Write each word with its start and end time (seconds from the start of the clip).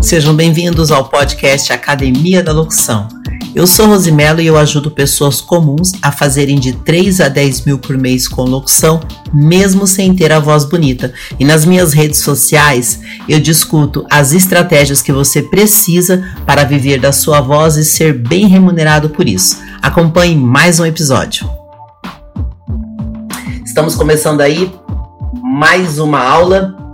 Sejam 0.00 0.34
bem-vindos 0.34 0.90
ao 0.90 1.04
podcast 1.10 1.72
Academia 1.74 2.42
da 2.42 2.52
Locução. 2.52 3.06
Eu 3.54 3.66
sou 3.66 3.86
Rosimelo 3.86 4.40
e 4.40 4.46
eu 4.46 4.56
ajudo 4.56 4.90
pessoas 4.90 5.42
comuns 5.42 5.92
a 6.00 6.10
fazerem 6.10 6.58
de 6.58 6.72
3 6.72 7.20
a 7.20 7.28
10 7.28 7.66
mil 7.66 7.78
por 7.78 7.98
mês 7.98 8.26
com 8.26 8.42
locução, 8.44 8.98
mesmo 9.32 9.86
sem 9.86 10.14
ter 10.14 10.32
a 10.32 10.40
voz 10.40 10.64
bonita. 10.64 11.12
E 11.38 11.44
nas 11.44 11.66
minhas 11.66 11.92
redes 11.92 12.20
sociais 12.20 13.00
eu 13.28 13.38
discuto 13.38 14.06
as 14.10 14.32
estratégias 14.32 15.02
que 15.02 15.12
você 15.12 15.42
precisa 15.42 16.24
para 16.46 16.64
viver 16.64 16.98
da 16.98 17.12
sua 17.12 17.42
voz 17.42 17.76
e 17.76 17.84
ser 17.84 18.14
bem 18.14 18.46
remunerado 18.46 19.10
por 19.10 19.28
isso. 19.28 19.58
Acompanhe 19.82 20.34
mais 20.34 20.80
um 20.80 20.86
episódio. 20.86 21.48
Estamos 23.64 23.94
começando 23.94 24.40
aí 24.40 24.72
mais 25.42 25.98
uma 25.98 26.20
aula. 26.20 26.89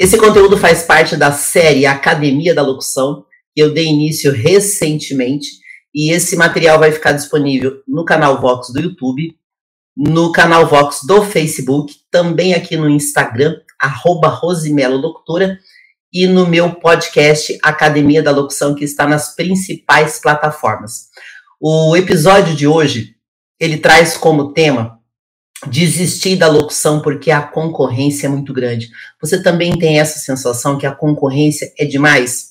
Esse 0.00 0.16
conteúdo 0.16 0.56
faz 0.56 0.82
parte 0.82 1.14
da 1.14 1.30
série 1.30 1.84
Academia 1.84 2.54
da 2.54 2.62
Locução, 2.62 3.26
que 3.54 3.62
eu 3.62 3.74
dei 3.74 3.84
início 3.84 4.32
recentemente 4.32 5.46
e 5.94 6.10
esse 6.10 6.36
material 6.36 6.78
vai 6.78 6.90
ficar 6.90 7.12
disponível 7.12 7.82
no 7.86 8.02
canal 8.02 8.40
Vox 8.40 8.72
do 8.72 8.80
YouTube, 8.80 9.36
no 9.94 10.32
canal 10.32 10.66
Vox 10.66 11.00
do 11.06 11.22
Facebook, 11.22 11.96
também 12.10 12.54
aqui 12.54 12.78
no 12.78 12.88
Instagram, 12.88 13.56
arroba 13.78 14.28
Rosimelo 14.28 15.02
e 16.10 16.26
no 16.26 16.46
meu 16.46 16.76
podcast 16.76 17.58
Academia 17.62 18.22
da 18.22 18.30
Locução, 18.30 18.74
que 18.74 18.84
está 18.84 19.06
nas 19.06 19.36
principais 19.36 20.18
plataformas. 20.18 21.10
O 21.60 21.94
episódio 21.94 22.56
de 22.56 22.66
hoje, 22.66 23.16
ele 23.60 23.76
traz 23.76 24.16
como 24.16 24.54
tema 24.54 24.98
desistir 25.66 26.36
da 26.36 26.48
locução 26.48 27.00
porque 27.00 27.30
a 27.30 27.42
concorrência 27.42 28.26
é 28.26 28.30
muito 28.30 28.52
grande. 28.52 28.90
Você 29.20 29.42
também 29.42 29.78
tem 29.78 29.98
essa 29.98 30.18
sensação 30.18 30.78
que 30.78 30.86
a 30.86 30.94
concorrência 30.94 31.72
é 31.78 31.84
demais? 31.84 32.50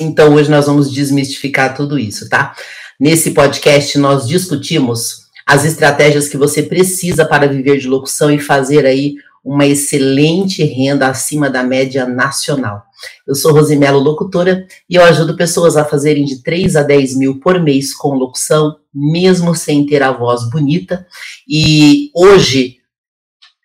Então, 0.00 0.34
hoje 0.34 0.50
nós 0.50 0.66
vamos 0.66 0.92
desmistificar 0.92 1.74
tudo 1.74 1.98
isso, 1.98 2.28
tá? 2.28 2.54
Nesse 2.98 3.32
podcast, 3.32 3.98
nós 3.98 4.26
discutimos 4.26 5.26
as 5.46 5.64
estratégias 5.64 6.28
que 6.28 6.36
você 6.36 6.62
precisa 6.62 7.24
para 7.24 7.48
viver 7.48 7.78
de 7.78 7.88
locução 7.88 8.30
e 8.30 8.38
fazer 8.38 8.86
aí 8.86 9.14
uma 9.44 9.66
excelente 9.66 10.62
renda 10.62 11.08
acima 11.08 11.50
da 11.50 11.62
média 11.62 12.06
nacional. 12.06 12.84
Eu 13.26 13.34
sou 13.34 13.52
Rosimelo 13.52 13.98
Locutora 13.98 14.66
e 14.88 14.96
eu 14.96 15.04
ajudo 15.04 15.36
pessoas 15.36 15.76
a 15.76 15.84
fazerem 15.84 16.24
de 16.24 16.42
3 16.42 16.76
a 16.76 16.82
10 16.82 17.16
mil 17.16 17.40
por 17.40 17.60
mês 17.60 17.94
com 17.94 18.14
locução, 18.14 18.76
mesmo 18.94 19.54
sem 19.54 19.86
ter 19.86 20.02
a 20.02 20.12
voz 20.12 20.48
bonita. 20.50 21.06
E 21.48 22.10
hoje, 22.14 22.76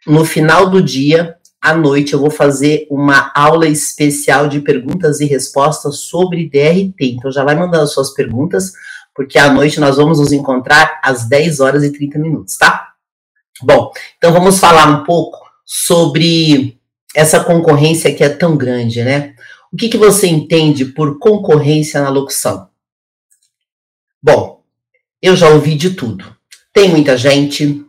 no 0.06 0.24
final 0.24 0.70
do 0.70 0.82
dia, 0.82 1.36
à 1.62 1.74
noite 1.74 2.14
eu 2.14 2.20
vou 2.20 2.30
fazer 2.30 2.86
uma 2.92 3.32
aula 3.34 3.68
especial 3.68 4.48
de 4.48 4.62
perguntas 4.62 5.20
e 5.20 5.26
respostas 5.26 6.00
sobre 6.00 6.48
DRT. 6.48 7.16
Então 7.16 7.32
já 7.32 7.44
vai 7.44 7.56
mandando 7.56 7.88
suas 7.88 8.14
perguntas, 8.14 8.72
porque 9.16 9.40
à 9.40 9.52
noite 9.52 9.80
nós 9.80 9.98
vamos 9.98 10.20
nos 10.20 10.32
encontrar 10.32 11.00
às 11.04 11.28
10 11.28 11.60
horas 11.60 11.84
e 11.84 11.92
30 11.92 12.20
minutos, 12.20 12.56
tá? 12.58 12.90
Bom, 13.64 13.92
então 14.18 14.32
vamos 14.32 14.60
falar 14.60 14.88
um 14.88 15.04
pouco 15.04 15.40
sobre 15.66 16.78
essa 17.16 17.44
concorrência 17.44 18.14
que 18.14 18.24
é 18.24 18.30
tão 18.30 18.58
grande, 18.58 19.04
né? 19.04 19.34
O 19.72 19.78
que, 19.78 19.90
que 19.90 19.98
você 19.98 20.28
entende 20.28 20.86
por 20.86 21.18
concorrência 21.18 22.02
na 22.02 22.10
locução? 22.10 22.68
Bom, 24.22 24.62
eu 25.22 25.36
já 25.36 25.50
ouvi 25.50 25.76
de 25.76 25.92
tudo. 25.92 26.36
Tem 26.74 26.90
muita 26.90 27.18
gente, 27.18 27.84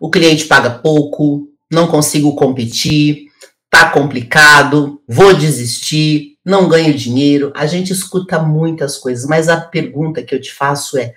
o 0.00 0.10
cliente 0.10 0.46
paga 0.46 0.70
pouco, 0.70 1.48
não 1.70 1.86
consigo 1.86 2.34
competir, 2.34 3.26
tá 3.70 3.90
complicado, 3.90 5.00
vou 5.06 5.34
desistir, 5.34 6.38
não 6.44 6.68
ganho 6.68 6.94
dinheiro. 6.94 7.52
A 7.54 7.66
gente 7.66 7.92
escuta 7.92 8.38
muitas 8.38 8.96
coisas, 8.96 9.26
mas 9.26 9.48
a 9.48 9.60
pergunta 9.60 10.22
que 10.22 10.34
eu 10.34 10.40
te 10.40 10.52
faço 10.52 10.96
é: 10.96 11.14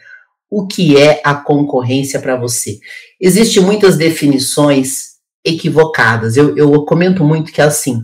o 0.49 0.67
que 0.67 0.97
é 0.97 1.21
a 1.23 1.35
concorrência 1.35 2.19
para 2.19 2.35
você? 2.35 2.79
Existem 3.19 3.63
muitas 3.63 3.95
definições 3.95 5.16
equivocadas. 5.43 6.37
Eu, 6.37 6.55
eu 6.57 6.71
comento 6.85 7.23
muito 7.23 7.51
que 7.51 7.61
é 7.61 7.65
assim: 7.65 8.03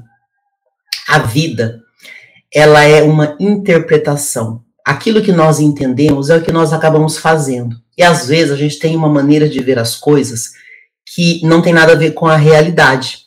a 1.08 1.20
vida 1.20 1.82
ela 2.54 2.84
é 2.84 3.02
uma 3.02 3.36
interpretação. 3.40 4.64
Aquilo 4.86 5.22
que 5.22 5.32
nós 5.32 5.60
entendemos 5.60 6.30
é 6.30 6.38
o 6.38 6.42
que 6.42 6.52
nós 6.52 6.74
acabamos 6.74 7.18
fazendo. 7.18 7.76
E 7.98 8.04
às 8.04 8.28
vezes 8.28 8.52
a 8.52 8.56
gente 8.56 8.80
tem 8.80 8.96
uma 8.96 9.10
maneira 9.10 9.48
de 9.48 9.60
ver 9.60 9.80
as 9.80 9.96
coisas 9.96 10.52
que 11.06 11.42
não 11.46 11.62
tem 11.62 11.74
nada 11.74 11.94
a 11.94 11.98
ver 11.98 12.12
com 12.12 12.28
a 12.28 12.36
realidade. 12.36 13.20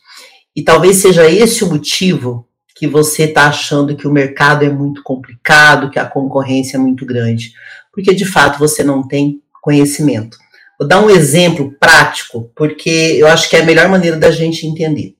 E 0.55 0.63
talvez 0.63 0.97
seja 0.97 1.29
esse 1.29 1.65
o 1.65 1.69
motivo 1.69 2.47
que 2.75 2.87
você 2.87 3.25
está 3.25 3.49
achando 3.49 3.97
que 3.97 4.07
o 4.07 4.13
mercado 4.13 4.65
é 4.65 4.69
muito 4.69 5.03
complicado, 5.03 5.91
que 5.91 5.99
a 5.99 6.05
concorrência 6.05 6.77
é 6.77 6.81
muito 6.81 7.07
grande, 7.07 7.53
porque 7.93 8.15
de 8.15 8.25
fato 8.25 8.59
você 8.59 8.85
não 8.85 9.07
tem 9.07 9.41
conhecimento. 9.63 10.37
Vou 10.79 10.87
dar 10.87 11.01
um 11.01 11.09
exemplo 11.09 11.75
prático, 11.81 12.51
porque 12.55 12.91
eu 12.91 13.27
acho 13.27 13.49
que 13.49 13.57
é 13.57 13.61
a 13.61 13.65
melhor 13.65 13.89
maneira 13.89 14.17
da 14.17 14.31
gente 14.31 14.67
entender. 14.67 15.17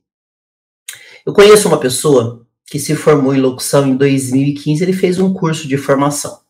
Eu 1.25 1.33
conheço 1.33 1.67
uma 1.67 1.81
pessoa 1.81 2.47
que 2.67 2.79
se 2.79 2.95
formou 2.95 3.35
em 3.35 3.41
locução 3.41 3.87
em 3.87 3.97
2015, 3.97 4.83
ele 4.83 4.93
fez 4.93 5.19
um 5.19 5.33
curso 5.33 5.67
de 5.67 5.79
formação. 5.79 6.41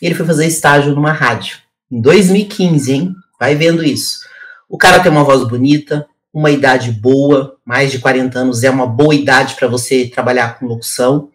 Ele 0.00 0.14
foi 0.14 0.26
fazer 0.26 0.46
estágio 0.46 0.94
numa 0.94 1.12
rádio. 1.12 1.58
Em 1.90 2.00
2015, 2.00 2.92
hein? 2.92 3.14
Vai 3.40 3.54
vendo 3.54 3.82
isso. 3.82 4.20
O 4.68 4.78
cara 4.78 5.00
tem 5.00 5.10
uma 5.10 5.24
voz 5.24 5.46
bonita, 5.46 6.06
uma 6.32 6.50
idade 6.50 6.90
boa, 6.90 7.56
mais 7.64 7.90
de 7.92 7.98
40 7.98 8.38
anos 8.38 8.64
é 8.64 8.70
uma 8.70 8.86
boa 8.86 9.14
idade 9.14 9.54
para 9.54 9.68
você 9.68 10.06
trabalhar 10.08 10.58
com 10.58 10.66
locução. 10.66 11.30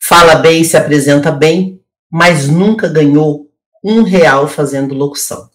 Fala 0.00 0.36
bem, 0.36 0.62
se 0.62 0.76
apresenta 0.76 1.30
bem, 1.30 1.80
mas 2.10 2.48
nunca 2.48 2.88
ganhou 2.88 3.48
um 3.82 4.02
real 4.02 4.46
fazendo 4.46 4.94
locução. 4.94 5.51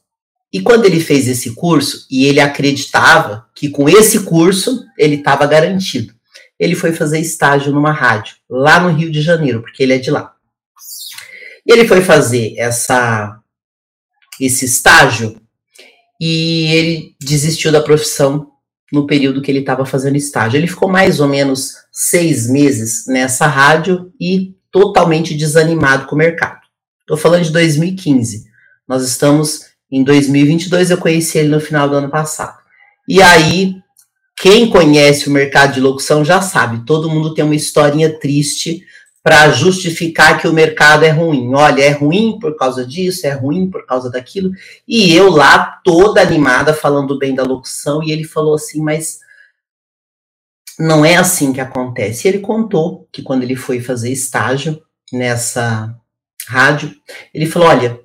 E 0.57 0.61
quando 0.61 0.85
ele 0.85 0.99
fez 0.99 1.27
esse 1.27 1.53
curso, 1.53 2.07
e 2.09 2.25
ele 2.25 2.39
acreditava 2.39 3.45
que 3.53 3.69
com 3.69 3.87
esse 3.87 4.21
curso 4.21 4.83
ele 4.97 5.17
estava 5.17 5.45
garantido, 5.45 6.15
ele 6.59 6.73
foi 6.73 6.91
fazer 6.91 7.19
estágio 7.19 7.71
numa 7.71 7.91
rádio, 7.91 8.37
lá 8.49 8.79
no 8.79 8.89
Rio 8.89 9.11
de 9.11 9.21
Janeiro, 9.21 9.61
porque 9.61 9.83
ele 9.83 9.93
é 9.93 9.99
de 9.99 10.09
lá. 10.09 10.33
E 11.63 11.71
ele 11.71 11.87
foi 11.87 12.01
fazer 12.01 12.55
essa, 12.57 13.37
esse 14.41 14.65
estágio 14.65 15.39
e 16.19 16.71
ele 16.73 17.15
desistiu 17.21 17.71
da 17.71 17.83
profissão 17.83 18.49
no 18.91 19.05
período 19.05 19.43
que 19.43 19.51
ele 19.51 19.59
estava 19.59 19.85
fazendo 19.85 20.15
estágio. 20.15 20.57
Ele 20.57 20.65
ficou 20.65 20.89
mais 20.89 21.19
ou 21.19 21.27
menos 21.27 21.75
seis 21.91 22.49
meses 22.49 23.05
nessa 23.05 23.45
rádio 23.45 24.11
e 24.19 24.55
totalmente 24.71 25.35
desanimado 25.35 26.07
com 26.07 26.15
o 26.15 26.17
mercado. 26.17 26.61
Estou 27.01 27.15
falando 27.15 27.43
de 27.43 27.51
2015. 27.51 28.45
Nós 28.87 29.03
estamos 29.03 29.76
em 29.91 30.03
2022, 30.03 30.91
eu 30.91 30.97
conheci 30.97 31.37
ele 31.37 31.49
no 31.49 31.59
final 31.59 31.87
do 31.87 31.95
ano 31.95 32.09
passado. 32.09 32.57
E 33.07 33.21
aí, 33.21 33.75
quem 34.35 34.69
conhece 34.69 35.27
o 35.27 35.31
mercado 35.31 35.73
de 35.73 35.81
locução 35.81 36.23
já 36.23 36.41
sabe, 36.41 36.85
todo 36.85 37.09
mundo 37.09 37.33
tem 37.33 37.43
uma 37.43 37.55
historinha 37.55 38.19
triste 38.19 38.85
para 39.23 39.49
justificar 39.51 40.39
que 40.39 40.47
o 40.47 40.53
mercado 40.53 41.03
é 41.03 41.09
ruim. 41.09 41.53
Olha, 41.53 41.81
é 41.81 41.89
ruim 41.89 42.37
por 42.39 42.55
causa 42.55 42.85
disso, 42.85 43.27
é 43.27 43.31
ruim 43.31 43.69
por 43.69 43.85
causa 43.85 44.09
daquilo. 44.09 44.51
E 44.87 45.13
eu 45.13 45.29
lá, 45.29 45.81
toda 45.83 46.21
animada, 46.21 46.73
falando 46.73 47.17
bem 47.17 47.35
da 47.35 47.43
locução, 47.43 48.01
e 48.01 48.11
ele 48.11 48.23
falou 48.23 48.55
assim, 48.55 48.81
mas 48.81 49.19
não 50.79 51.03
é 51.03 51.15
assim 51.15 51.51
que 51.51 51.59
acontece. 51.59 52.27
E 52.27 52.29
ele 52.29 52.39
contou 52.39 53.07
que 53.11 53.21
quando 53.21 53.43
ele 53.43 53.55
foi 53.55 53.81
fazer 53.81 54.11
estágio 54.11 54.81
nessa 55.11 55.95
rádio, 56.47 56.93
ele 57.33 57.45
falou: 57.45 57.67
olha, 57.67 57.99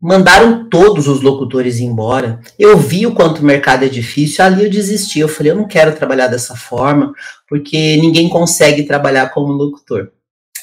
mandaram 0.00 0.68
todos 0.68 1.06
os 1.06 1.20
locutores 1.20 1.78
embora. 1.78 2.40
Eu 2.58 2.78
vi 2.78 3.06
o 3.06 3.12
quanto 3.12 3.40
o 3.40 3.44
mercado 3.44 3.84
é 3.84 3.88
difícil, 3.88 4.44
ali 4.44 4.64
eu 4.64 4.70
desisti. 4.70 5.20
Eu 5.20 5.28
falei: 5.28 5.52
eu 5.52 5.56
não 5.56 5.68
quero 5.68 5.94
trabalhar 5.94 6.28
dessa 6.28 6.56
forma, 6.56 7.12
porque 7.48 7.96
ninguém 7.98 8.28
consegue 8.28 8.84
trabalhar 8.84 9.28
como 9.30 9.52
locutor. 9.52 10.10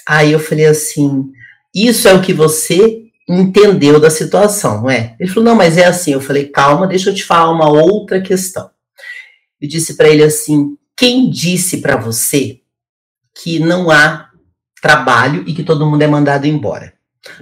Aí 0.08 0.32
eu 0.32 0.40
falei 0.40 0.66
assim: 0.66 1.32
isso 1.74 2.08
é 2.08 2.14
o 2.14 2.22
que 2.22 2.34
você 2.34 3.04
entendeu 3.30 4.00
da 4.00 4.10
situação, 4.10 4.82
não 4.82 4.90
é? 4.90 5.16
Ele 5.20 5.30
falou: 5.30 5.46
não, 5.46 5.56
mas 5.56 5.78
é 5.78 5.86
assim. 5.86 6.12
Eu 6.12 6.22
falei: 6.22 6.46
calma, 6.46 6.88
deixa 6.88 7.10
eu 7.10 7.14
te 7.14 7.24
falar 7.24 7.52
uma 7.52 7.70
outra 7.70 8.20
questão. 8.20 8.72
Eu 9.62 9.70
disse 9.70 9.96
para 9.96 10.10
ele 10.10 10.24
assim: 10.24 10.76
quem 10.98 11.30
disse 11.30 11.78
para 11.78 11.96
você 11.96 12.62
que 13.44 13.60
não 13.60 13.92
há 13.92 14.30
trabalho 14.82 15.44
e 15.48 15.54
que 15.54 15.64
todo 15.64 15.86
mundo 15.86 16.02
é 16.02 16.08
mandado 16.08 16.48
embora? 16.48 16.97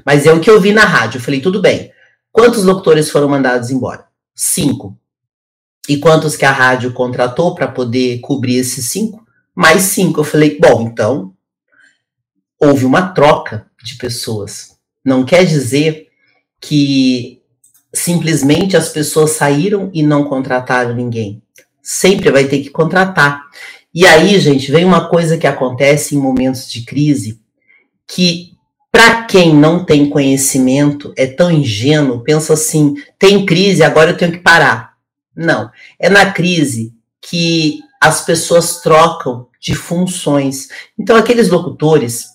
Mas 0.05 0.25
é 0.25 0.33
o 0.33 0.39
que 0.39 0.49
eu 0.49 0.59
vi 0.59 0.71
na 0.71 0.85
rádio. 0.85 1.17
Eu 1.17 1.21
falei: 1.21 1.41
tudo 1.41 1.61
bem. 1.61 1.91
Quantos 2.31 2.63
locutores 2.63 3.09
foram 3.09 3.29
mandados 3.29 3.71
embora? 3.71 4.05
Cinco. 4.33 4.97
E 5.87 5.97
quantos 5.97 6.35
que 6.35 6.45
a 6.45 6.51
rádio 6.51 6.91
contratou 6.93 7.55
para 7.55 7.67
poder 7.67 8.19
cobrir 8.19 8.57
esses 8.57 8.85
cinco? 8.89 9.25
Mais 9.55 9.83
cinco. 9.83 10.19
Eu 10.19 10.23
falei: 10.23 10.59
bom, 10.59 10.81
então 10.81 11.33
houve 12.59 12.85
uma 12.85 13.09
troca 13.09 13.67
de 13.83 13.95
pessoas. 13.95 14.77
Não 15.03 15.23
quer 15.23 15.45
dizer 15.45 16.07
que 16.59 17.41
simplesmente 17.93 18.75
as 18.75 18.89
pessoas 18.89 19.31
saíram 19.31 19.89
e 19.93 20.01
não 20.03 20.25
contrataram 20.25 20.95
ninguém. 20.95 21.41
Sempre 21.81 22.31
vai 22.31 22.45
ter 22.45 22.61
que 22.61 22.69
contratar. 22.69 23.45
E 23.93 24.05
aí, 24.05 24.37
gente, 24.39 24.71
vem 24.71 24.83
uma 24.83 25.07
coisa 25.07 25.37
que 25.37 25.47
acontece 25.47 26.15
em 26.15 26.19
momentos 26.19 26.69
de 26.69 26.83
crise 26.83 27.39
que 28.07 28.54
para 28.95 29.23
quem 29.23 29.53
não 29.53 29.83
tem 29.83 30.09
conhecimento, 30.09 31.13
é 31.17 31.27
tão 31.27 31.51
ingênuo, 31.51 32.23
pensa 32.23 32.53
assim: 32.53 32.95
tem 33.19 33.45
crise, 33.45 33.83
agora 33.83 34.11
eu 34.11 34.17
tenho 34.17 34.31
que 34.31 34.37
parar. 34.37 34.93
Não. 35.35 35.69
É 35.99 36.09
na 36.09 36.31
crise 36.31 36.93
que 37.21 37.81
as 38.01 38.23
pessoas 38.25 38.79
trocam 38.79 39.47
de 39.59 39.75
funções. 39.75 40.69
Então, 40.97 41.17
aqueles 41.17 41.49
locutores 41.49 42.27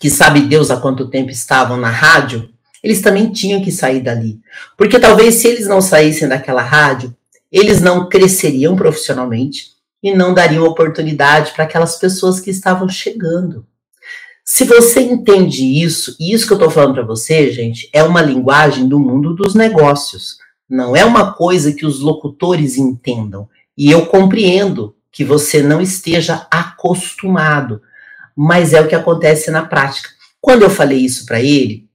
que 0.00 0.08
sabe 0.08 0.48
Deus 0.48 0.70
há 0.70 0.78
quanto 0.78 1.10
tempo 1.10 1.30
estavam 1.30 1.76
na 1.76 1.90
rádio, 1.90 2.48
eles 2.82 3.02
também 3.02 3.30
tinham 3.30 3.62
que 3.62 3.70
sair 3.70 4.00
dali. 4.00 4.40
Porque 4.78 4.98
talvez 4.98 5.34
se 5.34 5.48
eles 5.48 5.68
não 5.68 5.82
saíssem 5.82 6.26
daquela 6.26 6.62
rádio, 6.62 7.14
eles 7.52 7.82
não 7.82 8.08
cresceriam 8.08 8.74
profissionalmente 8.76 9.72
e 10.02 10.14
não 10.14 10.32
dariam 10.32 10.64
oportunidade 10.64 11.52
para 11.52 11.64
aquelas 11.64 11.96
pessoas 11.96 12.40
que 12.40 12.48
estavam 12.48 12.88
chegando. 12.88 13.66
Se 14.48 14.62
você 14.62 15.00
entende 15.00 15.82
isso, 15.82 16.14
e 16.20 16.32
isso 16.32 16.46
que 16.46 16.52
eu 16.52 16.56
estou 16.56 16.70
falando 16.70 16.94
para 16.94 17.04
você, 17.04 17.50
gente, 17.50 17.90
é 17.92 18.04
uma 18.04 18.22
linguagem 18.22 18.88
do 18.88 18.96
mundo 18.96 19.34
dos 19.34 19.56
negócios. 19.56 20.38
Não 20.70 20.94
é 20.94 21.04
uma 21.04 21.32
coisa 21.32 21.72
que 21.72 21.84
os 21.84 21.98
locutores 21.98 22.78
entendam. 22.78 23.48
E 23.76 23.90
eu 23.90 24.06
compreendo 24.06 24.94
que 25.10 25.24
você 25.24 25.60
não 25.60 25.80
esteja 25.80 26.46
acostumado, 26.48 27.82
mas 28.36 28.72
é 28.72 28.80
o 28.80 28.86
que 28.86 28.94
acontece 28.94 29.50
na 29.50 29.66
prática. 29.66 30.10
Quando 30.40 30.62
eu 30.62 30.70
falei 30.70 30.98
isso 30.98 31.26
para 31.26 31.40
ele, 31.40 31.88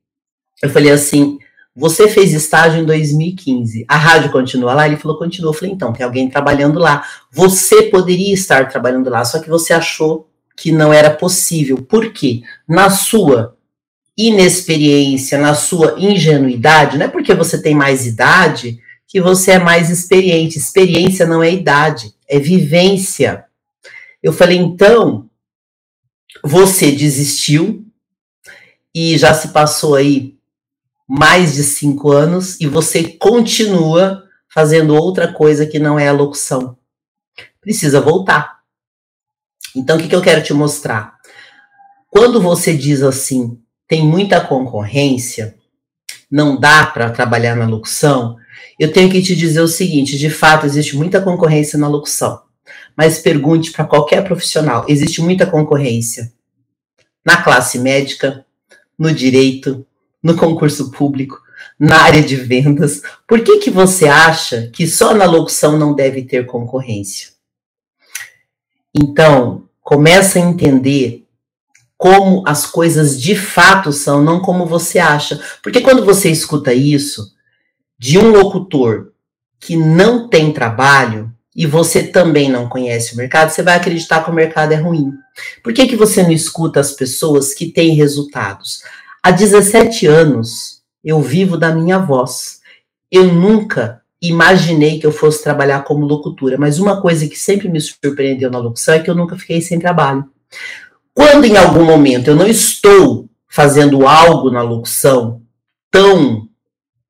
eu 0.62 0.70
falei 0.70 0.92
assim: 0.92 1.40
você 1.74 2.10
fez 2.10 2.34
estágio 2.34 2.82
em 2.82 2.86
2015, 2.86 3.86
a 3.88 3.96
rádio 3.96 4.30
continua 4.30 4.74
lá? 4.74 4.86
Ele 4.86 4.98
falou: 4.98 5.18
continua. 5.18 5.52
Eu 5.52 5.54
falei: 5.54 5.74
então, 5.74 5.94
tem 5.94 6.06
alguém 6.06 6.30
trabalhando 6.30 6.80
lá. 6.80 7.02
Você 7.32 7.84
poderia 7.84 8.34
estar 8.34 8.68
trabalhando 8.68 9.10
lá, 9.10 9.24
só 9.24 9.40
que 9.40 9.50
você 9.50 9.72
achou 9.72 10.28
que 10.62 10.72
não 10.72 10.94
era 10.94 11.10
possível. 11.10 11.78
Por 11.78 12.14
quê? 12.14 12.44
Na 12.70 12.92
sua 12.92 13.58
inexperiência, 14.16 15.40
na 15.40 15.56
sua 15.56 15.96
ingenuidade, 15.98 17.00
não 17.00 17.08
é 17.08 17.10
porque 17.10 17.34
você 17.34 17.60
tem 17.60 17.74
mais 17.74 18.06
idade 18.06 18.80
que 19.08 19.20
você 19.20 19.54
é 19.54 19.60
mais 19.60 19.90
experiente. 19.90 20.60
Experiência 20.60 21.26
não 21.26 21.42
é 21.42 21.52
idade, 21.52 22.14
é 22.28 22.38
vivência. 22.38 23.46
Eu 24.22 24.32
falei, 24.32 24.60
então, 24.60 25.28
você 26.44 26.92
desistiu 26.92 27.84
e 28.94 29.18
já 29.18 29.34
se 29.34 29.48
passou 29.48 29.96
aí 29.96 30.38
mais 31.10 31.56
de 31.56 31.64
cinco 31.64 32.12
anos 32.12 32.62
e 32.62 32.68
você 32.68 33.04
continua 33.04 34.26
fazendo 34.48 34.94
outra 34.94 35.34
coisa 35.34 35.66
que 35.66 35.80
não 35.80 35.98
é 35.98 36.08
a 36.08 36.14
locução. 36.14 36.78
Precisa 37.60 38.00
voltar. 38.00 38.61
Então, 39.76 39.98
o 39.98 40.00
que, 40.00 40.08
que 40.08 40.16
eu 40.16 40.22
quero 40.22 40.44
te 40.44 40.54
mostrar? 40.54 41.16
Quando 42.10 42.42
você 42.42 42.76
diz 42.76 43.02
assim, 43.02 43.58
tem 43.88 44.06
muita 44.06 44.42
concorrência, 44.42 45.56
não 46.30 46.60
dá 46.60 46.86
para 46.86 47.10
trabalhar 47.10 47.56
na 47.56 47.66
locução, 47.66 48.38
eu 48.80 48.92
tenho 48.92 49.10
que 49.10 49.22
te 49.22 49.36
dizer 49.36 49.62
o 49.62 49.68
seguinte: 49.68 50.18
de 50.18 50.30
fato, 50.30 50.66
existe 50.66 50.96
muita 50.96 51.22
concorrência 51.22 51.78
na 51.78 51.88
locução. 51.88 52.42
Mas 52.96 53.20
pergunte 53.20 53.72
para 53.72 53.86
qualquer 53.86 54.24
profissional: 54.24 54.86
existe 54.88 55.22
muita 55.22 55.46
concorrência 55.46 56.32
na 57.24 57.38
classe 57.38 57.80
médica, 57.80 58.46
no 58.98 59.14
direito, 59.14 59.86
no 60.24 60.36
concurso 60.36 60.92
público, 60.92 61.40
na 61.80 62.02
área 62.02 62.22
de 62.22 62.36
vendas. 62.36 63.02
Por 63.28 63.44
que, 63.44 63.58
que 63.58 63.70
você 63.70 64.08
acha 64.08 64.70
que 64.74 64.88
só 64.88 65.14
na 65.14 65.26
locução 65.26 65.78
não 65.78 65.94
deve 65.94 66.24
ter 66.24 66.46
concorrência? 66.46 67.30
Então, 68.94 69.64
começa 69.82 70.40
a 70.40 70.42
entender 70.42 71.26
como 71.98 72.44
as 72.48 72.66
coisas 72.66 73.22
de 73.22 73.36
fato 73.36 73.92
são, 73.92 74.24
não 74.24 74.40
como 74.40 74.66
você 74.66 74.98
acha. 74.98 75.40
Porque 75.62 75.82
quando 75.82 76.04
você 76.04 76.32
escuta 76.32 76.74
isso 76.74 77.34
de 77.98 78.18
um 78.18 78.32
locutor 78.32 79.12
que 79.60 79.78
não 79.78 80.28
tem 80.28 80.52
trabalho 80.52 81.32
e 81.56 81.68
você 81.68 82.02
também 82.02 82.50
não 82.50 82.68
conhece 82.68 83.14
o 83.14 83.18
mercado, 83.18 83.52
você 83.52 83.62
vai 83.62 83.76
acreditar 83.76 84.24
que 84.24 84.32
o 84.32 84.34
mercado 84.34 84.72
é 84.72 84.78
ruim. 84.78 85.12
Por 85.64 85.74
que, 85.74 85.86
que 85.86 85.96
você 85.96 86.24
não 86.24 86.32
escuta 86.32 86.80
as 86.80 86.92
pessoas 86.92 87.54
que 87.54 87.72
têm 87.72 87.94
resultados? 87.94 88.82
Há 89.22 89.30
17 89.30 90.08
anos 90.08 90.82
eu 91.04 91.22
vivo 91.22 91.58
da 91.58 91.72
minha 91.72 92.00
voz. 92.00 92.62
Eu 93.12 93.26
nunca 93.32 94.01
imaginei 94.22 95.00
que 95.00 95.06
eu 95.06 95.12
fosse 95.12 95.44
trabalhar 95.44 95.84
como 95.84 96.06
locutora, 96.06 96.58
mas 96.58 96.78
uma 96.78 97.02
coisa 97.02 97.28
que 97.28 97.38
sempre 97.38 97.68
me 97.68 97.82
surpreendeu 97.82 98.52
na 98.52 98.60
locução 98.60 98.94
é 98.94 99.00
que 99.00 99.10
eu 99.10 99.16
nunca 99.16 99.38
fiquei 99.38 99.62
sem 99.62 99.80
trabalho. 99.80 100.26
Quando 101.14 101.46
em 101.46 101.58
algum 101.58 101.84
momento 101.84 102.30
eu 102.30 102.36
não 102.36 102.48
estou 102.48 103.28
fazendo 103.48 104.08
algo 104.08 104.52
na 104.52 104.62
locução 104.62 105.42
tão 105.90 106.48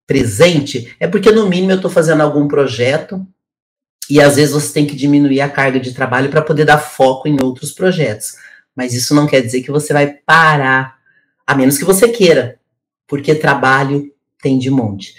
presente, 0.08 0.96
é 1.00 1.08
porque 1.08 1.32
no 1.32 1.48
mínimo 1.48 1.72
eu 1.72 1.76
estou 1.76 1.92
fazendo 1.92 2.22
algum 2.22 2.48
projeto 2.48 3.26
e 4.10 4.20
às 4.20 4.36
vezes 4.36 4.54
você 4.54 4.74
tem 4.74 4.88
que 4.88 4.96
diminuir 4.96 5.42
a 5.42 5.50
carga 5.50 5.80
de 5.80 5.94
trabalho 5.94 6.30
para 6.30 6.42
poder 6.42 6.66
dar 6.66 6.80
foco 6.80 7.28
em 7.28 7.38
outros 7.42 7.72
projetos. 7.72 8.34
Mas 8.76 8.94
isso 8.94 9.14
não 9.14 9.28
quer 9.28 9.42
dizer 9.42 9.62
que 9.62 9.72
você 9.72 9.94
vai 9.94 10.08
parar, 10.08 10.98
a 11.46 11.56
menos 11.56 11.78
que 11.78 11.86
você 11.86 12.10
queira, 12.10 12.60
porque 13.08 13.36
trabalho 13.36 14.12
tem 14.42 14.58
de 14.58 14.70
monte. 14.70 15.14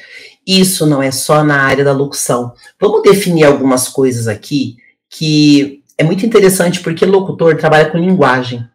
Isso 0.47 0.87
não 0.87 1.03
é 1.03 1.11
só 1.11 1.45
na 1.45 1.63
área 1.63 1.85
da 1.85 1.93
locução. 1.93 2.53
Vamos 2.81 3.03
definir 3.03 3.45
algumas 3.45 3.89
coisas 3.89 4.27
aqui 4.27 4.77
que 5.09 5.83
é 5.97 6.03
muito 6.03 6.27
interessante 6.27 6.81
porque 6.81 7.07
locutor 7.07 7.57
trabalha 7.57 7.91
com 7.91 7.99
linguagem. 7.99 8.67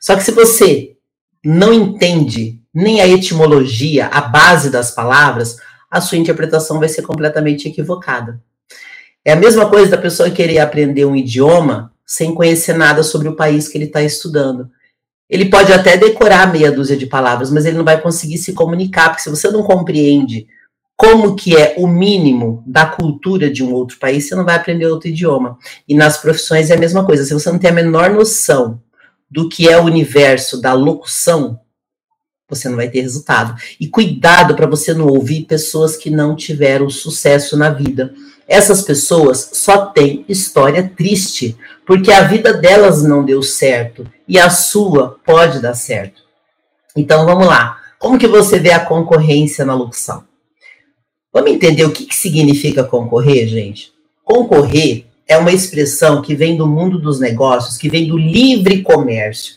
Só 0.00 0.16
que 0.16 0.22
se 0.22 0.30
você 0.30 0.96
não 1.44 1.72
entende 1.72 2.60
nem 2.72 3.00
a 3.00 3.08
etimologia, 3.08 4.06
a 4.06 4.22
base 4.22 4.70
das 4.70 4.90
palavras, 4.90 5.58
a 5.90 6.00
sua 6.00 6.18
interpretação 6.18 6.78
vai 6.78 6.88
ser 6.88 7.02
completamente 7.02 7.68
equivocada. 7.68 8.40
É 9.24 9.32
a 9.32 9.36
mesma 9.36 9.68
coisa 9.68 9.90
da 9.90 9.98
pessoa 9.98 10.30
querer 10.30 10.58
aprender 10.58 11.04
um 11.04 11.14
idioma 11.14 11.92
sem 12.06 12.34
conhecer 12.34 12.74
nada 12.74 13.02
sobre 13.02 13.28
o 13.28 13.36
país 13.36 13.68
que 13.68 13.78
ele 13.78 13.84
está 13.84 14.02
estudando. 14.02 14.70
Ele 15.28 15.46
pode 15.46 15.72
até 15.72 15.96
decorar 15.96 16.52
meia 16.52 16.70
dúzia 16.70 16.96
de 16.96 17.06
palavras, 17.06 17.50
mas 17.50 17.64
ele 17.64 17.78
não 17.78 17.84
vai 17.84 18.00
conseguir 18.00 18.38
se 18.38 18.52
comunicar, 18.52 19.08
porque 19.08 19.22
se 19.22 19.30
você 19.30 19.50
não 19.50 19.62
compreende 19.62 20.46
como 20.96 21.34
que 21.34 21.56
é 21.56 21.74
o 21.78 21.86
mínimo 21.86 22.62
da 22.66 22.86
cultura 22.86 23.50
de 23.50 23.64
um 23.64 23.72
outro 23.72 23.98
país, 23.98 24.28
você 24.28 24.34
não 24.34 24.44
vai 24.44 24.56
aprender 24.56 24.86
outro 24.86 25.08
idioma. 25.08 25.58
E 25.88 25.94
nas 25.94 26.18
profissões 26.18 26.70
é 26.70 26.74
a 26.74 26.78
mesma 26.78 27.04
coisa. 27.04 27.24
Se 27.24 27.34
você 27.34 27.50
não 27.50 27.58
tem 27.58 27.70
a 27.70 27.74
menor 27.74 28.10
noção 28.10 28.80
do 29.30 29.48
que 29.48 29.68
é 29.68 29.76
o 29.78 29.84
universo 29.84 30.60
da 30.60 30.72
locução, 30.72 31.58
você 32.48 32.68
não 32.68 32.76
vai 32.76 32.88
ter 32.88 33.00
resultado. 33.00 33.60
E 33.80 33.88
cuidado 33.88 34.54
para 34.54 34.66
você 34.66 34.94
não 34.94 35.08
ouvir 35.08 35.46
pessoas 35.46 35.96
que 35.96 36.10
não 36.10 36.36
tiveram 36.36 36.88
sucesso 36.88 37.56
na 37.56 37.70
vida. 37.70 38.14
Essas 38.46 38.82
pessoas 38.82 39.50
só 39.54 39.86
têm 39.86 40.24
história 40.28 40.92
triste, 40.96 41.56
porque 41.86 42.12
a 42.12 42.22
vida 42.22 42.52
delas 42.52 43.02
não 43.02 43.24
deu 43.24 43.42
certo 43.42 44.06
e 44.28 44.38
a 44.38 44.50
sua 44.50 45.18
pode 45.24 45.60
dar 45.60 45.74
certo. 45.74 46.22
Então 46.94 47.26
vamos 47.26 47.46
lá. 47.46 47.80
Como 47.98 48.18
que 48.18 48.28
você 48.28 48.58
vê 48.58 48.70
a 48.70 48.84
concorrência 48.84 49.64
na 49.64 49.74
locução? 49.74 50.24
Vamos 51.34 51.50
entender 51.50 51.84
o 51.84 51.90
que, 51.90 52.06
que 52.06 52.14
significa 52.14 52.84
concorrer, 52.84 53.48
gente? 53.48 53.92
Concorrer 54.22 55.06
é 55.26 55.36
uma 55.36 55.50
expressão 55.50 56.22
que 56.22 56.32
vem 56.32 56.56
do 56.56 56.64
mundo 56.64 56.96
dos 56.96 57.18
negócios, 57.18 57.76
que 57.76 57.88
vem 57.88 58.06
do 58.06 58.16
livre 58.16 58.82
comércio. 58.82 59.56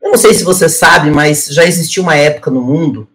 Eu 0.00 0.10
não 0.10 0.16
sei 0.16 0.32
se 0.32 0.42
você 0.42 0.70
sabe, 0.70 1.10
mas 1.10 1.44
já 1.48 1.66
existiu 1.66 2.02
uma 2.02 2.16
época 2.16 2.50
no 2.50 2.62
mundo, 2.62 3.06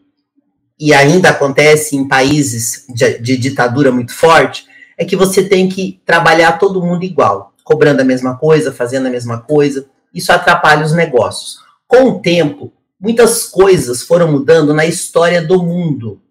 e 0.80 0.94
ainda 0.94 1.30
acontece 1.30 1.96
em 1.96 2.08
países 2.08 2.86
de, 2.90 3.18
de 3.18 3.36
ditadura 3.36 3.92
muito 3.92 4.14
forte, 4.14 4.68
é 4.96 5.04
que 5.04 5.16
você 5.16 5.44
tem 5.44 5.68
que 5.68 6.00
trabalhar 6.06 6.60
todo 6.60 6.84
mundo 6.84 7.04
igual, 7.04 7.54
cobrando 7.64 8.02
a 8.02 8.06
mesma 8.06 8.38
coisa, 8.38 8.72
fazendo 8.72 9.08
a 9.08 9.10
mesma 9.10 9.40
coisa. 9.40 9.88
Isso 10.14 10.32
atrapalha 10.32 10.86
os 10.86 10.94
negócios. 10.94 11.58
Com 11.88 12.10
o 12.10 12.20
tempo, 12.20 12.72
muitas 13.00 13.46
coisas 13.46 14.04
foram 14.04 14.32
mudando 14.32 14.72
na 14.72 14.86
história 14.86 15.42
do 15.42 15.64
mundo. 15.64 16.22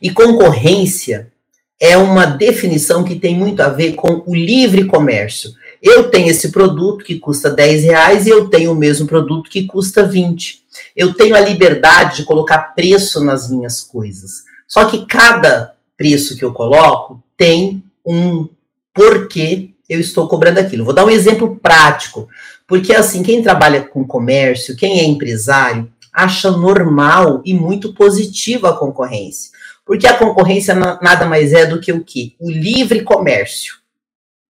E 0.00 0.10
concorrência 0.10 1.32
é 1.80 1.96
uma 1.96 2.24
definição 2.24 3.04
que 3.04 3.16
tem 3.16 3.34
muito 3.34 3.60
a 3.60 3.68
ver 3.68 3.94
com 3.94 4.22
o 4.26 4.34
livre 4.34 4.84
comércio. 4.84 5.52
Eu 5.82 6.10
tenho 6.10 6.28
esse 6.28 6.50
produto 6.50 7.04
que 7.04 7.18
custa 7.18 7.50
10 7.50 7.84
reais 7.84 8.26
e 8.26 8.30
eu 8.30 8.48
tenho 8.48 8.72
o 8.72 8.76
mesmo 8.76 9.06
produto 9.06 9.50
que 9.50 9.66
custa 9.66 10.02
20. 10.02 10.62
Eu 10.94 11.14
tenho 11.14 11.36
a 11.36 11.40
liberdade 11.40 12.16
de 12.16 12.24
colocar 12.24 12.74
preço 12.74 13.22
nas 13.22 13.50
minhas 13.50 13.82
coisas. 13.82 14.44
Só 14.66 14.86
que 14.86 15.04
cada 15.06 15.74
preço 15.96 16.36
que 16.36 16.44
eu 16.44 16.52
coloco 16.52 17.22
tem 17.36 17.82
um 18.04 18.48
porquê 18.94 19.70
eu 19.88 20.00
estou 20.00 20.26
cobrando 20.26 20.58
aquilo. 20.58 20.84
Vou 20.84 20.94
dar 20.94 21.04
um 21.04 21.10
exemplo 21.10 21.56
prático, 21.62 22.28
porque 22.66 22.92
assim, 22.94 23.22
quem 23.22 23.42
trabalha 23.42 23.82
com 23.82 24.04
comércio, 24.04 24.76
quem 24.76 24.98
é 24.98 25.04
empresário, 25.04 25.90
acha 26.12 26.50
normal 26.50 27.42
e 27.44 27.54
muito 27.54 27.92
positivo 27.92 28.66
a 28.66 28.76
concorrência. 28.76 29.50
Porque 29.86 30.06
a 30.08 30.18
concorrência 30.18 30.74
nada 30.74 31.26
mais 31.26 31.52
é 31.52 31.64
do 31.64 31.80
que 31.80 31.92
o 31.92 32.02
quê? 32.02 32.32
O 32.40 32.50
livre 32.50 33.04
comércio. 33.04 33.76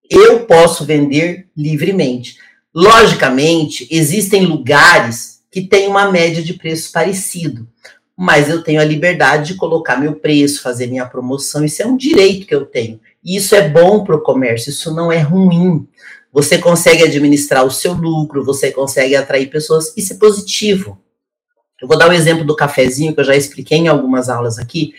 Eu 0.08 0.46
posso 0.46 0.84
vender 0.86 1.46
livremente. 1.54 2.38
Logicamente, 2.74 3.86
existem 3.90 4.46
lugares 4.46 5.42
que 5.50 5.60
tem 5.60 5.88
uma 5.88 6.10
média 6.10 6.42
de 6.42 6.54
preço 6.54 6.90
parecido. 6.90 7.68
Mas 8.16 8.48
eu 8.48 8.62
tenho 8.62 8.80
a 8.80 8.84
liberdade 8.84 9.48
de 9.48 9.58
colocar 9.58 9.96
meu 9.96 10.14
preço, 10.14 10.62
fazer 10.62 10.86
minha 10.86 11.04
promoção, 11.04 11.62
isso 11.62 11.82
é 11.82 11.86
um 11.86 11.98
direito 11.98 12.46
que 12.46 12.54
eu 12.54 12.64
tenho. 12.64 12.98
E 13.22 13.36
isso 13.36 13.54
é 13.54 13.68
bom 13.68 14.04
para 14.04 14.16
o 14.16 14.22
comércio, 14.22 14.70
isso 14.70 14.94
não 14.94 15.12
é 15.12 15.18
ruim. 15.18 15.86
Você 16.32 16.56
consegue 16.56 17.02
administrar 17.02 17.64
o 17.64 17.70
seu 17.70 17.92
lucro, 17.92 18.42
você 18.42 18.72
consegue 18.72 19.14
atrair 19.14 19.50
pessoas, 19.50 19.94
isso 19.96 20.14
é 20.14 20.16
positivo. 20.16 20.98
Eu 21.80 21.86
vou 21.86 21.98
dar 21.98 22.08
o 22.08 22.10
um 22.10 22.14
exemplo 22.14 22.44
do 22.44 22.56
cafezinho, 22.56 23.14
que 23.14 23.20
eu 23.20 23.24
já 23.24 23.36
expliquei 23.36 23.78
em 23.78 23.88
algumas 23.88 24.30
aulas 24.30 24.58
aqui, 24.58 24.94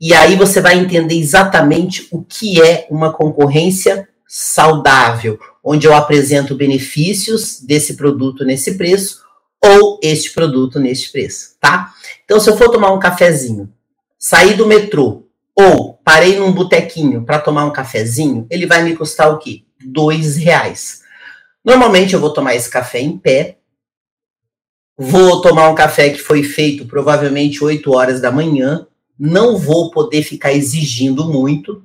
e 0.00 0.14
aí 0.14 0.34
você 0.34 0.60
vai 0.60 0.78
entender 0.78 1.16
exatamente 1.16 2.08
o 2.10 2.22
que 2.22 2.62
é 2.62 2.86
uma 2.90 3.12
concorrência 3.12 4.08
saudável, 4.26 5.38
onde 5.62 5.86
eu 5.86 5.94
apresento 5.94 6.54
benefícios 6.54 7.60
desse 7.60 7.94
produto 7.94 8.44
nesse 8.44 8.78
preço 8.78 9.20
ou 9.62 10.00
este 10.02 10.32
produto 10.32 10.80
neste 10.80 11.12
preço, 11.12 11.56
tá? 11.60 11.92
Então, 12.24 12.40
se 12.40 12.48
eu 12.48 12.56
for 12.56 12.70
tomar 12.70 12.92
um 12.92 12.98
cafezinho, 12.98 13.70
sair 14.18 14.54
do 14.54 14.66
metrô 14.66 15.26
ou 15.54 16.00
parei 16.04 16.38
num 16.38 16.52
botequinho 16.52 17.24
para 17.24 17.38
tomar 17.38 17.66
um 17.66 17.72
cafezinho, 17.72 18.46
ele 18.48 18.66
vai 18.66 18.82
me 18.82 18.96
custar 18.96 19.30
o 19.30 19.38
quê? 19.38 19.64
Dois 19.84 20.36
reais. 20.36 21.02
Normalmente 21.62 22.14
eu 22.14 22.20
vou 22.20 22.32
tomar 22.32 22.54
esse 22.54 22.70
café 22.70 23.00
em 23.00 23.18
pé, 23.18 23.58
vou 24.96 25.42
tomar 25.42 25.68
um 25.68 25.74
café 25.74 26.08
que 26.08 26.18
foi 26.18 26.42
feito 26.42 26.86
provavelmente 26.86 27.62
8 27.62 27.92
horas 27.92 28.20
da 28.20 28.30
manhã, 28.30 28.86
não 29.20 29.56
vou 29.56 29.92
poder 29.92 30.22
ficar 30.22 30.52
exigindo 30.52 31.28
muito, 31.28 31.82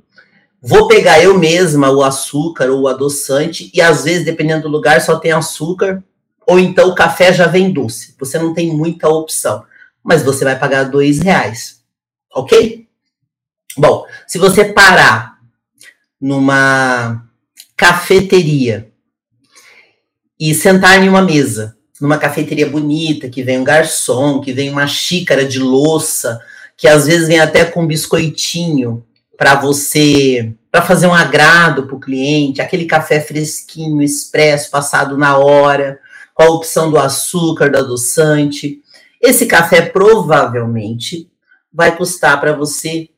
Vou 0.68 0.88
pegar 0.88 1.22
eu 1.22 1.38
mesma 1.38 1.92
o 1.92 2.01
açúcar 2.01 2.72
ou 2.72 2.82
o 2.82 2.88
adoçante, 2.88 3.70
e 3.72 3.80
às 3.80 4.04
vezes, 4.04 4.25
dependendo 4.25 4.63
do 4.63 4.68
lugar, 4.68 5.00
só 5.00 5.20
tem 5.20 5.32
açúcar, 5.32 6.04
ou 6.48 6.58
então 6.58 6.89
o 6.89 6.96
café 6.96 7.32
já 7.32 7.46
vem 7.46 7.72
doce. 7.72 8.15
Você 8.20 8.39
não 8.39 8.51
tem 8.51 8.75
muita 8.75 9.08
opção. 9.08 9.63
Mas 10.04 10.24
você 10.24 10.44
vai 10.44 10.58
pagar 10.58 10.86
dois 10.86 11.20
reais. 11.20 11.84
Ok? 12.34 12.88
Bom, 13.77 14.08
se 14.25 14.39
você 14.39 14.65
parar 14.65 15.38
numa 16.20 17.24
cafeteria 17.77 18.92
e 20.39 20.51
sentar 20.56 21.00
em 21.04 21.08
uma 21.08 21.22
mesa, 21.22 21.77
numa 22.01 22.18
cafeteria 22.18 22.68
bonita, 22.68 23.30
que 23.30 23.44
vem 23.44 23.60
um 23.60 23.63
garçom, 23.63 24.42
que 24.42 24.51
vem 24.51 24.72
uma 24.72 24.88
xícara 24.88 25.46
de 25.46 25.60
louça, 25.60 26.42
que 26.77 26.88
às 26.88 27.05
vezes 27.08 27.27
vem 27.27 27.39
até 27.39 27.65
com 27.65 27.88
biscoitinho, 27.88 29.05
para 29.38 29.55
você, 29.55 30.53
para 30.72 30.82
fazer 30.82 31.08
um 31.08 31.13
agrado 31.13 31.84
para 31.84 31.96
o 31.96 32.00
cliente, 32.00 32.62
aquele 32.62 32.86
café 32.86 33.20
fresquinho, 33.20 34.01
expresso, 34.01 34.72
passado 34.72 35.17
na 35.17 35.38
hora, 35.38 36.00
com 36.34 36.44
a 36.44 36.50
opção 36.50 36.89
do 36.89 36.98
açúcar, 36.98 37.70
do 37.70 37.77
adoçante. 37.77 38.82
Esse 39.22 39.46
café 39.46 39.82
provavelmente 39.82 41.29
vai 41.72 41.96
custar 41.96 42.39
para 42.39 42.53
você 42.53 43.10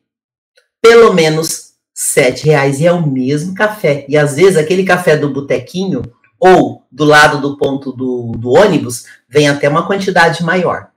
pelo 0.80 1.12
menos 1.12 1.72
sete 1.92 2.46
reais 2.46 2.80
e 2.80 2.86
é 2.86 2.92
o 2.92 3.04
mesmo 3.04 3.54
café. 3.54 4.04
E 4.08 4.16
às 4.16 4.36
vezes 4.36 4.56
aquele 4.56 4.84
café 4.84 5.16
do 5.16 5.32
botequinho 5.32 6.02
ou 6.38 6.86
do 6.90 7.04
lado 7.04 7.40
do 7.40 7.56
ponto 7.56 7.92
do, 7.92 8.32
do 8.36 8.50
ônibus 8.50 9.04
vem 9.28 9.48
até 9.48 9.68
uma 9.68 9.86
quantidade 9.86 10.44
maior. 10.44 10.90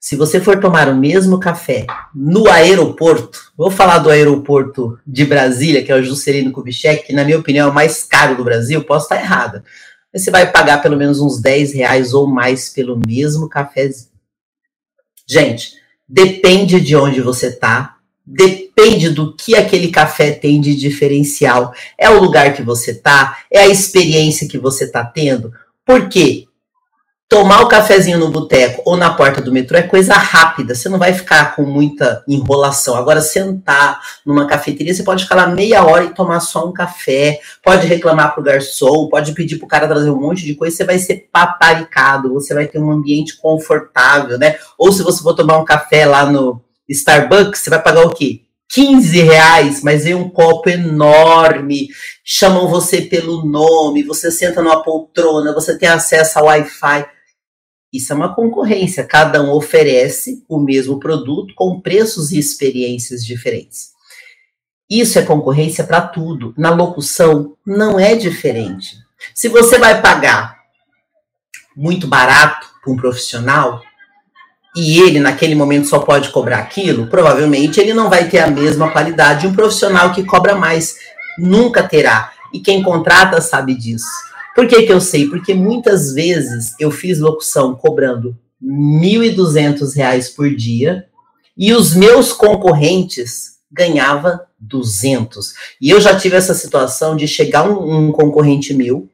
Se 0.00 0.16
você 0.16 0.40
for 0.40 0.58
tomar 0.58 0.88
o 0.88 0.96
mesmo 0.96 1.38
café 1.38 1.86
no 2.14 2.48
aeroporto, 2.48 3.52
vou 3.54 3.70
falar 3.70 3.98
do 3.98 4.08
aeroporto 4.08 4.98
de 5.06 5.26
Brasília, 5.26 5.84
que 5.84 5.92
é 5.92 5.94
o 5.94 6.02
Juscelino 6.02 6.50
Kubitschek, 6.50 7.08
que 7.08 7.12
na 7.12 7.22
minha 7.22 7.38
opinião 7.38 7.68
é 7.68 7.70
o 7.70 7.74
mais 7.74 8.02
caro 8.02 8.34
do 8.34 8.42
Brasil, 8.42 8.82
posso 8.82 9.04
estar 9.04 9.16
errada. 9.16 9.62
Mas 10.10 10.24
você 10.24 10.30
vai 10.30 10.50
pagar 10.50 10.80
pelo 10.80 10.96
menos 10.96 11.20
uns 11.20 11.38
10 11.38 11.74
reais 11.74 12.14
ou 12.14 12.26
mais 12.26 12.70
pelo 12.70 12.98
mesmo 13.06 13.46
cafezinho. 13.46 14.08
Gente, 15.28 15.74
depende 16.08 16.80
de 16.80 16.96
onde 16.96 17.20
você 17.20 17.48
está, 17.48 17.96
depende 18.24 19.10
do 19.10 19.36
que 19.36 19.54
aquele 19.54 19.88
café 19.88 20.30
tem 20.32 20.62
de 20.62 20.74
diferencial. 20.74 21.74
É 21.98 22.08
o 22.08 22.18
lugar 22.18 22.54
que 22.54 22.62
você 22.62 22.92
está, 22.92 23.44
é 23.52 23.60
a 23.60 23.68
experiência 23.68 24.48
que 24.48 24.58
você 24.58 24.84
está 24.84 25.04
tendo. 25.04 25.52
Por 25.84 26.08
quê? 26.08 26.46
Tomar 27.30 27.60
o 27.60 27.68
cafezinho 27.68 28.18
no 28.18 28.28
boteco 28.28 28.82
ou 28.84 28.96
na 28.96 29.14
porta 29.14 29.40
do 29.40 29.52
metrô 29.52 29.78
é 29.78 29.82
coisa 29.82 30.14
rápida, 30.14 30.74
você 30.74 30.88
não 30.88 30.98
vai 30.98 31.14
ficar 31.14 31.54
com 31.54 31.62
muita 31.62 32.24
enrolação. 32.26 32.96
Agora, 32.96 33.20
sentar 33.20 34.00
numa 34.26 34.48
cafeteria, 34.48 34.92
você 34.92 35.04
pode 35.04 35.22
ficar 35.22 35.36
lá 35.36 35.46
meia 35.46 35.84
hora 35.84 36.02
e 36.02 36.12
tomar 36.12 36.40
só 36.40 36.68
um 36.68 36.72
café, 36.72 37.38
pode 37.62 37.86
reclamar 37.86 38.34
pro 38.34 38.42
garçom, 38.42 39.08
pode 39.08 39.32
pedir 39.32 39.58
pro 39.58 39.68
cara 39.68 39.86
trazer 39.86 40.10
um 40.10 40.20
monte 40.20 40.44
de 40.44 40.56
coisa, 40.56 40.76
você 40.76 40.84
vai 40.84 40.98
ser 40.98 41.28
paparicado, 41.32 42.34
você 42.34 42.52
vai 42.52 42.66
ter 42.66 42.80
um 42.80 42.90
ambiente 42.90 43.38
confortável, 43.38 44.36
né? 44.36 44.56
Ou 44.76 44.90
se 44.90 45.04
você 45.04 45.22
for 45.22 45.32
tomar 45.32 45.56
um 45.58 45.64
café 45.64 46.04
lá 46.06 46.26
no 46.26 46.60
Starbucks, 46.88 47.60
você 47.60 47.70
vai 47.70 47.80
pagar 47.80 48.04
o 48.06 48.10
quê? 48.10 48.40
15 48.72 49.20
reais, 49.22 49.82
mas 49.84 50.02
vem 50.02 50.14
um 50.14 50.28
copo 50.28 50.68
enorme, 50.68 51.88
chamam 52.24 52.66
você 52.66 53.02
pelo 53.02 53.44
nome, 53.44 54.02
você 54.02 54.32
senta 54.32 54.60
numa 54.60 54.82
poltrona, 54.82 55.52
você 55.52 55.78
tem 55.78 55.88
acesso 55.88 56.38
ao 56.38 56.46
Wi-Fi. 56.46 57.19
Isso 57.92 58.12
é 58.12 58.16
uma 58.16 58.34
concorrência, 58.34 59.04
cada 59.04 59.42
um 59.42 59.50
oferece 59.50 60.44
o 60.48 60.60
mesmo 60.60 61.00
produto 61.00 61.52
com 61.56 61.80
preços 61.80 62.30
e 62.30 62.38
experiências 62.38 63.24
diferentes. 63.24 63.90
Isso 64.88 65.18
é 65.18 65.22
concorrência 65.22 65.84
para 65.84 66.00
tudo. 66.00 66.52
Na 66.56 66.70
locução 66.70 67.56
não 67.66 67.98
é 67.98 68.14
diferente. 68.14 68.96
Se 69.34 69.48
você 69.48 69.78
vai 69.78 70.00
pagar 70.00 70.56
muito 71.76 72.06
barato 72.06 72.66
para 72.82 72.92
um 72.92 72.96
profissional 72.96 73.82
e 74.76 75.00
ele 75.00 75.20
naquele 75.20 75.54
momento 75.54 75.88
só 75.88 76.00
pode 76.00 76.30
cobrar 76.30 76.58
aquilo, 76.58 77.08
provavelmente 77.08 77.80
ele 77.80 77.94
não 77.94 78.08
vai 78.08 78.28
ter 78.28 78.38
a 78.38 78.50
mesma 78.50 78.90
qualidade 78.90 79.42
de 79.42 79.46
um 79.48 79.54
profissional 79.54 80.12
que 80.12 80.24
cobra 80.24 80.54
mais. 80.54 80.96
Nunca 81.38 81.82
terá. 81.82 82.32
E 82.52 82.60
quem 82.60 82.82
contrata 82.82 83.40
sabe 83.40 83.74
disso. 83.74 84.08
Por 84.54 84.66
que, 84.66 84.82
que 84.82 84.92
eu 84.92 85.00
sei? 85.00 85.28
Porque 85.28 85.54
muitas 85.54 86.12
vezes 86.12 86.74
eu 86.78 86.90
fiz 86.90 87.18
locução 87.18 87.74
cobrando 87.74 88.36
R$ 88.60 88.68
1.200 88.68 90.34
por 90.34 90.54
dia 90.54 91.06
e 91.56 91.72
os 91.72 91.94
meus 91.94 92.32
concorrentes 92.32 93.58
ganhavam 93.70 94.40
200. 94.58 95.54
E 95.80 95.90
eu 95.90 96.00
já 96.00 96.16
tive 96.16 96.36
essa 96.36 96.54
situação 96.54 97.16
de 97.16 97.26
chegar 97.28 97.68
um, 97.68 98.08
um 98.08 98.12
concorrente 98.12 98.74
meu 98.74 99.08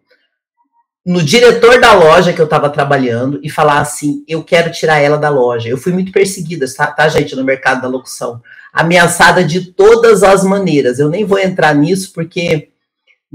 no 1.06 1.22
diretor 1.22 1.80
da 1.80 1.92
loja 1.92 2.32
que 2.32 2.40
eu 2.40 2.46
estava 2.46 2.68
trabalhando 2.68 3.38
e 3.40 3.48
falar 3.48 3.78
assim: 3.78 4.24
eu 4.26 4.42
quero 4.42 4.72
tirar 4.72 4.98
ela 4.98 5.16
da 5.16 5.28
loja. 5.28 5.68
Eu 5.68 5.78
fui 5.78 5.92
muito 5.92 6.10
perseguida, 6.10 6.66
tá, 6.74 6.88
tá, 6.88 7.08
gente, 7.08 7.36
no 7.36 7.44
mercado 7.44 7.82
da 7.82 7.88
locução. 7.88 8.42
Ameaçada 8.72 9.44
de 9.44 9.72
todas 9.72 10.24
as 10.24 10.42
maneiras. 10.42 10.98
Eu 10.98 11.08
nem 11.08 11.24
vou 11.24 11.38
entrar 11.38 11.74
nisso 11.74 12.12
porque 12.12 12.70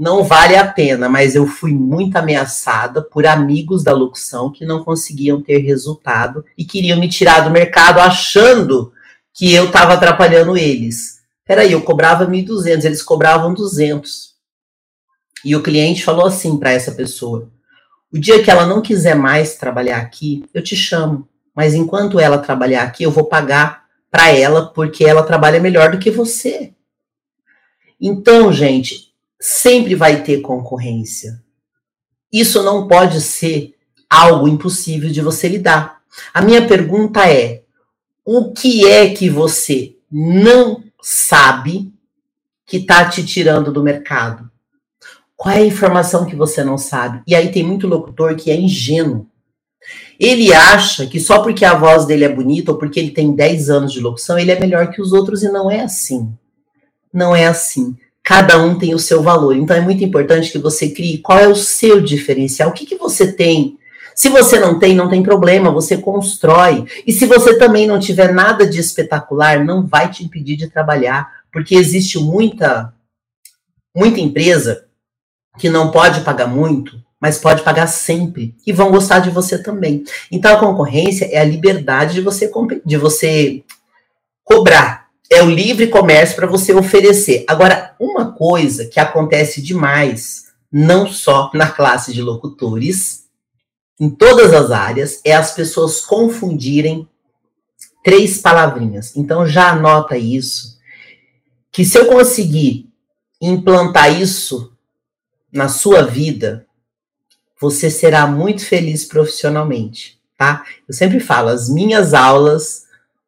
não 0.02 0.24
vale 0.24 0.56
a 0.56 0.66
pena, 0.66 1.08
mas 1.08 1.36
eu 1.36 1.46
fui 1.46 1.72
muito 1.72 2.16
ameaçada 2.16 3.00
por 3.00 3.24
amigos 3.24 3.84
da 3.84 3.92
locução 3.92 4.50
que 4.50 4.66
não 4.66 4.82
conseguiam 4.82 5.40
ter 5.40 5.58
resultado 5.58 6.44
e 6.58 6.64
queriam 6.64 6.98
me 6.98 7.08
tirar 7.08 7.42
do 7.42 7.52
mercado 7.52 8.00
achando 8.00 8.92
que 9.32 9.54
eu 9.54 9.66
estava 9.66 9.92
atrapalhando 9.92 10.56
eles. 10.56 11.20
Peraí, 11.44 11.70
eu 11.70 11.82
cobrava 11.82 12.26
1.200, 12.26 12.84
eles 12.84 13.00
cobravam 13.00 13.54
200. 13.54 14.32
E 15.44 15.54
o 15.54 15.62
cliente 15.62 16.02
falou 16.02 16.26
assim 16.26 16.58
para 16.58 16.72
essa 16.72 16.90
pessoa: 16.90 17.48
o 18.12 18.18
dia 18.18 18.42
que 18.42 18.50
ela 18.50 18.66
não 18.66 18.82
quiser 18.82 19.14
mais 19.14 19.54
trabalhar 19.54 19.98
aqui, 19.98 20.44
eu 20.52 20.64
te 20.64 20.74
chamo. 20.74 21.28
Mas 21.54 21.74
enquanto 21.74 22.18
ela 22.18 22.38
trabalhar 22.38 22.82
aqui, 22.82 23.04
eu 23.04 23.10
vou 23.12 23.26
pagar 23.26 23.84
para 24.10 24.30
ela 24.30 24.66
porque 24.66 25.04
ela 25.04 25.22
trabalha 25.22 25.60
melhor 25.60 25.92
do 25.92 25.98
que 26.00 26.10
você. 26.10 26.72
Então, 28.00 28.52
gente, 28.52 29.11
sempre 29.42 29.96
vai 29.96 30.22
ter 30.22 30.40
concorrência. 30.40 31.42
Isso 32.32 32.62
não 32.62 32.86
pode 32.86 33.20
ser 33.20 33.74
algo 34.08 34.46
impossível 34.46 35.10
de 35.10 35.20
você 35.20 35.48
lidar. 35.48 36.00
A 36.32 36.40
minha 36.40 36.64
pergunta 36.66 37.28
é: 37.28 37.64
o 38.24 38.52
que 38.52 38.86
é 38.86 39.12
que 39.12 39.28
você 39.28 39.96
não 40.08 40.84
sabe 41.02 41.92
que 42.64 42.76
está 42.76 43.04
te 43.08 43.26
tirando 43.26 43.72
do 43.72 43.82
mercado? 43.82 44.48
Qual 45.36 45.52
é 45.52 45.58
a 45.58 45.66
informação 45.66 46.24
que 46.24 46.36
você 46.36 46.62
não 46.62 46.78
sabe? 46.78 47.20
E 47.26 47.34
aí 47.34 47.50
tem 47.50 47.64
muito 47.64 47.88
locutor 47.88 48.36
que 48.36 48.48
é 48.48 48.54
ingênuo. 48.54 49.26
Ele 50.20 50.54
acha 50.54 51.04
que 51.04 51.18
só 51.18 51.42
porque 51.42 51.64
a 51.64 51.74
voz 51.74 52.06
dele 52.06 52.24
é 52.24 52.28
bonita 52.28 52.70
ou 52.70 52.78
porque 52.78 53.00
ele 53.00 53.10
tem 53.10 53.34
10 53.34 53.70
anos 53.70 53.92
de 53.92 53.98
locução, 53.98 54.38
ele 54.38 54.52
é 54.52 54.60
melhor 54.60 54.92
que 54.92 55.02
os 55.02 55.12
outros 55.12 55.42
e 55.42 55.50
não 55.50 55.68
é 55.68 55.80
assim. 55.80 56.32
Não 57.12 57.34
é 57.34 57.46
assim 57.46 57.96
cada 58.22 58.58
um 58.58 58.78
tem 58.78 58.94
o 58.94 58.98
seu 58.98 59.22
valor. 59.22 59.56
Então 59.56 59.76
é 59.76 59.80
muito 59.80 60.04
importante 60.04 60.50
que 60.50 60.58
você 60.58 60.90
crie 60.90 61.18
qual 61.18 61.38
é 61.38 61.48
o 61.48 61.56
seu 61.56 62.00
diferencial, 62.00 62.70
o 62.70 62.72
que, 62.72 62.86
que 62.86 62.96
você 62.96 63.32
tem. 63.32 63.78
Se 64.14 64.28
você 64.28 64.60
não 64.60 64.78
tem, 64.78 64.94
não 64.94 65.08
tem 65.08 65.22
problema, 65.22 65.70
você 65.70 65.96
constrói. 65.96 66.84
E 67.06 67.12
se 67.12 67.26
você 67.26 67.58
também 67.58 67.86
não 67.86 67.98
tiver 67.98 68.32
nada 68.32 68.66
de 68.66 68.78
espetacular, 68.78 69.64
não 69.64 69.86
vai 69.86 70.10
te 70.10 70.22
impedir 70.24 70.56
de 70.56 70.68
trabalhar, 70.68 71.42
porque 71.52 71.74
existe 71.74 72.18
muita 72.18 72.92
muita 73.94 74.20
empresa 74.20 74.86
que 75.58 75.68
não 75.68 75.90
pode 75.90 76.22
pagar 76.22 76.46
muito, 76.46 76.98
mas 77.20 77.38
pode 77.38 77.62
pagar 77.62 77.86
sempre 77.86 78.54
e 78.66 78.72
vão 78.72 78.90
gostar 78.90 79.18
de 79.18 79.30
você 79.30 79.62
também. 79.62 80.04
Então 80.30 80.54
a 80.54 80.58
concorrência 80.58 81.26
é 81.26 81.38
a 81.38 81.44
liberdade 81.44 82.14
de 82.14 82.20
você 82.20 82.50
de 82.84 82.96
você 82.96 83.62
cobrar. 84.44 85.01
É 85.32 85.42
o 85.42 85.48
livre 85.48 85.88
comércio 85.88 86.36
para 86.36 86.46
você 86.46 86.74
oferecer. 86.74 87.44
Agora, 87.48 87.96
uma 87.98 88.32
coisa 88.32 88.84
que 88.84 89.00
acontece 89.00 89.62
demais, 89.62 90.52
não 90.70 91.06
só 91.06 91.50
na 91.54 91.70
classe 91.70 92.12
de 92.12 92.20
locutores, 92.20 93.24
em 93.98 94.10
todas 94.10 94.52
as 94.52 94.70
áreas, 94.70 95.22
é 95.24 95.32
as 95.32 95.54
pessoas 95.54 96.02
confundirem 96.02 97.08
três 98.04 98.38
palavrinhas. 98.38 99.16
Então 99.16 99.46
já 99.46 99.70
anota 99.70 100.18
isso, 100.18 100.78
que 101.70 101.82
se 101.82 101.98
eu 101.98 102.06
conseguir 102.06 102.90
implantar 103.40 104.20
isso 104.20 104.72
na 105.50 105.68
sua 105.68 106.02
vida, 106.02 106.66
você 107.60 107.88
será 107.90 108.26
muito 108.26 108.66
feliz 108.66 109.04
profissionalmente, 109.04 110.20
tá? 110.36 110.64
Eu 110.86 110.92
sempre 110.92 111.20
falo, 111.20 111.48
as 111.48 111.70
minhas 111.70 112.12
aulas 112.12 112.81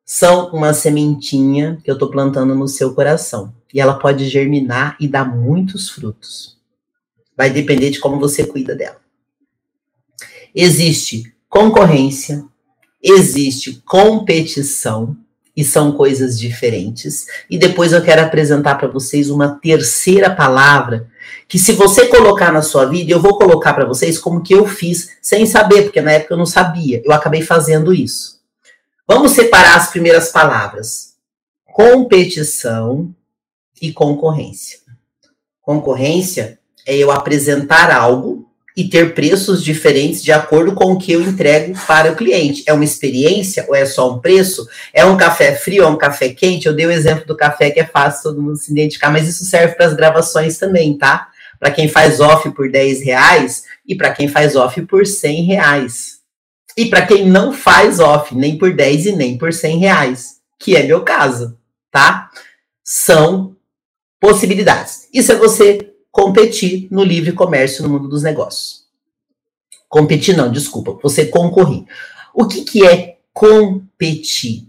são 0.05 0.51
uma 0.51 0.75
sementinha 0.75 1.81
que 1.83 1.91
eu 1.91 1.95
estou 1.95 2.11
plantando 2.11 2.55
no 2.55 2.69
seu 2.69 2.95
coração. 2.95 3.55
E 3.73 3.81
ela 3.81 3.95
pode 3.95 4.29
germinar 4.29 4.97
e 5.01 5.09
dar 5.09 5.25
muitos 5.25 5.89
frutos. 5.91 6.59
Vai 7.37 7.51
depender 7.51 7.91
de 7.91 7.99
como 7.99 8.21
você 8.21 8.45
cuida 8.45 8.75
dela. 8.75 9.01
Existe 10.55 11.35
concorrência, 11.49 12.45
existe 13.03 13.83
competição, 13.85 15.17
e 15.57 15.65
são 15.65 15.93
coisas 15.93 16.39
diferentes. 16.39 17.27
E 17.49 17.57
depois 17.57 17.93
eu 17.93 18.03
quero 18.03 18.23
apresentar 18.23 18.75
para 18.77 18.89
vocês 18.89 19.31
uma 19.31 19.49
terceira 19.61 20.31
palavra 20.31 21.09
que 21.49 21.59
se 21.59 21.73
você 21.73 22.07
colocar 22.09 22.53
na 22.53 22.63
sua 22.63 22.87
vida, 22.87 23.13
eu 23.13 23.21
vou 23.21 23.39
colocar 23.39 23.73
para 23.73 23.85
vocês 23.85 24.19
como 24.19 24.43
que 24.43 24.55
eu 24.55 24.67
fiz 24.67 25.17
sem 25.23 25.47
saber, 25.47 25.83
porque 25.83 26.01
na 26.01 26.13
época 26.13 26.35
eu 26.35 26.39
não 26.39 26.47
sabia. 26.47 27.01
Eu 27.05 27.13
acabei 27.13 27.43
fazendo 27.43 27.95
isso. 27.95 28.34
Vamos 29.07 29.33
separar 29.33 29.77
as 29.77 29.91
primeiras 29.91 30.31
palavras: 30.31 31.15
competição 31.65 33.15
e 33.81 33.93
concorrência. 33.93 34.79
Concorrência 35.61 36.59
é 36.87 36.97
eu 36.97 37.11
apresentar 37.11 37.91
algo 37.91 38.49
e 38.77 38.89
ter 38.89 39.15
preços 39.15 39.63
diferentes 39.63 40.23
de 40.23 40.33
acordo 40.33 40.75
com 40.75 40.93
o 40.93 40.99
que 40.99 41.13
eu 41.13 41.21
entrego 41.21 41.75
para 41.87 42.13
o 42.13 42.17
cliente. 42.17 42.65
É 42.67 42.73
uma 42.73 42.85
experiência 42.85 43.65
ou 43.69 43.75
é 43.75 43.85
só 43.85 44.13
um 44.13 44.21
preço? 44.21 44.67
É 44.93 45.05
um 45.05 45.17
café 45.17 45.55
frio 45.55 45.85
ou 45.85 45.91
é 45.91 45.93
um 45.93 45.99
café 45.99 46.31
quente? 46.31 46.67
Eu 46.67 46.75
dei 46.75 46.87
o 46.87 46.91
exemplo 46.91 47.27
do 47.27 47.37
café 47.37 47.71
que 47.71 47.81
é 47.81 47.87
fácil 47.87 48.23
todo 48.23 48.43
mundo 48.43 48.57
se 48.57 48.73
identificar, 48.73 49.11
mas 49.11 49.29
isso 49.29 49.45
serve 49.45 49.75
para 49.75 49.87
as 49.87 49.95
gravações 49.95 50.59
também, 50.59 50.97
tá? 50.97 51.29
Para 51.61 51.71
quem 51.71 51.89
faz 51.89 52.21
off 52.21 52.51
por 52.51 52.71
10 52.71 53.03
reais 53.03 53.65
e 53.87 53.95
para 53.95 54.13
quem 54.13 54.29
faz 54.29 54.57
off 54.57 54.81
por 54.83 55.07
100 55.07 55.45
reais. 55.45 56.24
E 56.77 56.87
para 56.87 57.07
quem 57.07 57.27
não 57.29 57.53
faz 57.53 58.01
off, 58.01 58.35
nem 58.35 58.59
por 58.59 58.75
10 58.75 59.07
e 59.07 59.13
nem 59.13 59.39
por 59.39 59.53
100 59.53 59.79
reais, 59.79 60.41
que 60.59 60.77
é 60.77 60.83
meu 60.83 61.03
caso, 61.03 61.57
tá? 61.91 62.31
São 62.83 63.57
possibilidades. 64.21 65.09
Isso 65.13 65.31
é 65.31 65.37
você 65.37 65.95
competir 66.11 66.89
no 66.91 67.05
livre 67.05 67.33
comércio 67.33 67.83
no 67.83 67.89
mundo 67.89 68.09
dos 68.09 68.23
negócios. 68.23 68.85
Competir 69.89 70.37
não, 70.37 70.51
desculpa, 70.51 70.99
você 71.03 71.27
concorrer. 71.27 71.85
O 72.33 72.47
que, 72.47 72.65
que 72.65 72.85
é 72.85 73.19
competir? 73.33 74.69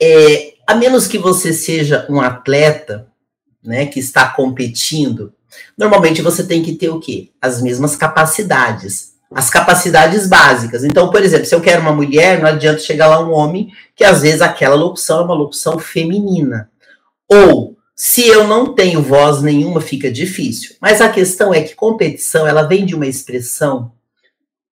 É, 0.00 0.54
a 0.66 0.74
menos 0.74 1.06
que 1.06 1.18
você 1.18 1.52
seja 1.52 2.06
um 2.08 2.20
atleta, 2.20 3.08
né, 3.62 3.84
que 3.86 4.00
está 4.00 4.28
competindo, 4.30 5.34
normalmente 5.76 6.22
você 6.22 6.42
tem 6.42 6.62
que 6.62 6.74
ter 6.76 6.88
o 6.88 7.00
quê? 7.00 7.30
As 7.40 7.60
mesmas 7.60 7.96
capacidades 7.96 9.09
as 9.32 9.48
capacidades 9.48 10.26
básicas. 10.26 10.82
Então, 10.82 11.10
por 11.10 11.22
exemplo, 11.22 11.46
se 11.46 11.54
eu 11.54 11.60
quero 11.60 11.82
uma 11.82 11.94
mulher, 11.94 12.40
não 12.40 12.48
adianta 12.48 12.80
chegar 12.80 13.06
lá 13.06 13.20
um 13.20 13.32
homem, 13.32 13.72
que 13.94 14.02
às 14.02 14.22
vezes 14.22 14.42
aquela 14.42 14.74
locução 14.74 15.20
é 15.20 15.24
uma 15.24 15.34
locução 15.34 15.78
feminina. 15.78 16.70
Ou, 17.28 17.76
se 17.94 18.26
eu 18.26 18.46
não 18.46 18.74
tenho 18.74 19.02
voz 19.02 19.40
nenhuma, 19.40 19.80
fica 19.80 20.10
difícil. 20.10 20.74
Mas 20.80 21.00
a 21.00 21.08
questão 21.08 21.54
é 21.54 21.62
que 21.62 21.76
competição, 21.76 22.46
ela 22.46 22.62
vem 22.62 22.84
de 22.84 22.94
uma 22.94 23.06
expressão 23.06 23.92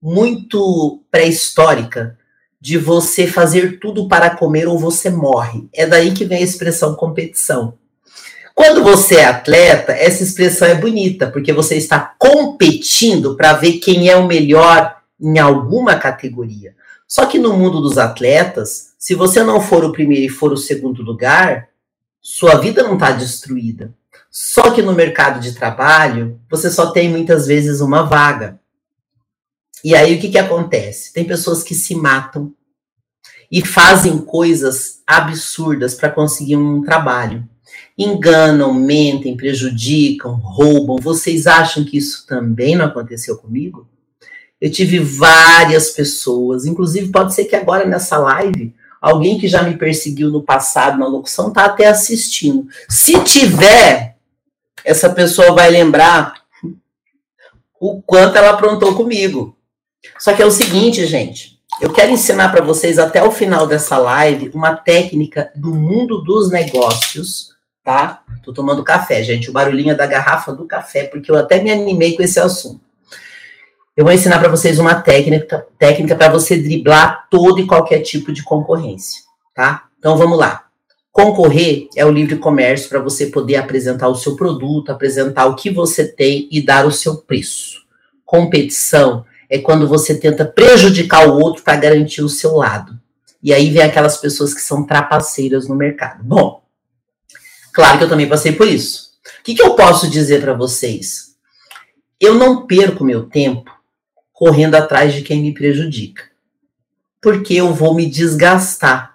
muito 0.02 1.02
pré-histórica 1.10 2.18
de 2.60 2.76
você 2.76 3.26
fazer 3.26 3.78
tudo 3.78 4.08
para 4.08 4.34
comer 4.34 4.66
ou 4.66 4.78
você 4.78 5.08
morre. 5.08 5.68
É 5.72 5.86
daí 5.86 6.12
que 6.12 6.24
vem 6.24 6.38
a 6.38 6.44
expressão 6.44 6.96
competição. 6.96 7.74
Quando 8.58 8.82
você 8.82 9.18
é 9.18 9.24
atleta, 9.24 9.92
essa 9.92 10.24
expressão 10.24 10.66
é 10.66 10.74
bonita, 10.74 11.30
porque 11.30 11.52
você 11.52 11.76
está 11.76 12.12
competindo 12.18 13.36
para 13.36 13.52
ver 13.52 13.74
quem 13.74 14.08
é 14.08 14.16
o 14.16 14.26
melhor 14.26 14.96
em 15.20 15.38
alguma 15.38 15.94
categoria. 15.94 16.74
Só 17.06 17.26
que 17.26 17.38
no 17.38 17.56
mundo 17.56 17.80
dos 17.80 17.98
atletas, 17.98 18.94
se 18.98 19.14
você 19.14 19.44
não 19.44 19.60
for 19.60 19.84
o 19.84 19.92
primeiro 19.92 20.24
e 20.24 20.28
for 20.28 20.52
o 20.52 20.56
segundo 20.56 21.04
lugar, 21.04 21.68
sua 22.20 22.56
vida 22.56 22.82
não 22.82 22.94
está 22.94 23.12
destruída. 23.12 23.94
Só 24.28 24.72
que 24.72 24.82
no 24.82 24.92
mercado 24.92 25.38
de 25.38 25.54
trabalho, 25.54 26.40
você 26.50 26.68
só 26.68 26.90
tem 26.90 27.08
muitas 27.08 27.46
vezes 27.46 27.80
uma 27.80 28.02
vaga. 28.02 28.58
E 29.84 29.94
aí 29.94 30.16
o 30.16 30.20
que, 30.20 30.30
que 30.30 30.38
acontece? 30.38 31.12
Tem 31.12 31.24
pessoas 31.24 31.62
que 31.62 31.76
se 31.76 31.94
matam 31.94 32.52
e 33.52 33.64
fazem 33.64 34.18
coisas 34.18 35.00
absurdas 35.06 35.94
para 35.94 36.10
conseguir 36.10 36.56
um 36.56 36.82
trabalho 36.82 37.48
enganam, 37.96 38.72
mentem, 38.72 39.36
prejudicam, 39.36 40.34
roubam. 40.34 40.96
Vocês 40.96 41.46
acham 41.46 41.84
que 41.84 41.98
isso 41.98 42.26
também 42.26 42.76
não 42.76 42.86
aconteceu 42.86 43.36
comigo? 43.36 43.88
Eu 44.60 44.70
tive 44.70 44.98
várias 44.98 45.90
pessoas, 45.90 46.66
inclusive 46.66 47.10
pode 47.10 47.34
ser 47.34 47.44
que 47.44 47.56
agora 47.56 47.86
nessa 47.86 48.18
live 48.18 48.74
alguém 49.00 49.38
que 49.38 49.46
já 49.46 49.62
me 49.62 49.76
perseguiu 49.76 50.30
no 50.30 50.42
passado 50.42 50.98
na 50.98 51.06
locução 51.06 51.52
tá 51.52 51.64
até 51.64 51.86
assistindo. 51.86 52.66
Se 52.88 53.22
tiver, 53.22 54.16
essa 54.84 55.10
pessoa 55.10 55.52
vai 55.52 55.70
lembrar 55.70 56.34
o 57.80 58.02
quanto 58.02 58.36
ela 58.36 58.50
aprontou 58.50 58.94
comigo. 58.94 59.56
Só 60.18 60.32
que 60.34 60.42
é 60.42 60.46
o 60.46 60.50
seguinte, 60.50 61.06
gente, 61.06 61.60
eu 61.80 61.92
quero 61.92 62.10
ensinar 62.10 62.50
para 62.50 62.64
vocês 62.64 62.98
até 62.98 63.22
o 63.22 63.30
final 63.30 63.66
dessa 63.66 63.96
live 63.98 64.50
uma 64.52 64.74
técnica 64.74 65.52
do 65.54 65.74
mundo 65.74 66.22
dos 66.22 66.50
negócios 66.50 67.56
tá? 67.88 68.22
Tô 68.44 68.52
tomando 68.52 68.84
café, 68.84 69.22
gente. 69.22 69.48
O 69.48 69.52
barulhinho 69.52 69.92
é 69.92 69.94
da 69.94 70.04
garrafa 70.04 70.52
do 70.52 70.66
café, 70.66 71.04
porque 71.04 71.30
eu 71.30 71.36
até 71.36 71.62
me 71.62 71.70
animei 71.70 72.14
com 72.14 72.22
esse 72.22 72.38
assunto. 72.38 72.82
Eu 73.96 74.04
vou 74.04 74.12
ensinar 74.12 74.38
para 74.38 74.50
vocês 74.50 74.78
uma 74.78 74.96
técnica, 74.96 75.66
técnica 75.78 76.14
para 76.14 76.30
você 76.30 76.58
driblar 76.58 77.26
todo 77.30 77.58
e 77.58 77.66
qualquer 77.66 78.00
tipo 78.00 78.30
de 78.30 78.44
concorrência, 78.44 79.22
tá? 79.54 79.84
Então 79.98 80.18
vamos 80.18 80.38
lá. 80.38 80.66
Concorrer 81.10 81.88
é 81.96 82.04
o 82.04 82.10
livre 82.10 82.36
comércio 82.36 82.90
para 82.90 83.00
você 83.00 83.28
poder 83.28 83.56
apresentar 83.56 84.08
o 84.08 84.14
seu 84.14 84.36
produto, 84.36 84.92
apresentar 84.92 85.46
o 85.46 85.56
que 85.56 85.70
você 85.70 86.06
tem 86.06 86.46
e 86.52 86.60
dar 86.60 86.86
o 86.86 86.92
seu 86.92 87.16
preço. 87.16 87.86
Competição 88.22 89.24
é 89.48 89.58
quando 89.58 89.88
você 89.88 90.14
tenta 90.14 90.44
prejudicar 90.44 91.26
o 91.26 91.40
outro 91.40 91.62
para 91.62 91.76
garantir 91.76 92.20
o 92.20 92.28
seu 92.28 92.54
lado. 92.54 93.00
E 93.42 93.54
aí 93.54 93.70
vem 93.70 93.82
aquelas 93.82 94.18
pessoas 94.18 94.52
que 94.52 94.60
são 94.60 94.84
trapaceiras 94.84 95.66
no 95.66 95.74
mercado. 95.74 96.22
Bom, 96.22 96.67
Claro 97.78 97.96
que 97.96 98.02
eu 98.02 98.08
também 98.08 98.28
passei 98.28 98.50
por 98.50 98.66
isso. 98.66 99.10
O 99.38 99.44
que, 99.44 99.54
que 99.54 99.62
eu 99.62 99.76
posso 99.76 100.10
dizer 100.10 100.40
para 100.40 100.52
vocês? 100.52 101.36
Eu 102.18 102.34
não 102.34 102.66
perco 102.66 103.04
meu 103.04 103.26
tempo 103.26 103.70
correndo 104.32 104.74
atrás 104.74 105.14
de 105.14 105.22
quem 105.22 105.40
me 105.40 105.54
prejudica, 105.54 106.24
porque 107.22 107.54
eu 107.54 107.72
vou 107.72 107.94
me 107.94 108.10
desgastar, 108.10 109.14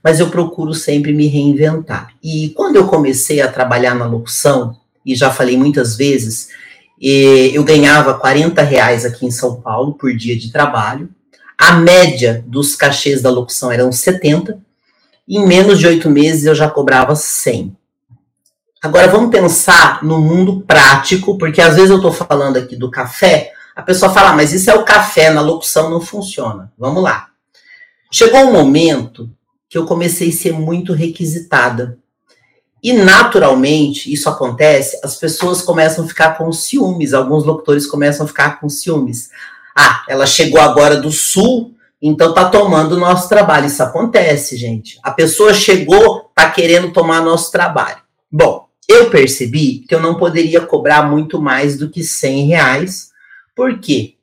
mas 0.00 0.20
eu 0.20 0.30
procuro 0.30 0.72
sempre 0.72 1.12
me 1.12 1.26
reinventar. 1.26 2.14
E 2.22 2.50
quando 2.50 2.76
eu 2.76 2.86
comecei 2.86 3.40
a 3.40 3.50
trabalhar 3.50 3.96
na 3.96 4.06
locução, 4.06 4.78
e 5.04 5.16
já 5.16 5.32
falei 5.32 5.56
muitas 5.56 5.96
vezes, 5.96 6.50
eu 7.02 7.64
ganhava 7.64 8.14
40 8.14 8.62
reais 8.62 9.04
aqui 9.04 9.26
em 9.26 9.32
São 9.32 9.60
Paulo 9.60 9.94
por 9.94 10.14
dia 10.14 10.38
de 10.38 10.52
trabalho, 10.52 11.08
a 11.58 11.72
média 11.72 12.44
dos 12.46 12.76
cachês 12.76 13.20
da 13.20 13.28
locução 13.28 13.72
eram 13.72 13.90
70, 13.90 14.62
em 15.28 15.44
menos 15.44 15.80
de 15.80 15.88
oito 15.88 16.08
meses 16.08 16.44
eu 16.44 16.54
já 16.54 16.70
cobrava 16.70 17.16
100. 17.16 17.76
Agora 18.84 19.08
vamos 19.08 19.30
pensar 19.30 20.04
no 20.04 20.20
mundo 20.20 20.60
prático, 20.60 21.38
porque 21.38 21.62
às 21.62 21.74
vezes 21.74 21.88
eu 21.88 21.96
estou 21.96 22.12
falando 22.12 22.58
aqui 22.58 22.76
do 22.76 22.90
café, 22.90 23.50
a 23.74 23.80
pessoa 23.80 24.12
fala, 24.12 24.28
ah, 24.28 24.36
mas 24.36 24.52
isso 24.52 24.70
é 24.70 24.74
o 24.74 24.84
café, 24.84 25.30
na 25.30 25.40
locução 25.40 25.88
não 25.88 26.02
funciona. 26.02 26.70
Vamos 26.76 27.02
lá. 27.02 27.28
Chegou 28.12 28.40
um 28.40 28.52
momento 28.52 29.30
que 29.70 29.78
eu 29.78 29.86
comecei 29.86 30.28
a 30.28 30.32
ser 30.32 30.52
muito 30.52 30.92
requisitada. 30.92 31.96
E 32.82 32.92
naturalmente, 32.92 34.12
isso 34.12 34.28
acontece, 34.28 35.00
as 35.02 35.16
pessoas 35.16 35.62
começam 35.62 36.04
a 36.04 36.06
ficar 36.06 36.36
com 36.36 36.52
ciúmes, 36.52 37.14
alguns 37.14 37.42
locutores 37.42 37.86
começam 37.86 38.26
a 38.26 38.28
ficar 38.28 38.60
com 38.60 38.68
ciúmes. 38.68 39.30
Ah, 39.74 40.04
ela 40.06 40.26
chegou 40.26 40.60
agora 40.60 40.98
do 40.98 41.10
sul, 41.10 41.74
então 42.02 42.34
tá 42.34 42.50
tomando 42.50 42.96
o 42.96 43.00
nosso 43.00 43.30
trabalho. 43.30 43.64
Isso 43.64 43.82
acontece, 43.82 44.58
gente. 44.58 45.00
A 45.02 45.10
pessoa 45.10 45.54
chegou, 45.54 46.30
tá 46.34 46.50
querendo 46.50 46.92
tomar 46.92 47.22
nosso 47.22 47.50
trabalho. 47.50 48.04
Bom, 48.30 48.63
eu 48.88 49.10
percebi 49.10 49.80
que 49.80 49.94
eu 49.94 50.00
não 50.00 50.16
poderia 50.16 50.60
cobrar 50.60 51.02
muito 51.02 51.40
mais 51.40 51.78
do 51.78 51.90
que 51.90 52.02
100 52.02 52.46
reais, 52.46 53.12
Por 53.54 53.78
quê? 53.78 54.16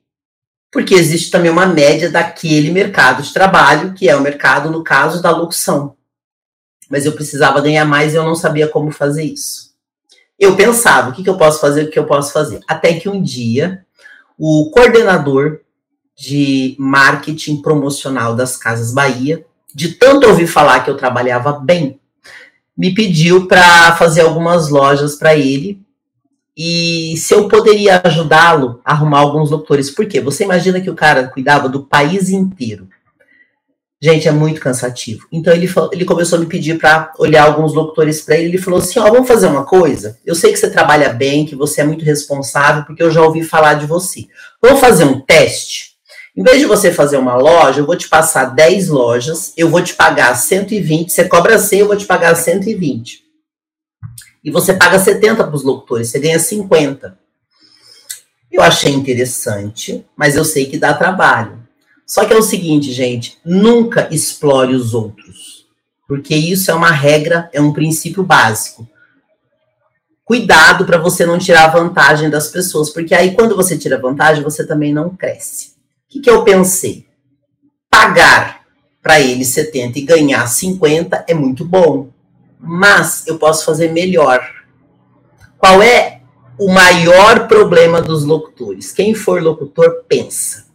Porque 0.70 0.94
existe 0.94 1.30
também 1.30 1.50
uma 1.50 1.66
média 1.66 2.10
daquele 2.10 2.70
mercado 2.70 3.22
de 3.22 3.32
trabalho, 3.32 3.94
que 3.94 4.08
é 4.08 4.16
o 4.16 4.20
mercado, 4.20 4.70
no 4.70 4.84
caso, 4.84 5.22
da 5.22 5.30
locução. 5.30 5.96
Mas 6.88 7.06
eu 7.06 7.12
precisava 7.12 7.60
ganhar 7.60 7.84
mais 7.86 8.12
e 8.12 8.16
eu 8.16 8.24
não 8.24 8.34
sabia 8.34 8.68
como 8.68 8.90
fazer 8.90 9.24
isso. 9.24 9.72
Eu 10.38 10.56
pensava, 10.56 11.10
o 11.10 11.12
que, 11.12 11.22
que 11.22 11.30
eu 11.30 11.38
posso 11.38 11.60
fazer, 11.60 11.84
o 11.84 11.90
que 11.90 11.98
eu 11.98 12.06
posso 12.06 12.32
fazer? 12.32 12.60
Até 12.68 12.94
que 12.94 13.08
um 13.08 13.22
dia, 13.22 13.86
o 14.38 14.70
coordenador 14.70 15.60
de 16.16 16.76
marketing 16.78 17.62
promocional 17.62 18.34
das 18.34 18.56
Casas 18.56 18.92
Bahia, 18.92 19.44
de 19.74 19.94
tanto 19.94 20.28
ouvir 20.28 20.46
falar 20.46 20.80
que 20.80 20.90
eu 20.90 20.96
trabalhava 20.96 21.52
bem, 21.52 21.98
me 22.76 22.94
pediu 22.94 23.46
para 23.46 23.94
fazer 23.96 24.22
algumas 24.22 24.68
lojas 24.68 25.16
para 25.16 25.36
ele 25.36 25.80
e 26.56 27.14
se 27.16 27.34
eu 27.34 27.48
poderia 27.48 28.00
ajudá-lo 28.04 28.80
a 28.84 28.92
arrumar 28.92 29.20
alguns 29.20 29.50
locutores. 29.50 29.90
Por 29.90 30.06
quê? 30.06 30.20
Você 30.20 30.44
imagina 30.44 30.80
que 30.80 30.90
o 30.90 30.94
cara 30.94 31.28
cuidava 31.28 31.68
do 31.68 31.84
país 31.84 32.28
inteiro. 32.28 32.88
Gente, 34.00 34.26
é 34.26 34.32
muito 34.32 34.60
cansativo. 34.60 35.26
Então 35.30 35.54
ele, 35.54 35.70
ele 35.92 36.04
começou 36.04 36.36
a 36.36 36.40
me 36.40 36.46
pedir 36.46 36.76
para 36.76 37.12
olhar 37.18 37.44
alguns 37.44 37.72
locutores 37.72 38.20
para 38.20 38.36
ele. 38.36 38.48
Ele 38.48 38.58
falou 38.58 38.80
assim: 38.80 38.98
Ó, 38.98 39.08
vamos 39.08 39.28
fazer 39.28 39.46
uma 39.46 39.64
coisa. 39.64 40.18
Eu 40.26 40.34
sei 40.34 40.50
que 40.50 40.58
você 40.58 40.68
trabalha 40.68 41.10
bem, 41.10 41.46
que 41.46 41.54
você 41.54 41.82
é 41.82 41.84
muito 41.84 42.04
responsável, 42.04 42.84
porque 42.84 43.02
eu 43.02 43.12
já 43.12 43.22
ouvi 43.22 43.44
falar 43.44 43.74
de 43.74 43.86
você. 43.86 44.26
Vamos 44.60 44.80
fazer 44.80 45.04
um 45.04 45.20
teste? 45.20 45.91
Em 46.34 46.42
vez 46.42 46.60
de 46.60 46.66
você 46.66 46.90
fazer 46.90 47.18
uma 47.18 47.36
loja, 47.36 47.80
eu 47.80 47.86
vou 47.86 47.96
te 47.96 48.08
passar 48.08 48.46
10 48.46 48.88
lojas, 48.88 49.52
eu 49.56 49.68
vou 49.68 49.82
te 49.82 49.94
pagar 49.94 50.34
120, 50.34 51.12
você 51.12 51.28
cobra 51.28 51.58
100, 51.58 51.80
eu 51.80 51.86
vou 51.86 51.96
te 51.96 52.06
pagar 52.06 52.34
120 52.34 53.22
e 54.44 54.50
você 54.50 54.74
paga 54.74 54.98
70 54.98 55.44
para 55.44 55.54
os 55.54 55.62
locutores, 55.62 56.08
você 56.08 56.18
ganha 56.18 56.38
50. 56.38 57.18
Eu 58.50 58.60
achei 58.60 58.92
interessante, 58.92 60.04
mas 60.16 60.36
eu 60.36 60.44
sei 60.44 60.66
que 60.66 60.78
dá 60.78 60.92
trabalho. 60.92 61.62
Só 62.06 62.24
que 62.24 62.32
é 62.32 62.36
o 62.36 62.42
seguinte, 62.42 62.92
gente, 62.92 63.38
nunca 63.44 64.08
explore 64.12 64.74
os 64.74 64.92
outros, 64.92 65.66
porque 66.08 66.34
isso 66.34 66.70
é 66.70 66.74
uma 66.74 66.90
regra, 66.90 67.48
é 67.52 67.60
um 67.60 67.72
princípio 67.72 68.22
básico. 68.22 68.86
Cuidado 70.24 70.84
para 70.84 70.98
você 70.98 71.24
não 71.24 71.38
tirar 71.38 71.68
vantagem 71.68 72.28
das 72.28 72.48
pessoas, 72.48 72.90
porque 72.90 73.14
aí 73.14 73.34
quando 73.34 73.56
você 73.56 73.78
tira 73.78 74.00
vantagem, 74.00 74.42
você 74.42 74.66
também 74.66 74.92
não 74.92 75.10
cresce. 75.10 75.71
Que, 76.12 76.20
que 76.20 76.30
eu 76.30 76.44
pensei? 76.44 77.06
Pagar 77.90 78.62
para 79.02 79.20
ele 79.20 79.44
70 79.44 79.98
e 79.98 80.02
ganhar 80.02 80.46
50 80.46 81.24
é 81.26 81.34
muito 81.34 81.64
bom 81.64 82.12
mas 82.62 83.26
eu 83.26 83.38
posso 83.38 83.64
fazer 83.64 83.90
melhor. 83.90 84.40
Qual 85.58 85.82
é 85.82 86.20
o 86.58 86.72
maior 86.72 87.48
problema 87.48 88.00
dos 88.00 88.24
locutores? 88.24 88.92
Quem 88.92 89.14
for 89.14 89.42
locutor, 89.42 90.04
pensa. 90.08 90.66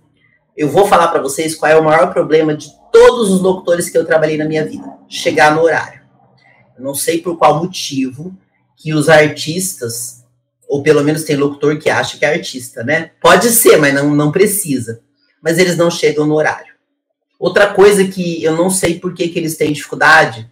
Eu 0.55 0.67
vou 0.69 0.85
falar 0.85 1.07
para 1.07 1.21
vocês 1.21 1.55
qual 1.55 1.71
é 1.71 1.79
o 1.79 1.83
maior 1.83 2.11
problema 2.11 2.55
de 2.55 2.69
todos 2.91 3.31
os 3.31 3.41
locutores 3.41 3.89
que 3.89 3.97
eu 3.97 4.05
trabalhei 4.05 4.37
na 4.37 4.45
minha 4.45 4.65
vida: 4.65 4.85
chegar 5.07 5.55
no 5.55 5.61
horário. 5.61 6.01
Eu 6.77 6.83
não 6.83 6.93
sei 6.93 7.21
por 7.21 7.37
qual 7.37 7.63
motivo 7.63 8.35
que 8.75 8.93
os 8.93 9.07
artistas, 9.07 10.25
ou 10.67 10.83
pelo 10.83 11.03
menos 11.03 11.23
tem 11.23 11.37
locutor 11.37 11.79
que 11.79 11.89
acha 11.89 12.17
que 12.17 12.25
é 12.25 12.33
artista, 12.33 12.83
né? 12.83 13.11
Pode 13.21 13.49
ser, 13.49 13.77
mas 13.77 13.93
não, 13.93 14.13
não 14.13 14.31
precisa. 14.31 15.01
Mas 15.41 15.57
eles 15.57 15.77
não 15.77 15.91
chegam 15.91 16.25
no 16.25 16.35
horário. 16.35 16.73
Outra 17.39 17.67
coisa 17.67 18.07
que 18.07 18.43
eu 18.43 18.55
não 18.55 18.69
sei 18.69 18.99
por 18.99 19.13
que, 19.13 19.27
que 19.27 19.37
eles 19.37 19.55
têm 19.55 19.71
dificuldade 19.71 20.49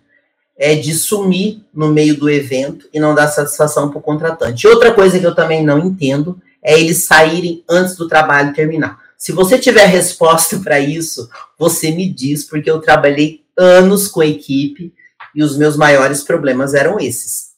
é 0.58 0.76
de 0.76 0.94
sumir 0.94 1.64
no 1.74 1.90
meio 1.90 2.18
do 2.18 2.30
evento 2.30 2.88
e 2.94 3.00
não 3.00 3.14
dar 3.14 3.28
satisfação 3.28 3.90
para 3.90 4.00
o 4.00 4.02
contratante. 4.02 4.68
Outra 4.68 4.94
coisa 4.94 5.20
que 5.20 5.26
eu 5.26 5.36
também 5.36 5.64
não 5.64 5.80
entendo 5.80 6.40
é 6.64 6.80
eles 6.80 7.04
saírem 7.04 7.64
antes 7.70 7.96
do 7.96 8.08
trabalho 8.08 8.54
terminar. 8.54 9.00
Se 9.18 9.32
você 9.32 9.58
tiver 9.58 9.86
resposta 9.86 10.60
para 10.64 10.80
isso, 10.80 11.30
você 11.58 11.92
me 11.92 12.08
diz, 12.08 12.44
porque 12.44 12.70
eu 12.70 12.80
trabalhei 12.80 13.44
anos 13.58 14.08
com 14.08 14.22
a 14.22 14.26
equipe 14.26 14.94
e 15.34 15.44
os 15.44 15.58
meus 15.58 15.76
maiores 15.76 16.24
problemas 16.24 16.74
eram 16.74 17.00
esses. 17.00 17.56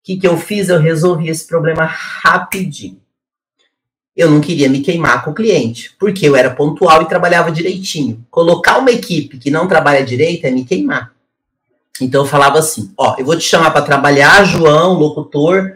O 0.00 0.04
que, 0.04 0.16
que 0.16 0.26
eu 0.26 0.36
fiz? 0.36 0.68
Eu 0.68 0.78
resolvi 0.78 1.28
esse 1.28 1.46
problema 1.46 1.84
rapidinho. 1.84 3.00
Eu 4.16 4.30
não 4.30 4.40
queria 4.40 4.68
me 4.68 4.80
queimar 4.80 5.22
com 5.22 5.30
o 5.30 5.34
cliente, 5.34 5.94
porque 5.98 6.26
eu 6.26 6.34
era 6.34 6.50
pontual 6.50 7.02
e 7.02 7.08
trabalhava 7.08 7.52
direitinho. 7.52 8.24
Colocar 8.30 8.78
uma 8.78 8.90
equipe 8.90 9.38
que 9.38 9.50
não 9.50 9.68
trabalha 9.68 10.04
direito 10.04 10.46
é 10.46 10.50
me 10.50 10.64
queimar. 10.64 11.12
Então 12.00 12.22
eu 12.22 12.28
falava 12.28 12.58
assim: 12.58 12.90
ó, 12.96 13.16
eu 13.18 13.26
vou 13.26 13.36
te 13.36 13.44
chamar 13.44 13.70
para 13.70 13.82
trabalhar, 13.82 14.44
João, 14.44 14.94
locutor. 14.94 15.74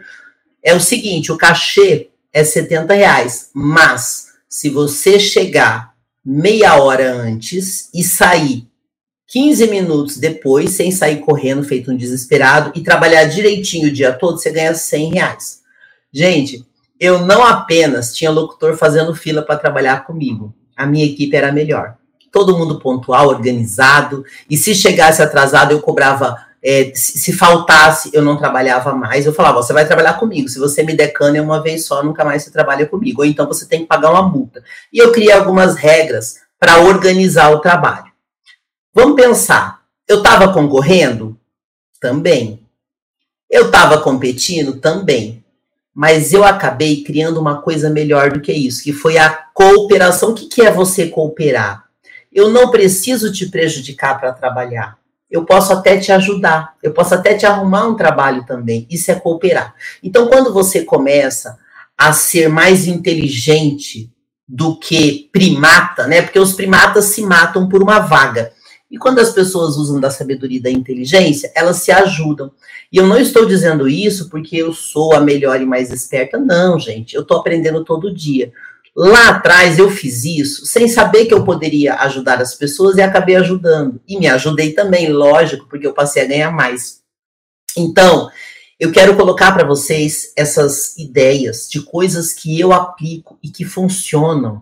É 0.63 0.73
o 0.73 0.79
seguinte: 0.79 1.31
o 1.31 1.37
cachê 1.37 2.09
é 2.33 2.43
70 2.43 2.93
reais, 2.93 3.49
mas 3.53 4.27
se 4.49 4.69
você 4.69 5.19
chegar 5.19 5.93
meia 6.23 6.75
hora 6.81 7.13
antes 7.13 7.89
e 7.93 8.03
sair 8.03 8.67
15 9.27 9.67
minutos 9.67 10.17
depois, 10.17 10.71
sem 10.71 10.91
sair 10.91 11.19
correndo, 11.19 11.63
feito 11.63 11.91
um 11.91 11.95
desesperado, 11.95 12.71
e 12.75 12.81
trabalhar 12.81 13.23
direitinho 13.25 13.87
o 13.87 13.91
dia 13.91 14.11
todo, 14.11 14.37
você 14.37 14.51
ganha 14.51 14.73
100 14.73 15.13
reais. 15.13 15.61
Gente, 16.11 16.65
eu 17.01 17.25
não 17.25 17.45
apenas 17.45 18.13
tinha 18.13 18.31
locutor 18.31 18.77
fazendo 18.77 19.13
fila 19.13 19.41
para 19.41 19.57
trabalhar 19.57 20.05
comigo, 20.05 20.55
a 20.77 20.85
minha 20.85 21.05
equipe 21.05 21.35
era 21.35 21.51
melhor 21.51 21.97
todo 22.31 22.57
mundo 22.57 22.79
pontual, 22.79 23.27
organizado, 23.27 24.23
e 24.49 24.55
se 24.55 24.73
chegasse 24.73 25.21
atrasado, 25.21 25.71
eu 25.71 25.81
cobrava. 25.81 26.49
É, 26.63 26.91
se, 26.93 27.17
se, 27.17 27.33
faltasse, 27.33 28.11
eu 28.13 28.21
não 28.21 28.37
trabalhava 28.37 28.93
mais. 28.93 29.25
Eu 29.25 29.33
falava: 29.33 29.61
você 29.61 29.73
vai 29.73 29.85
trabalhar 29.85 30.13
comigo. 30.13 30.47
Se 30.47 30.59
você 30.59 30.83
me 30.83 30.95
decana 30.95 31.41
uma 31.41 31.61
vez 31.61 31.85
só, 31.85 32.03
nunca 32.03 32.23
mais 32.23 32.43
você 32.43 32.51
trabalha 32.51 32.85
comigo. 32.85 33.21
Ou 33.21 33.27
então 33.27 33.47
você 33.47 33.67
tem 33.67 33.81
que 33.81 33.87
pagar 33.87 34.11
uma 34.11 34.21
multa. 34.21 34.63
E 34.93 34.99
eu 34.99 35.11
criei 35.11 35.31
algumas 35.31 35.75
regras 35.75 36.37
para 36.59 36.77
organizar 36.77 37.51
o 37.51 37.59
trabalho. 37.59 38.11
Vamos 38.93 39.15
pensar: 39.15 39.81
eu 40.07 40.17
estava 40.19 40.53
concorrendo? 40.53 41.37
Também. 41.99 42.59
Eu 43.49 43.65
estava 43.65 43.99
competindo? 43.99 44.79
Também. 44.79 45.40
Mas 45.93 46.33
eu 46.33 46.43
acabei 46.43 47.03
criando 47.03 47.39
uma 47.39 47.61
coisa 47.61 47.89
melhor 47.89 48.31
do 48.31 48.41
que 48.41 48.53
isso, 48.53 48.83
que 48.83 48.93
foi 48.93 49.17
a 49.17 49.29
cooperação. 49.53 50.31
O 50.31 50.33
que, 50.33 50.47
que 50.47 50.61
é 50.61 50.71
você 50.71 51.07
cooperar? 51.07 51.91
eu 52.31 52.49
não 52.49 52.71
preciso 52.71 53.31
te 53.31 53.47
prejudicar 53.47 54.19
para 54.19 54.31
trabalhar. 54.31 54.97
Eu 55.29 55.45
posso 55.45 55.73
até 55.73 55.97
te 55.97 56.11
ajudar, 56.11 56.75
eu 56.81 56.93
posso 56.93 57.13
até 57.13 57.35
te 57.35 57.45
arrumar 57.45 57.87
um 57.87 57.95
trabalho 57.95 58.45
também. 58.45 58.87
Isso 58.89 59.11
é 59.11 59.15
cooperar. 59.15 59.73
Então, 60.01 60.27
quando 60.27 60.53
você 60.53 60.83
começa 60.83 61.57
a 61.97 62.13
ser 62.13 62.49
mais 62.49 62.87
inteligente 62.87 64.11
do 64.47 64.77
que 64.77 65.29
primata, 65.31 66.07
né? 66.07 66.21
Porque 66.21 66.39
os 66.39 66.53
primatas 66.53 67.05
se 67.05 67.21
matam 67.21 67.69
por 67.69 67.81
uma 67.81 67.99
vaga. 67.99 68.51
E 68.91 68.97
quando 68.97 69.19
as 69.19 69.31
pessoas 69.31 69.77
usam 69.77 70.01
da 70.01 70.11
sabedoria 70.11 70.57
e 70.57 70.61
da 70.61 70.69
inteligência, 70.69 71.49
elas 71.55 71.77
se 71.77 71.91
ajudam. 71.93 72.51
E 72.91 72.97
eu 72.97 73.07
não 73.07 73.17
estou 73.17 73.45
dizendo 73.45 73.87
isso 73.87 74.29
porque 74.29 74.57
eu 74.57 74.73
sou 74.73 75.13
a 75.13 75.21
melhor 75.21 75.61
e 75.61 75.65
mais 75.65 75.89
esperta. 75.91 76.37
Não, 76.37 76.77
gente. 76.77 77.15
Eu 77.15 77.21
estou 77.21 77.37
aprendendo 77.37 77.85
todo 77.85 78.13
dia. 78.13 78.51
Lá 78.93 79.29
atrás 79.29 79.79
eu 79.79 79.89
fiz 79.89 80.25
isso 80.25 80.65
sem 80.65 80.89
saber 80.89 81.25
que 81.25 81.33
eu 81.33 81.45
poderia 81.45 81.95
ajudar 82.01 82.41
as 82.41 82.53
pessoas 82.53 82.97
e 82.97 83.01
acabei 83.01 83.37
ajudando. 83.37 84.01
E 84.05 84.19
me 84.19 84.27
ajudei 84.27 84.73
também, 84.73 85.09
lógico, 85.09 85.67
porque 85.69 85.87
eu 85.87 85.93
passei 85.93 86.23
a 86.23 86.27
ganhar 86.27 86.51
mais. 86.51 86.99
Então, 87.77 88.29
eu 88.77 88.91
quero 88.91 89.15
colocar 89.15 89.53
para 89.53 89.65
vocês 89.65 90.33
essas 90.35 90.97
ideias 90.97 91.69
de 91.69 91.81
coisas 91.81 92.33
que 92.33 92.59
eu 92.59 92.73
aplico 92.73 93.39
e 93.41 93.47
que 93.49 93.63
funcionam, 93.63 94.61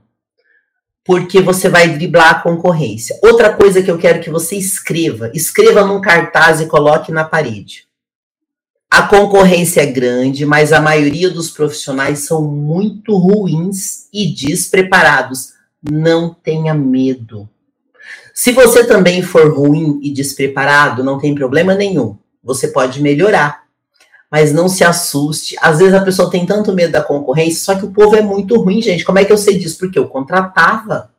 porque 1.10 1.42
você 1.42 1.68
vai 1.70 1.90
driblar 1.90 2.30
a 2.30 2.40
concorrência. 2.40 3.18
Outra 3.24 3.52
coisa 3.52 3.82
que 3.82 3.90
eu 3.90 3.98
quero 3.98 4.22
que 4.22 4.30
você 4.30 4.56
escreva, 4.56 5.32
escreva 5.34 5.84
num 5.84 6.00
cartaz 6.00 6.62
e 6.62 6.68
coloque 6.68 7.12
na 7.12 7.24
parede. 7.24 7.88
A 8.88 9.02
concorrência 9.02 9.82
é 9.82 9.88
grande, 9.88 10.46
mas 10.46 10.72
a 10.72 10.80
maioria 10.80 11.28
dos 11.32 11.50
profissionais 11.50 12.28
são 12.28 12.44
muito 12.44 13.18
ruins 13.18 14.08
e 14.14 14.28
despreparados. 14.28 15.54
Não 15.82 16.32
tenha 16.32 16.76
medo. 16.76 17.50
Se 18.32 18.52
você 18.52 18.84
também 18.84 19.24
for 19.24 19.52
ruim 19.52 20.00
e 20.04 20.14
despreparado, 20.14 21.04
não 21.04 21.18
tem 21.18 21.34
problema 21.34 21.74
nenhum. 21.74 22.20
Você 22.44 22.68
pode 22.68 23.02
melhorar. 23.02 23.59
Mas 24.32 24.54
não 24.54 24.70
se 24.70 24.84
assuste. 24.84 25.56
Às 25.60 25.80
vezes 25.80 25.94
a 25.94 26.04
pessoa 26.04 26.30
tem 26.30 26.46
tanto 26.46 26.74
medo 26.74 26.92
da 26.92 27.02
concorrência, 27.02 27.64
só 27.64 27.76
que 27.76 27.86
o 27.86 27.92
povo 27.92 28.16
é 28.16 28.22
muito 28.22 28.60
ruim, 28.62 28.82
gente. 28.82 29.04
Como 29.04 29.18
é 29.18 29.26
que 29.26 29.32
eu 29.32 29.38
sei 29.38 29.58
disso? 29.58 29.78
Porque 29.80 29.98
eu 29.98 30.08
contratava. 30.08 31.12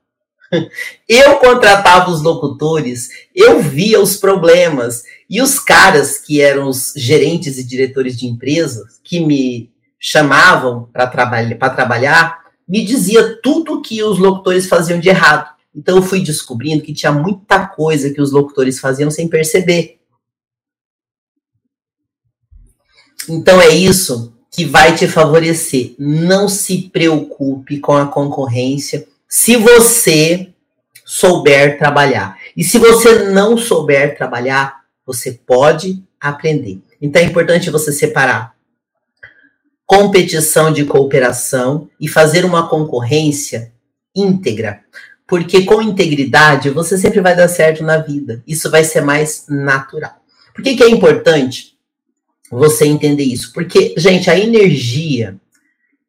Eu 1.08 1.36
contratava 1.36 2.10
os 2.10 2.22
locutores, 2.22 3.08
eu 3.32 3.60
via 3.60 4.00
os 4.00 4.16
problemas. 4.16 5.04
E 5.28 5.40
os 5.40 5.60
caras 5.60 6.18
que 6.18 6.40
eram 6.40 6.68
os 6.68 6.92
gerentes 6.96 7.56
e 7.56 7.62
diretores 7.62 8.18
de 8.18 8.26
empresas, 8.26 9.00
que 9.04 9.20
me 9.20 9.70
chamavam 9.96 10.88
para 10.92 11.06
trabalhar, 11.06 12.40
me 12.66 12.84
dizia 12.84 13.40
tudo 13.40 13.80
que 13.80 14.02
os 14.02 14.18
locutores 14.18 14.66
faziam 14.66 14.98
de 14.98 15.08
errado. 15.08 15.50
Então 15.74 15.96
eu 15.96 16.02
fui 16.02 16.20
descobrindo 16.20 16.82
que 16.82 16.92
tinha 16.92 17.12
muita 17.12 17.66
coisa 17.66 18.10
que 18.10 18.20
os 18.20 18.32
locutores 18.32 18.80
faziam 18.80 19.10
sem 19.10 19.28
perceber. 19.28 19.99
Então 23.28 23.60
é 23.60 23.68
isso 23.68 24.32
que 24.50 24.64
vai 24.64 24.94
te 24.94 25.06
favorecer. 25.06 25.94
Não 25.98 26.48
se 26.48 26.90
preocupe 26.92 27.78
com 27.78 27.92
a 27.92 28.06
concorrência 28.06 29.06
se 29.28 29.56
você 29.56 30.48
souber 31.04 31.78
trabalhar. 31.78 32.36
E 32.56 32.64
se 32.64 32.78
você 32.78 33.30
não 33.30 33.56
souber 33.56 34.16
trabalhar, 34.16 34.80
você 35.06 35.32
pode 35.46 36.02
aprender. 36.20 36.80
Então 37.00 37.20
é 37.22 37.24
importante 37.24 37.70
você 37.70 37.92
separar 37.92 38.54
competição 39.86 40.72
de 40.72 40.84
cooperação 40.84 41.88
e 42.00 42.06
fazer 42.06 42.44
uma 42.44 42.68
concorrência 42.68 43.72
íntegra. 44.14 44.84
Porque 45.26 45.64
com 45.64 45.82
integridade 45.82 46.70
você 46.70 46.96
sempre 46.96 47.20
vai 47.20 47.34
dar 47.34 47.48
certo 47.48 47.82
na 47.82 47.98
vida. 47.98 48.40
Isso 48.46 48.70
vai 48.70 48.84
ser 48.84 49.00
mais 49.00 49.46
natural. 49.48 50.22
Por 50.54 50.62
que, 50.62 50.76
que 50.76 50.84
é 50.84 50.88
importante 50.88 51.69
você 52.50 52.86
entender 52.86 53.22
isso? 53.22 53.52
Porque, 53.52 53.94
gente, 53.96 54.28
a 54.28 54.38
energia 54.38 55.38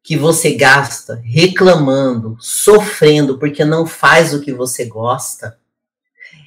que 0.02 0.16
você 0.16 0.54
gasta 0.54 1.20
reclamando, 1.24 2.36
sofrendo 2.40 3.38
porque 3.38 3.64
não 3.64 3.86
faz 3.86 4.34
o 4.34 4.40
que 4.40 4.52
você 4.52 4.84
gosta, 4.84 5.56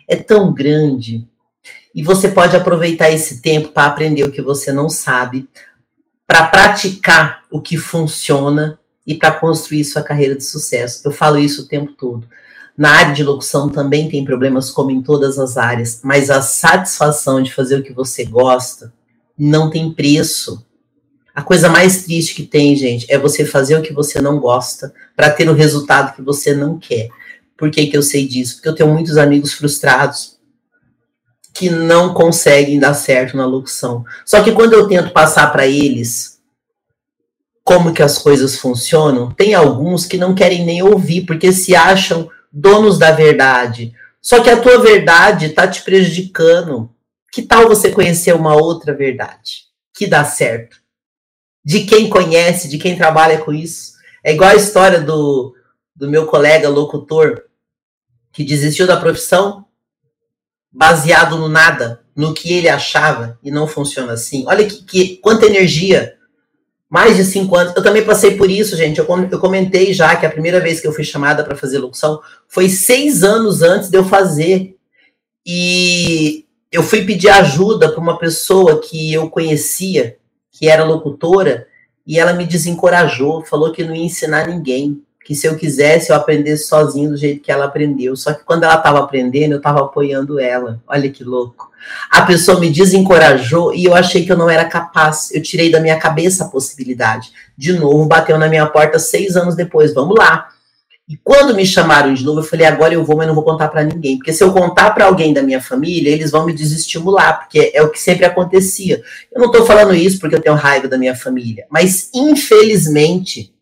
é 0.08 0.16
tão 0.16 0.54
grande. 0.54 1.26
E 1.94 2.04
você 2.04 2.28
pode 2.28 2.56
aproveitar 2.58 3.10
esse 3.10 3.42
tempo 3.42 3.70
para 3.70 3.88
aprender 3.88 4.24
o 4.24 4.32
que 4.32 4.42
você 4.42 4.74
não 4.74 4.90
sabe, 4.90 5.48
para 6.28 6.48
praticar 6.48 7.44
o 7.50 7.62
que 7.62 7.78
funciona 7.78 8.78
e 9.08 9.16
para 9.16 9.32
construir 9.32 9.86
sua 9.86 10.04
carreira 10.04 10.36
de 10.36 10.44
sucesso. 10.44 11.02
Eu 11.06 11.12
falo 11.12 11.40
isso 11.40 11.62
o 11.62 11.68
tempo 11.68 11.94
todo. 11.94 12.28
Na 12.78 12.92
área 12.92 13.14
de 13.14 13.24
locução 13.24 13.70
também 13.70 14.10
tem 14.10 14.26
problemas, 14.26 14.70
como 14.70 14.92
em 14.92 15.02
todas 15.02 15.40
as 15.40 15.56
áreas, 15.56 16.02
mas 16.04 16.30
a 16.30 16.42
satisfação 16.42 17.42
de 17.42 17.54
fazer 17.54 17.80
o 17.80 17.84
que 17.84 17.94
você 17.94 18.26
gosta 18.26 18.92
não 19.38 19.70
tem 19.70 19.92
preço. 19.92 20.66
A 21.34 21.42
coisa 21.42 21.70
mais 21.70 22.04
triste 22.04 22.34
que 22.36 22.44
tem, 22.44 22.76
gente, 22.76 23.06
é 23.10 23.18
você 23.18 23.46
fazer 23.46 23.76
o 23.76 23.82
que 23.82 23.94
você 23.94 24.22
não 24.22 24.40
gosta 24.40 24.94
para 25.16 25.30
ter 25.30 25.50
o 25.50 25.54
resultado 25.54 26.16
que 26.16 26.22
você 26.22 26.54
não 26.54 26.80
quer. 26.80 27.10
Por 27.58 27.70
que, 27.70 27.88
que 27.88 27.98
eu 27.98 28.04
sei 28.04 28.28
disso? 28.28 28.56
Porque 28.56 28.70
eu 28.70 28.76
tenho 28.76 28.90
muitos 28.90 29.18
amigos 29.18 29.54
frustrados 29.54 30.36
que 31.54 31.70
não 31.70 32.14
conseguem 32.14 32.80
dar 32.80 32.94
certo 32.94 33.38
na 33.38 33.46
locução. 33.46 34.06
Só 34.26 34.44
que 34.44 34.52
quando 34.52 34.74
eu 34.74 34.88
tento 34.88 35.12
passar 35.12 35.52
para 35.52 35.66
eles 35.66 36.36
como 37.64 37.94
que 37.94 38.04
as 38.04 38.18
coisas 38.18 38.58
funcionam, 38.58 39.32
tem 39.32 39.56
alguns 39.56 40.06
que 40.06 40.18
não 40.18 40.36
querem 40.36 40.66
nem 40.66 40.84
ouvir, 40.84 41.26
porque 41.26 41.52
se 41.52 41.76
acham 41.76 42.30
donos 42.52 43.00
da 43.00 43.12
verdade. 43.12 43.94
Só 44.22 44.42
que 44.42 44.50
a 44.50 44.60
tua 44.60 44.80
verdade 44.80 45.48
está 45.48 45.68
te 45.68 45.82
prejudicando. 45.82 46.90
Que 47.36 47.42
tal 47.42 47.68
você 47.68 47.92
conhecer 47.92 48.34
uma 48.34 48.56
outra 48.56 48.94
verdade 48.94 49.66
que 49.94 50.08
dá 50.08 50.24
certo? 50.24 50.78
De 51.66 51.82
quem 51.82 52.10
conhece, 52.10 52.70
de 52.70 52.78
quem 52.78 52.96
trabalha 52.96 53.40
com 53.40 53.52
isso. 53.52 53.96
É 54.24 54.32
igual 54.32 54.52
a 54.52 54.56
história 54.56 55.02
do, 55.02 55.54
do 55.94 56.10
meu 56.10 56.28
colega 56.28 56.70
locutor 56.70 57.44
que 58.32 58.42
desistiu 58.42 58.88
da 58.88 58.96
profissão 58.96 59.66
baseado 60.72 61.38
no 61.38 61.50
nada, 61.50 62.06
no 62.16 62.34
que 62.34 62.54
ele 62.54 62.70
achava 62.70 63.38
e 63.44 63.52
não 63.52 63.68
funciona 63.68 64.14
assim. 64.14 64.46
Olha 64.48 64.66
que, 64.66 64.86
que 64.86 65.18
quanta 65.18 65.46
energia 65.46 66.16
mais 66.90 67.18
de 67.18 67.26
cinco 67.26 67.58
anos. 67.58 67.76
Eu 67.76 67.84
também 67.84 68.06
passei 68.06 68.38
por 68.38 68.50
isso, 68.50 68.78
gente. 68.78 68.98
Eu, 68.98 69.08
eu 69.30 69.40
comentei 69.42 69.94
já 69.94 70.16
que 70.16 70.26
a 70.26 70.32
primeira 70.32 70.62
vez 70.62 70.80
que 70.80 70.88
eu 70.88 70.94
fui 70.94 71.04
chamada 71.04 71.44
para 71.44 71.58
fazer 71.58 71.80
locução 71.80 72.22
foi 72.48 72.70
seis 72.70 73.26
anos 73.26 73.62
antes 73.62 73.90
de 73.90 73.98
eu 73.98 74.06
fazer. 74.06 74.78
E 75.46 76.45
eu 76.76 76.84
fui 76.84 77.06
pedir 77.06 77.30
ajuda 77.30 77.92
para 77.92 78.02
uma 78.02 78.18
pessoa 78.18 78.80
que 78.80 79.14
eu 79.14 79.30
conhecia, 79.30 80.18
que 80.52 80.68
era 80.70 80.84
locutora, 80.84 81.68
e 82.06 82.20
ela 82.20 82.34
me 82.34 82.46
desencorajou, 82.46 83.44
falou 83.44 83.72
que 83.72 83.84
não 83.84 83.96
ia 83.96 84.06
ensinar 84.06 84.48
ninguém 84.48 85.02
que 85.26 85.34
se 85.34 85.48
eu 85.48 85.58
quisesse 85.58 86.12
eu 86.12 86.16
aprendesse 86.16 86.68
sozinho 86.68 87.10
do 87.10 87.18
jeito 87.18 87.42
que 87.42 87.52
ela 87.52 87.66
aprendeu. 87.66 88.16
Só 88.16 88.32
que 88.32 88.44
quando 88.44 88.64
ela 88.64 88.76
estava 88.76 89.00
aprendendo, 89.00 89.54
eu 89.54 89.58
estava 89.58 89.82
apoiando 89.82 90.40
ela. 90.40 90.80
Olha 90.88 91.10
que 91.10 91.24
louco. 91.24 91.72
A 92.12 92.22
pessoa 92.22 92.60
me 92.60 92.70
desencorajou 92.70 93.74
e 93.74 93.86
eu 93.86 93.96
achei 93.96 94.24
que 94.24 94.32
eu 94.32 94.38
não 94.38 94.48
era 94.48 94.66
capaz. 94.66 95.32
Eu 95.34 95.42
tirei 95.42 95.72
da 95.72 95.80
minha 95.80 95.98
cabeça 95.98 96.46
a 96.46 96.48
possibilidade. 96.48 97.32
De 97.58 97.74
novo, 97.74 98.06
bateu 98.06 98.38
na 98.38 98.48
minha 98.48 98.68
porta 98.68 99.00
seis 99.00 99.36
anos 99.36 99.56
depois. 99.56 99.96
Vamos 99.96 100.16
lá. 100.16 100.50
E 101.08 101.16
quando 101.18 101.54
me 101.54 101.66
chamaram 101.66 102.14
de 102.14 102.24
novo, 102.24 102.40
eu 102.40 102.44
falei: 102.44 102.66
agora 102.66 102.94
eu 102.94 103.06
vou, 103.06 103.18
mas 103.18 103.28
não 103.28 103.36
vou 103.36 103.44
contar 103.44 103.68
para 103.68 103.84
ninguém. 103.84 104.18
Porque 104.18 104.34
se 104.34 104.44
eu 104.44 104.52
contar 104.52 104.92
para 104.92 105.06
alguém 105.06 105.34
da 105.34 105.44
minha 105.44 105.62
família, 105.62 106.10
eles 106.10 106.32
vão 106.32 106.46
me 106.46 106.54
desestimular, 106.54 107.40
porque 107.40 107.72
é 107.74 107.82
o 107.84 107.92
que 107.92 108.00
sempre 108.00 108.26
acontecia. 108.26 109.04
Eu 109.32 109.40
não 109.40 109.52
estou 109.52 109.66
falando 109.66 109.94
isso 109.94 110.20
porque 110.20 110.36
eu 110.36 110.42
tenho 110.42 110.56
raiva 110.56 110.88
da 110.88 110.98
minha 110.98 111.16
família, 111.16 111.66
mas 111.70 112.10
infelizmente 112.14 113.56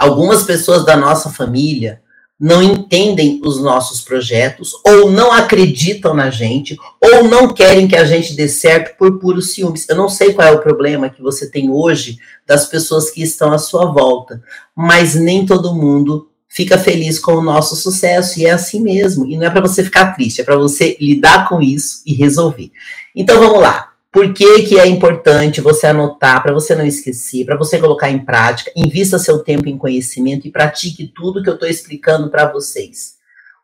Algumas 0.00 0.44
pessoas 0.44 0.82
da 0.82 0.96
nossa 0.96 1.28
família 1.28 2.00
não 2.40 2.62
entendem 2.62 3.38
os 3.44 3.60
nossos 3.60 4.00
projetos, 4.00 4.72
ou 4.82 5.10
não 5.10 5.30
acreditam 5.30 6.14
na 6.14 6.30
gente, 6.30 6.74
ou 6.98 7.24
não 7.24 7.52
querem 7.52 7.86
que 7.86 7.94
a 7.94 8.06
gente 8.06 8.34
dê 8.34 8.48
certo 8.48 8.96
por 8.96 9.18
puros 9.18 9.52
ciúmes. 9.52 9.86
Eu 9.86 9.96
não 9.96 10.08
sei 10.08 10.32
qual 10.32 10.48
é 10.48 10.52
o 10.52 10.62
problema 10.62 11.10
que 11.10 11.20
você 11.20 11.50
tem 11.50 11.70
hoje 11.70 12.16
das 12.46 12.64
pessoas 12.64 13.10
que 13.10 13.22
estão 13.22 13.52
à 13.52 13.58
sua 13.58 13.92
volta, 13.92 14.42
mas 14.74 15.14
nem 15.14 15.44
todo 15.44 15.74
mundo 15.74 16.29
fica 16.50 16.76
feliz 16.76 17.18
com 17.18 17.34
o 17.34 17.42
nosso 17.42 17.76
sucesso, 17.76 18.40
e 18.40 18.44
é 18.44 18.50
assim 18.50 18.80
mesmo. 18.80 19.26
E 19.26 19.36
não 19.36 19.46
é 19.46 19.50
para 19.50 19.60
você 19.60 19.84
ficar 19.84 20.12
triste, 20.12 20.40
é 20.40 20.44
para 20.44 20.56
você 20.56 20.96
lidar 21.00 21.48
com 21.48 21.62
isso 21.62 22.02
e 22.04 22.12
resolver. 22.12 22.72
Então 23.14 23.38
vamos 23.38 23.60
lá. 23.60 23.92
Por 24.12 24.34
que, 24.34 24.62
que 24.62 24.76
é 24.76 24.86
importante 24.88 25.60
você 25.60 25.86
anotar, 25.86 26.42
para 26.42 26.52
você 26.52 26.74
não 26.74 26.84
esquecer, 26.84 27.46
para 27.46 27.56
você 27.56 27.78
colocar 27.78 28.10
em 28.10 28.18
prática, 28.18 28.72
invista 28.74 29.20
seu 29.20 29.38
tempo 29.38 29.68
em 29.68 29.78
conhecimento 29.78 30.48
e 30.48 30.50
pratique 30.50 31.12
tudo 31.14 31.42
que 31.42 31.48
eu 31.48 31.54
estou 31.54 31.68
explicando 31.68 32.28
para 32.28 32.50
vocês. 32.50 33.14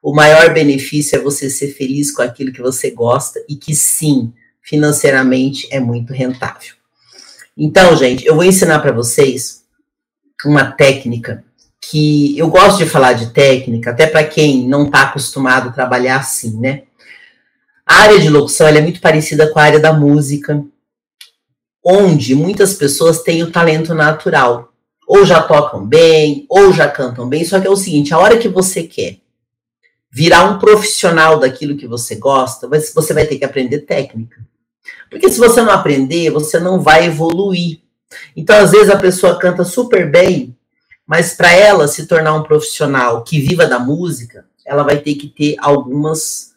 O 0.01 0.15
maior 0.15 0.55
benefício 0.55 1.19
é 1.19 1.21
você 1.21 1.51
ser 1.51 1.75
feliz 1.75 2.13
com 2.13 2.23
aquilo 2.23 2.53
que 2.53 2.63
você 2.63 2.93
gosta 2.93 3.45
e 3.49 3.57
que 3.57 3.75
sim, 3.75 4.33
financeiramente 4.63 5.67
é 5.73 5.81
muito 5.81 6.13
rentável. 6.13 6.75
Então, 7.59 7.97
gente, 7.97 8.25
eu 8.25 8.37
vou 8.37 8.45
ensinar 8.45 8.79
para 8.79 8.93
vocês 8.93 9.65
uma 10.45 10.71
técnica 10.71 11.43
que 11.89 12.37
eu 12.37 12.49
gosto 12.49 12.79
de 12.79 12.87
falar 12.87 13.13
de 13.13 13.31
técnica, 13.31 13.91
até 13.91 14.07
para 14.07 14.25
quem 14.25 14.67
não 14.67 14.87
está 14.87 15.03
acostumado 15.03 15.69
a 15.69 15.73
trabalhar 15.73 16.19
assim, 16.19 16.59
né? 16.59 16.83
A 17.85 18.01
área 18.03 18.19
de 18.19 18.29
locução 18.29 18.67
é 18.67 18.81
muito 18.81 19.01
parecida 19.01 19.49
com 19.49 19.59
a 19.59 19.63
área 19.63 19.79
da 19.79 19.93
música, 19.93 20.65
onde 21.85 22.35
muitas 22.35 22.75
pessoas 22.75 23.23
têm 23.23 23.45
o 23.45 23.53
talento 23.53 23.95
natural. 23.95 24.73
Ou 25.07 25.25
já 25.25 25.41
tocam 25.41 25.87
bem, 25.87 26.45
ou 26.49 26.73
já 26.73 26.89
cantam 26.89 27.29
bem. 27.29 27.45
Só 27.45 27.61
que 27.61 27.69
é 27.69 27.71
o 27.71 27.77
seguinte: 27.77 28.13
a 28.13 28.19
hora 28.19 28.39
que 28.39 28.49
você 28.49 28.83
quer 28.83 29.19
virar 30.11 30.45
um 30.45 30.59
profissional 30.59 31.39
daquilo 31.39 31.77
que 31.77 31.87
você 31.87 32.17
gosta, 32.17 32.67
você 32.67 33.15
vai 33.15 33.27
ter 33.27 33.39
que 33.39 33.45
aprender 33.45 33.81
técnica. 33.81 34.45
Porque 35.09 35.29
se 35.29 35.39
você 35.39 35.63
não 35.63 35.71
aprender, 35.71 36.31
você 36.31 36.59
não 36.59 36.81
vai 36.81 37.07
evoluir. 37.07 37.81
Então, 38.35 38.57
às 38.59 38.73
vezes, 38.73 38.91
a 38.91 38.97
pessoa 38.97 39.39
canta 39.39 39.63
super 39.63 40.11
bem, 40.11 40.56
mas 41.07 41.35
para 41.35 41.53
ela 41.53 41.87
se 41.87 42.07
tornar 42.07 42.35
um 42.35 42.43
profissional 42.43 43.23
que 43.23 43.41
viva 43.41 43.67
da 43.67 43.79
música, 43.79 44.45
ela 44.65 44.83
vai 44.83 44.99
ter 44.99 45.15
que 45.15 45.29
ter 45.29 45.55
algumas 45.59 46.55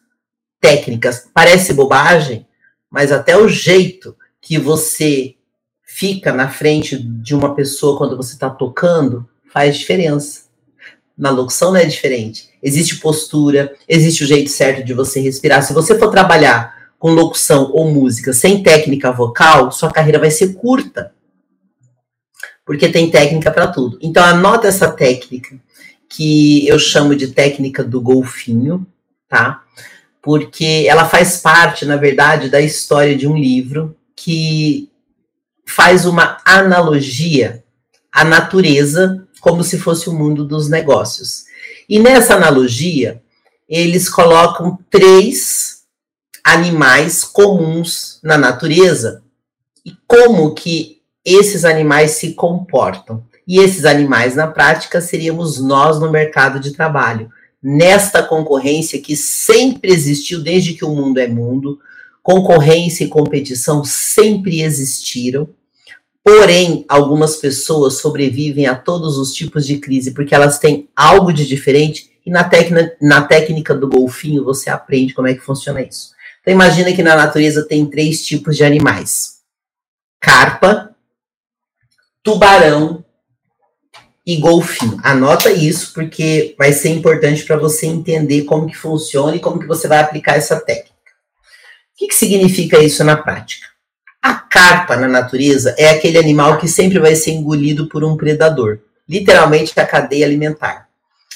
técnicas. 0.60 1.28
Parece 1.32 1.72
bobagem, 1.72 2.46
mas 2.90 3.12
até 3.12 3.36
o 3.36 3.48
jeito 3.48 4.16
que 4.40 4.58
você 4.58 5.36
fica 5.82 6.32
na 6.32 6.48
frente 6.48 6.98
de 6.98 7.34
uma 7.34 7.54
pessoa 7.54 7.96
quando 7.96 8.16
você 8.16 8.32
está 8.32 8.50
tocando 8.50 9.28
faz 9.52 9.78
diferença. 9.78 10.42
Na 11.16 11.30
locução 11.30 11.72
não 11.72 11.78
é 11.78 11.84
diferente. 11.84 12.48
Existe 12.62 12.96
postura, 12.96 13.74
existe 13.88 14.24
o 14.24 14.26
jeito 14.26 14.50
certo 14.50 14.84
de 14.84 14.94
você 14.94 15.20
respirar. 15.20 15.62
Se 15.62 15.72
você 15.72 15.98
for 15.98 16.10
trabalhar 16.10 16.92
com 16.98 17.10
locução 17.10 17.70
ou 17.72 17.90
música 17.90 18.32
sem 18.32 18.62
técnica 18.62 19.12
vocal, 19.12 19.70
sua 19.70 19.90
carreira 19.90 20.18
vai 20.18 20.30
ser 20.30 20.54
curta. 20.54 21.12
Porque 22.70 22.88
tem 22.88 23.10
técnica 23.10 23.50
para 23.50 23.66
tudo. 23.66 23.98
Então 24.00 24.22
anota 24.22 24.68
essa 24.68 24.92
técnica 24.92 25.58
que 26.08 26.68
eu 26.68 26.78
chamo 26.78 27.16
de 27.16 27.28
técnica 27.28 27.82
do 27.82 28.00
golfinho, 28.00 28.86
tá? 29.28 29.64
porque 30.22 30.84
ela 30.86 31.08
faz 31.08 31.38
parte, 31.38 31.84
na 31.84 31.96
verdade, 31.96 32.48
da 32.48 32.60
história 32.60 33.16
de 33.16 33.26
um 33.26 33.36
livro 33.36 33.96
que 34.14 34.90
faz 35.66 36.04
uma 36.04 36.38
analogia 36.44 37.64
à 38.12 38.24
natureza 38.24 39.26
como 39.40 39.64
se 39.64 39.78
fosse 39.78 40.10
o 40.10 40.12
mundo 40.12 40.44
dos 40.44 40.68
negócios. 40.68 41.44
E 41.88 41.98
nessa 41.98 42.34
analogia, 42.34 43.22
eles 43.68 44.08
colocam 44.08 44.78
três 44.90 45.84
animais 46.44 47.24
comuns 47.24 48.20
na 48.22 48.36
natureza 48.36 49.22
e 49.84 49.92
como 50.06 50.54
que 50.54 50.99
esses 51.24 51.64
animais 51.64 52.12
se 52.12 52.34
comportam. 52.34 53.22
E 53.46 53.58
esses 53.58 53.84
animais, 53.84 54.36
na 54.36 54.46
prática, 54.46 55.00
seríamos 55.00 55.60
nós 55.60 55.98
no 55.98 56.10
mercado 56.10 56.60
de 56.60 56.72
trabalho 56.72 57.30
nesta 57.62 58.22
concorrência 58.22 59.00
que 59.00 59.16
sempre 59.16 59.92
existiu 59.92 60.42
desde 60.42 60.74
que 60.74 60.84
o 60.84 60.94
mundo 60.94 61.18
é 61.18 61.26
mundo. 61.26 61.78
Concorrência 62.22 63.04
e 63.04 63.08
competição 63.08 63.84
sempre 63.84 64.62
existiram. 64.62 65.48
Porém, 66.22 66.84
algumas 66.88 67.36
pessoas 67.36 67.94
sobrevivem 67.94 68.66
a 68.66 68.74
todos 68.74 69.16
os 69.16 69.32
tipos 69.32 69.66
de 69.66 69.78
crise 69.78 70.12
porque 70.12 70.34
elas 70.34 70.58
têm 70.58 70.88
algo 70.94 71.32
de 71.32 71.46
diferente 71.46 72.10
e 72.24 72.30
na, 72.30 72.48
na 73.00 73.22
técnica 73.22 73.74
do 73.74 73.88
golfinho 73.88 74.44
você 74.44 74.68
aprende 74.68 75.14
como 75.14 75.28
é 75.28 75.34
que 75.34 75.40
funciona 75.40 75.82
isso. 75.82 76.10
Então 76.40 76.52
imagina 76.52 76.92
que 76.92 77.02
na 77.02 77.16
natureza 77.16 77.66
tem 77.66 77.86
três 77.86 78.24
tipos 78.24 78.56
de 78.56 78.64
animais: 78.64 79.40
carpa, 80.20 80.89
tubarão 82.22 83.04
e 84.26 84.36
golfinho. 84.36 84.98
Anota 85.02 85.50
isso 85.50 85.92
porque 85.92 86.54
vai 86.58 86.72
ser 86.72 86.90
importante 86.90 87.44
para 87.44 87.56
você 87.56 87.86
entender 87.86 88.44
como 88.44 88.66
que 88.66 88.76
funciona 88.76 89.36
e 89.36 89.40
como 89.40 89.58
que 89.58 89.66
você 89.66 89.88
vai 89.88 89.98
aplicar 89.98 90.36
essa 90.36 90.60
técnica. 90.60 90.90
O 90.90 91.98
que, 91.98 92.08
que 92.08 92.14
significa 92.14 92.78
isso 92.78 93.02
na 93.04 93.16
prática? 93.16 93.66
A 94.22 94.34
carpa 94.34 94.96
na 94.96 95.08
natureza 95.08 95.74
é 95.78 95.90
aquele 95.90 96.18
animal 96.18 96.58
que 96.58 96.68
sempre 96.68 96.98
vai 96.98 97.14
ser 97.14 97.32
engolido 97.32 97.88
por 97.88 98.04
um 98.04 98.16
predador, 98.16 98.78
literalmente 99.08 99.78
a 99.78 99.86
cadeia 99.86 100.26
alimentar. 100.26 100.88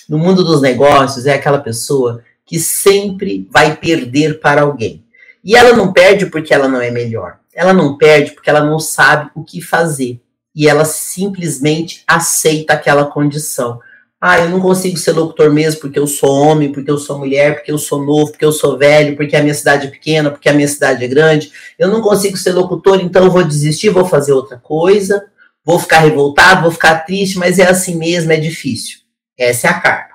No 0.09 0.19
mundo 0.19 0.45
dos 0.45 0.61
negócios 0.61 1.27
é 1.27 1.35
aquela 1.35 1.59
pessoa 1.59 2.23
que 2.45 2.59
sempre 2.59 3.49
vai 3.51 3.77
perder 3.77 4.39
para 4.39 4.63
alguém. 4.63 5.03
E 5.43 5.57
ela 5.57 5.75
não 5.75 5.93
perde 5.93 6.27
porque 6.27 6.53
ela 6.53 6.69
não 6.69 6.81
é 6.81 6.91
melhor. 6.91 7.39
Ela 7.55 7.73
não 7.73 7.97
perde 7.97 8.33
porque 8.33 8.51
ela 8.51 8.65
não 8.65 8.79
sabe 8.79 9.31
o 9.35 9.43
que 9.43 9.63
fazer 9.63 10.21
e 10.55 10.69
ela 10.69 10.85
simplesmente 10.85 12.05
aceita 12.07 12.75
aquela 12.75 13.07
condição. 13.07 13.81
Ah, 14.21 14.41
eu 14.41 14.49
não 14.49 14.61
consigo 14.61 14.97
ser 14.97 15.13
locutor 15.13 15.53
mesmo 15.53 15.83
porque 15.83 15.99
eu 15.99 16.07
sou 16.07 16.31
homem, 16.31 16.73
porque 16.73 16.91
eu 16.91 16.97
sou 16.97 17.19
mulher, 17.19 17.57
porque 17.57 17.71
eu 17.71 17.77
sou 17.77 18.03
novo, 18.03 18.31
porque 18.31 18.45
eu 18.45 18.53
sou 18.53 18.79
velho, 18.79 19.17
porque 19.17 19.37
a 19.37 19.43
minha 19.43 19.53
cidade 19.53 19.87
é 19.87 19.91
pequena, 19.91 20.31
porque 20.31 20.49
a 20.49 20.55
minha 20.55 20.69
cidade 20.69 21.05
é 21.05 21.09
grande. 21.09 21.53
Eu 21.79 21.89
não 21.89 22.01
consigo 22.01 22.37
ser 22.37 22.53
locutor, 22.53 23.01
então 23.01 23.25
eu 23.25 23.31
vou 23.31 23.45
desistir, 23.45 23.91
vou 23.91 24.07
fazer 24.07 24.33
outra 24.33 24.57
coisa, 24.57 25.27
vou 25.63 25.79
ficar 25.79 25.99
revoltado, 25.99 26.63
vou 26.63 26.71
ficar 26.71 27.01
triste, 27.01 27.39
mas 27.39 27.59
é 27.59 27.69
assim 27.69 27.97
mesmo, 27.97 28.33
é 28.33 28.39
difícil. 28.39 29.01
Essa 29.37 29.67
é 29.67 29.71
a 29.71 29.81
carta. 29.81 30.15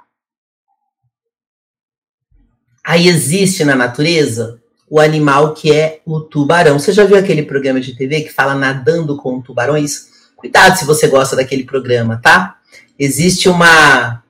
Aí 2.84 3.08
existe 3.08 3.64
na 3.64 3.76
natureza 3.76 4.60
o 4.90 5.00
animal 5.00 5.54
que 5.54 5.72
é 5.72 6.02
o 6.04 6.20
tubarão. 6.20 6.80
Você 6.80 6.92
já 6.92 7.04
viu 7.04 7.16
aquele 7.16 7.44
programa 7.44 7.80
de 7.80 7.96
TV 7.96 8.22
que 8.22 8.34
fala 8.34 8.56
nadando 8.56 9.16
com 9.18 9.40
tubarões? 9.40 10.09
Cuidado 10.40 10.78
se 10.78 10.86
você 10.86 11.06
gosta 11.10 11.36
daquele 11.36 11.66
programa, 11.66 12.18
tá? 12.24 12.60
Existe 12.98 13.50
uma 13.50 14.24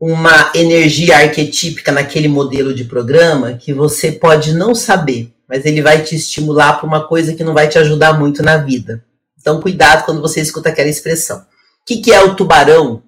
uma 0.00 0.52
energia 0.54 1.16
arquetípica 1.16 1.90
naquele 1.90 2.28
modelo 2.28 2.72
de 2.72 2.84
programa 2.84 3.54
que 3.54 3.72
você 3.72 4.12
pode 4.12 4.52
não 4.52 4.72
saber, 4.72 5.34
mas 5.48 5.66
ele 5.66 5.82
vai 5.82 6.04
te 6.04 6.14
estimular 6.14 6.74
para 6.74 6.86
uma 6.86 7.08
coisa 7.08 7.34
que 7.34 7.42
não 7.42 7.52
vai 7.52 7.68
te 7.68 7.80
ajudar 7.80 8.16
muito 8.16 8.40
na 8.40 8.58
vida. 8.58 9.04
Então, 9.40 9.60
cuidado 9.60 10.04
quando 10.04 10.20
você 10.20 10.40
escuta 10.40 10.68
aquela 10.68 10.88
expressão. 10.88 11.38
O 11.38 11.44
que, 11.84 11.96
que 11.96 12.12
é 12.12 12.22
o 12.22 12.36
tubarão 12.36 13.02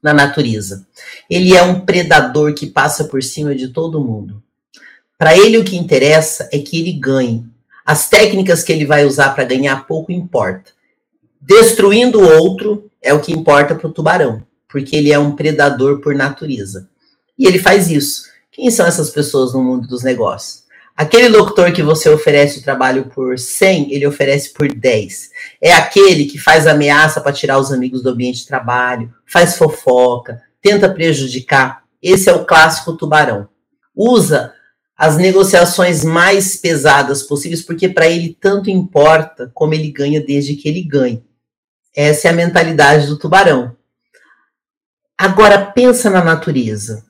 na 0.00 0.14
natureza? 0.14 0.86
Ele 1.28 1.56
é 1.56 1.62
um 1.64 1.80
predador 1.80 2.54
que 2.54 2.68
passa 2.68 3.02
por 3.02 3.24
cima 3.24 3.56
de 3.56 3.68
todo 3.68 4.00
mundo. 4.00 4.40
Para 5.18 5.36
ele, 5.36 5.58
o 5.58 5.64
que 5.64 5.76
interessa 5.76 6.48
é 6.52 6.60
que 6.60 6.78
ele 6.78 6.92
ganhe, 6.92 7.44
as 7.86 8.08
técnicas 8.08 8.64
que 8.64 8.72
ele 8.72 8.84
vai 8.84 9.04
usar 9.04 9.30
para 9.30 9.44
ganhar 9.44 9.86
pouco 9.86 10.10
importa. 10.10 10.72
Destruindo 11.40 12.20
o 12.20 12.42
outro 12.42 12.90
é 13.00 13.14
o 13.14 13.20
que 13.20 13.32
importa 13.32 13.76
para 13.76 13.86
o 13.86 13.92
tubarão, 13.92 14.44
porque 14.68 14.96
ele 14.96 15.12
é 15.12 15.18
um 15.18 15.36
predador 15.36 16.00
por 16.00 16.12
natureza. 16.12 16.88
E 17.38 17.46
ele 17.46 17.60
faz 17.60 17.88
isso. 17.88 18.24
Quem 18.50 18.68
são 18.72 18.84
essas 18.84 19.10
pessoas 19.10 19.54
no 19.54 19.62
mundo 19.62 19.86
dos 19.86 20.02
negócios? 20.02 20.64
Aquele 20.96 21.28
locutor 21.28 21.72
que 21.72 21.82
você 21.82 22.08
oferece 22.08 22.58
o 22.58 22.62
trabalho 22.62 23.04
por 23.04 23.38
100, 23.38 23.92
ele 23.92 24.06
oferece 24.06 24.52
por 24.52 24.66
10. 24.66 25.30
É 25.62 25.72
aquele 25.72 26.24
que 26.24 26.38
faz 26.38 26.66
ameaça 26.66 27.20
para 27.20 27.34
tirar 27.34 27.58
os 27.58 27.70
amigos 27.70 28.02
do 28.02 28.10
ambiente 28.10 28.40
de 28.40 28.46
trabalho, 28.46 29.12
faz 29.26 29.56
fofoca, 29.56 30.42
tenta 30.60 30.88
prejudicar. 30.88 31.84
Esse 32.02 32.28
é 32.30 32.32
o 32.32 32.44
clássico 32.44 32.96
tubarão. 32.96 33.46
Usa 33.94 34.54
as 34.96 35.18
negociações 35.18 36.02
mais 36.02 36.56
pesadas 36.56 37.22
possíveis, 37.22 37.60
porque 37.62 37.88
para 37.88 38.08
ele 38.08 38.36
tanto 38.40 38.70
importa 38.70 39.50
como 39.52 39.74
ele 39.74 39.90
ganha 39.90 40.24
desde 40.24 40.56
que 40.56 40.68
ele 40.68 40.82
ganhe. 40.82 41.22
Essa 41.94 42.28
é 42.28 42.30
a 42.30 42.34
mentalidade 42.34 43.06
do 43.06 43.18
tubarão. 43.18 43.76
Agora 45.18 45.64
pensa 45.66 46.08
na 46.08 46.24
natureza. 46.24 47.04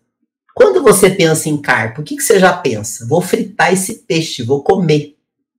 Quando 0.55 0.83
você 0.83 1.11
pensa 1.11 1.49
em 1.49 1.61
carpa, 1.61 2.01
o 2.01 2.05
que, 2.05 2.17
que 2.17 2.23
você 2.23 2.39
já 2.41 2.53
pensa? 2.53 3.07
Vou 3.07 3.21
fritar 3.21 3.73
esse 3.73 4.05
peixe, 4.07 4.43
vou 4.43 4.63
comer. 4.63 5.17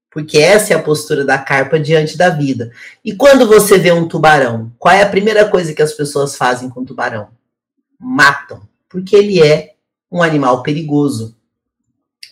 Porque 0.10 0.38
essa 0.40 0.74
é 0.74 0.76
a 0.76 0.82
postura 0.82 1.24
da 1.24 1.38
carpa 1.38 1.80
diante 1.80 2.18
da 2.18 2.30
vida. 2.30 2.72
E 3.06 3.14
quando 3.14 3.46
você 3.46 3.78
vê 3.78 3.92
um 3.92 4.08
tubarão, 4.08 4.72
qual 4.80 4.96
é 4.96 5.04
a 5.04 5.10
primeira 5.10 5.48
coisa 5.48 5.74
que 5.74 5.82
as 5.82 5.94
pessoas 5.94 6.36
fazem 6.36 6.70
com 6.70 6.82
o 6.82 6.86
tubarão? 6.86 7.28
Matam. 8.00 8.62
Porque 8.90 9.16
ele 9.16 9.42
é 9.42 9.76
um 10.12 10.24
animal 10.24 10.64
perigoso 10.64 11.37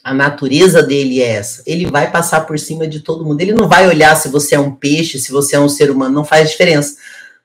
a 0.05 0.13
natureza 0.13 0.83
dele 0.83 1.19
é 1.19 1.31
essa. 1.31 1.63
Ele 1.65 1.87
vai 1.87 2.11
passar 2.11 2.41
por 2.41 2.59
cima 2.59 2.87
de 2.87 2.99
todo 2.99 3.25
mundo. 3.25 3.41
Ele 3.41 3.53
não 3.53 3.67
vai 3.67 3.87
olhar 3.87 4.15
se 4.15 4.29
você 4.29 4.53
é 4.53 4.59
um 4.59 4.69
peixe, 4.69 5.17
se 5.17 5.31
você 5.31 5.55
é 5.55 5.59
um 5.59 5.67
ser 5.67 5.89
humano, 5.89 6.13
não 6.13 6.23
faz 6.23 6.51
diferença. 6.51 6.95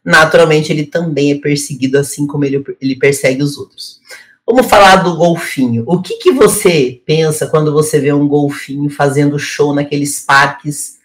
Naturalmente, 0.05 0.70
ele 0.70 0.85
também 0.85 1.33
é 1.33 1.38
perseguido 1.38 1.96
assim 1.96 2.27
como 2.27 2.44
ele, 2.44 2.62
ele 2.79 2.96
persegue 2.96 3.42
os 3.42 3.57
outros. 3.57 3.99
Vamos 4.46 4.66
falar 4.66 4.96
do 4.96 5.16
golfinho. 5.16 5.85
O 5.87 6.03
que, 6.03 6.18
que 6.18 6.33
você 6.33 7.01
pensa 7.07 7.46
quando 7.46 7.73
você 7.73 7.99
vê 7.99 8.12
um 8.12 8.29
golfinho 8.29 8.90
fazendo 8.90 9.38
show 9.38 9.75
naqueles 9.75 10.20
parques 10.20 10.99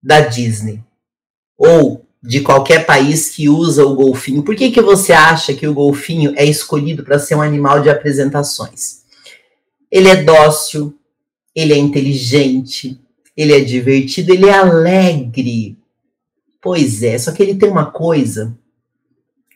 da 0.00 0.20
Disney? 0.20 0.84
Ou 1.58 2.06
de 2.22 2.42
qualquer 2.42 2.86
país 2.86 3.28
que 3.28 3.48
usa 3.48 3.84
o 3.84 3.96
golfinho? 3.96 4.44
Por 4.44 4.54
que, 4.54 4.70
que 4.70 4.80
você 4.80 5.12
acha 5.12 5.52
que 5.52 5.66
o 5.66 5.74
golfinho 5.74 6.32
é 6.36 6.44
escolhido 6.44 7.02
para 7.02 7.18
ser 7.18 7.34
um 7.34 7.42
animal 7.42 7.82
de 7.82 7.90
apresentações? 7.90 8.99
Ele 9.90 10.08
é 10.08 10.22
dócil, 10.22 10.94
ele 11.54 11.72
é 11.72 11.78
inteligente, 11.78 13.00
ele 13.36 13.52
é 13.52 13.60
divertido, 13.60 14.32
ele 14.32 14.46
é 14.46 14.52
alegre. 14.52 15.76
Pois 16.62 17.02
é, 17.02 17.18
só 17.18 17.32
que 17.32 17.42
ele 17.42 17.54
tem 17.54 17.68
uma 17.68 17.90
coisa 17.90 18.56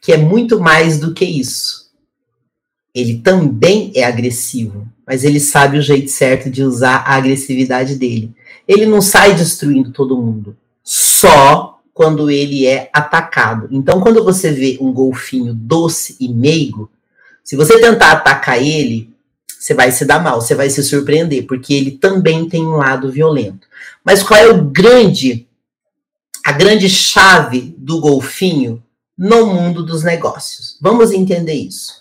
que 0.00 0.12
é 0.12 0.16
muito 0.16 0.60
mais 0.60 0.98
do 0.98 1.14
que 1.14 1.24
isso. 1.24 1.90
Ele 2.94 3.18
também 3.18 3.92
é 3.94 4.04
agressivo, 4.04 4.86
mas 5.06 5.24
ele 5.24 5.40
sabe 5.40 5.78
o 5.78 5.82
jeito 5.82 6.10
certo 6.10 6.50
de 6.50 6.62
usar 6.62 6.96
a 6.96 7.14
agressividade 7.14 7.96
dele. 7.96 8.32
Ele 8.66 8.86
não 8.86 9.00
sai 9.00 9.34
destruindo 9.34 9.92
todo 9.92 10.20
mundo, 10.20 10.56
só 10.82 11.80
quando 11.92 12.30
ele 12.30 12.66
é 12.66 12.90
atacado. 12.92 13.68
Então, 13.70 14.00
quando 14.00 14.22
você 14.24 14.50
vê 14.50 14.78
um 14.80 14.92
golfinho 14.92 15.54
doce 15.54 16.16
e 16.20 16.28
meigo, 16.28 16.90
se 17.42 17.56
você 17.56 17.80
tentar 17.80 18.12
atacar 18.12 18.60
ele, 18.60 19.13
você 19.64 19.72
vai 19.72 19.90
se 19.90 20.04
dar 20.04 20.22
mal, 20.22 20.42
você 20.42 20.54
vai 20.54 20.68
se 20.68 20.84
surpreender, 20.84 21.46
porque 21.46 21.72
ele 21.72 21.92
também 21.92 22.46
tem 22.46 22.62
um 22.66 22.76
lado 22.76 23.10
violento. 23.10 23.66
Mas 24.04 24.22
qual 24.22 24.38
é 24.38 24.46
o 24.46 24.62
grande, 24.62 25.48
a 26.44 26.52
grande 26.52 26.86
chave 26.86 27.74
do 27.78 27.98
golfinho 27.98 28.82
no 29.16 29.46
mundo 29.46 29.82
dos 29.82 30.02
negócios? 30.02 30.76
Vamos 30.82 31.12
entender 31.12 31.54
isso. 31.54 31.94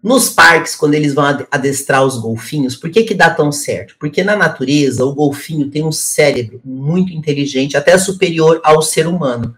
Nos 0.00 0.28
parques, 0.28 0.76
quando 0.76 0.94
eles 0.94 1.12
vão 1.12 1.24
adestrar 1.50 2.04
os 2.04 2.16
golfinhos, 2.16 2.76
por 2.76 2.88
que, 2.90 3.02
que 3.02 3.12
dá 3.12 3.28
tão 3.28 3.50
certo? 3.50 3.96
Porque 3.98 4.22
na 4.22 4.36
natureza, 4.36 5.04
o 5.04 5.12
golfinho 5.12 5.68
tem 5.68 5.84
um 5.84 5.90
cérebro 5.90 6.60
muito 6.64 7.12
inteligente, 7.12 7.76
até 7.76 7.98
superior 7.98 8.60
ao 8.62 8.80
ser 8.82 9.08
humano. 9.08 9.56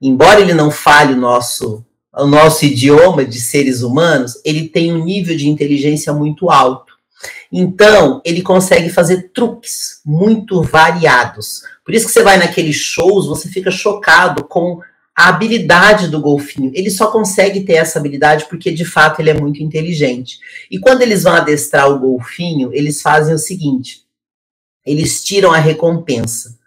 Embora 0.00 0.40
ele 0.40 0.54
não 0.54 0.70
fale 0.70 1.14
o 1.14 1.20
nosso, 1.20 1.84
o 2.14 2.26
nosso 2.26 2.64
idioma 2.64 3.24
de 3.24 3.40
seres 3.40 3.82
humanos, 3.82 4.40
ele 4.44 4.68
tem 4.68 4.92
um 4.92 5.04
nível 5.04 5.36
de 5.36 5.48
inteligência 5.48 6.12
muito 6.12 6.48
alto. 6.48 6.91
Então, 7.52 8.22
ele 8.24 8.40
consegue 8.40 8.88
fazer 8.88 9.30
truques 9.34 10.00
muito 10.06 10.62
variados. 10.62 11.62
Por 11.84 11.94
isso 11.94 12.06
que 12.06 12.12
você 12.12 12.22
vai 12.22 12.38
naqueles 12.38 12.76
shows, 12.76 13.26
você 13.26 13.46
fica 13.48 13.70
chocado 13.70 14.44
com 14.44 14.80
a 15.14 15.28
habilidade 15.28 16.08
do 16.08 16.18
golfinho. 16.18 16.72
Ele 16.74 16.90
só 16.90 17.08
consegue 17.08 17.60
ter 17.60 17.74
essa 17.74 17.98
habilidade 17.98 18.46
porque, 18.48 18.72
de 18.72 18.86
fato, 18.86 19.20
ele 19.20 19.28
é 19.28 19.34
muito 19.34 19.62
inteligente. 19.62 20.38
E 20.70 20.78
quando 20.78 21.02
eles 21.02 21.24
vão 21.24 21.34
adestrar 21.34 21.90
o 21.90 21.98
golfinho, 21.98 22.70
eles 22.72 23.02
fazem 23.02 23.34
o 23.34 23.38
seguinte: 23.38 24.02
eles 24.86 25.22
tiram 25.22 25.52
a 25.52 25.58
recompensa. 25.58 26.58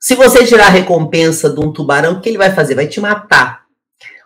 Se 0.00 0.16
você 0.16 0.44
tirar 0.44 0.66
a 0.66 0.70
recompensa 0.70 1.48
de 1.48 1.60
um 1.60 1.72
tubarão, 1.72 2.14
o 2.14 2.20
que 2.20 2.28
ele 2.28 2.38
vai 2.38 2.52
fazer? 2.52 2.74
Vai 2.74 2.88
te 2.88 3.00
matar. 3.00 3.64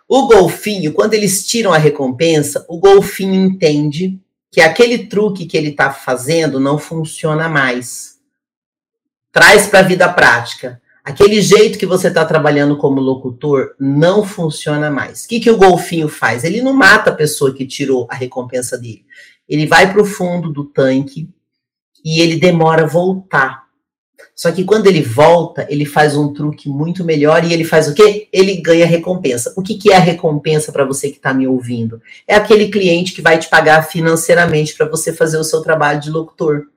O 0.07 0.25
golfinho, 0.25 0.91
quando 0.91 1.13
eles 1.13 1.45
tiram 1.45 1.71
a 1.71 1.77
recompensa, 1.77 2.65
o 2.67 2.79
golfinho 2.79 3.35
entende 3.35 4.19
que 4.51 4.61
aquele 4.61 5.07
truque 5.07 5.45
que 5.45 5.57
ele 5.57 5.69
está 5.69 5.91
fazendo 5.91 6.59
não 6.59 6.77
funciona 6.77 7.47
mais. 7.47 8.19
Traz 9.31 9.67
para 9.67 9.79
a 9.79 9.83
vida 9.83 10.11
prática. 10.11 10.81
Aquele 11.03 11.41
jeito 11.41 11.79
que 11.79 11.85
você 11.85 12.07
está 12.07 12.25
trabalhando 12.25 12.77
como 12.77 12.99
locutor 12.99 13.75
não 13.79 14.23
funciona 14.23 14.91
mais. 14.91 15.23
O 15.23 15.27
que, 15.27 15.39
que 15.39 15.49
o 15.49 15.57
golfinho 15.57 16.07
faz? 16.07 16.43
Ele 16.43 16.61
não 16.61 16.73
mata 16.73 17.09
a 17.09 17.15
pessoa 17.15 17.53
que 17.53 17.65
tirou 17.65 18.07
a 18.09 18.15
recompensa 18.15 18.77
dele. 18.77 19.05
Ele 19.47 19.65
vai 19.65 19.91
para 19.91 20.01
o 20.01 20.05
fundo 20.05 20.51
do 20.51 20.65
tanque 20.65 21.29
e 22.03 22.21
ele 22.21 22.37
demora 22.37 22.83
a 22.83 22.87
voltar. 22.87 23.68
Só 24.39 24.53
que 24.53 24.63
quando 24.63 24.87
ele 24.87 25.01
volta, 25.01 25.67
ele 25.69 25.83
faz 25.83 26.15
um 26.15 26.31
truque 26.31 26.69
muito 26.69 27.03
melhor 27.03 27.43
e 27.43 27.51
ele 27.51 27.65
faz 27.65 27.89
o 27.89 27.93
quê? 27.93 28.29
Ele 28.31 28.55
ganha 28.61 28.85
recompensa. 28.85 29.53
O 29.57 29.61
que, 29.61 29.75
que 29.75 29.91
é 29.91 29.97
a 29.97 29.99
recompensa 29.99 30.71
para 30.71 30.85
você 30.85 31.09
que 31.09 31.17
está 31.17 31.33
me 31.33 31.45
ouvindo? 31.45 32.01
É 32.25 32.35
aquele 32.35 32.69
cliente 32.69 33.11
que 33.11 33.21
vai 33.21 33.37
te 33.37 33.49
pagar 33.49 33.81
financeiramente 33.89 34.73
para 34.75 34.87
você 34.87 35.11
fazer 35.11 35.37
o 35.37 35.43
seu 35.43 35.61
trabalho 35.61 35.99
de 35.99 36.09
locutor. 36.09 36.67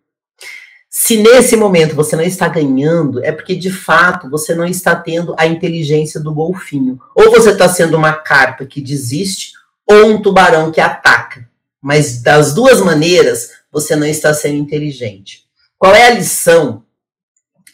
Se 0.91 1.19
nesse 1.19 1.55
momento 1.55 1.95
você 1.95 2.17
não 2.17 2.25
está 2.25 2.49
ganhando, 2.49 3.25
é 3.25 3.31
porque 3.31 3.55
de 3.55 3.71
fato 3.71 4.29
você 4.29 4.57
não 4.57 4.67
está 4.67 4.97
tendo 4.97 5.33
a 5.39 5.47
inteligência 5.47 6.19
do 6.19 6.35
golfinho. 6.35 6.99
Ou 7.15 7.31
você 7.31 7.51
está 7.51 7.69
sendo 7.69 7.97
uma 7.97 8.13
carpa 8.13 8.67
que 8.67 8.81
desiste, 8.81 9.53
ou 9.89 10.07
um 10.07 10.21
tubarão 10.21 10.73
que 10.73 10.81
ataca. 10.81 11.49
Mas 11.81 12.21
das 12.21 12.55
duas 12.55 12.81
maneiras, 12.81 13.51
você 13.71 13.95
não 13.95 14.09
está 14.09 14.35
sendo 14.35 14.57
inteligente. 14.57 15.45
Qual 15.79 15.95
é 15.95 16.09
a 16.09 16.15
lição 16.15 16.83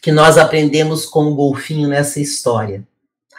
que 0.09 0.13
nós 0.13 0.39
aprendemos 0.39 1.05
com 1.05 1.25
o 1.25 1.35
golfinho 1.35 1.87
nessa 1.87 2.19
história. 2.19 2.83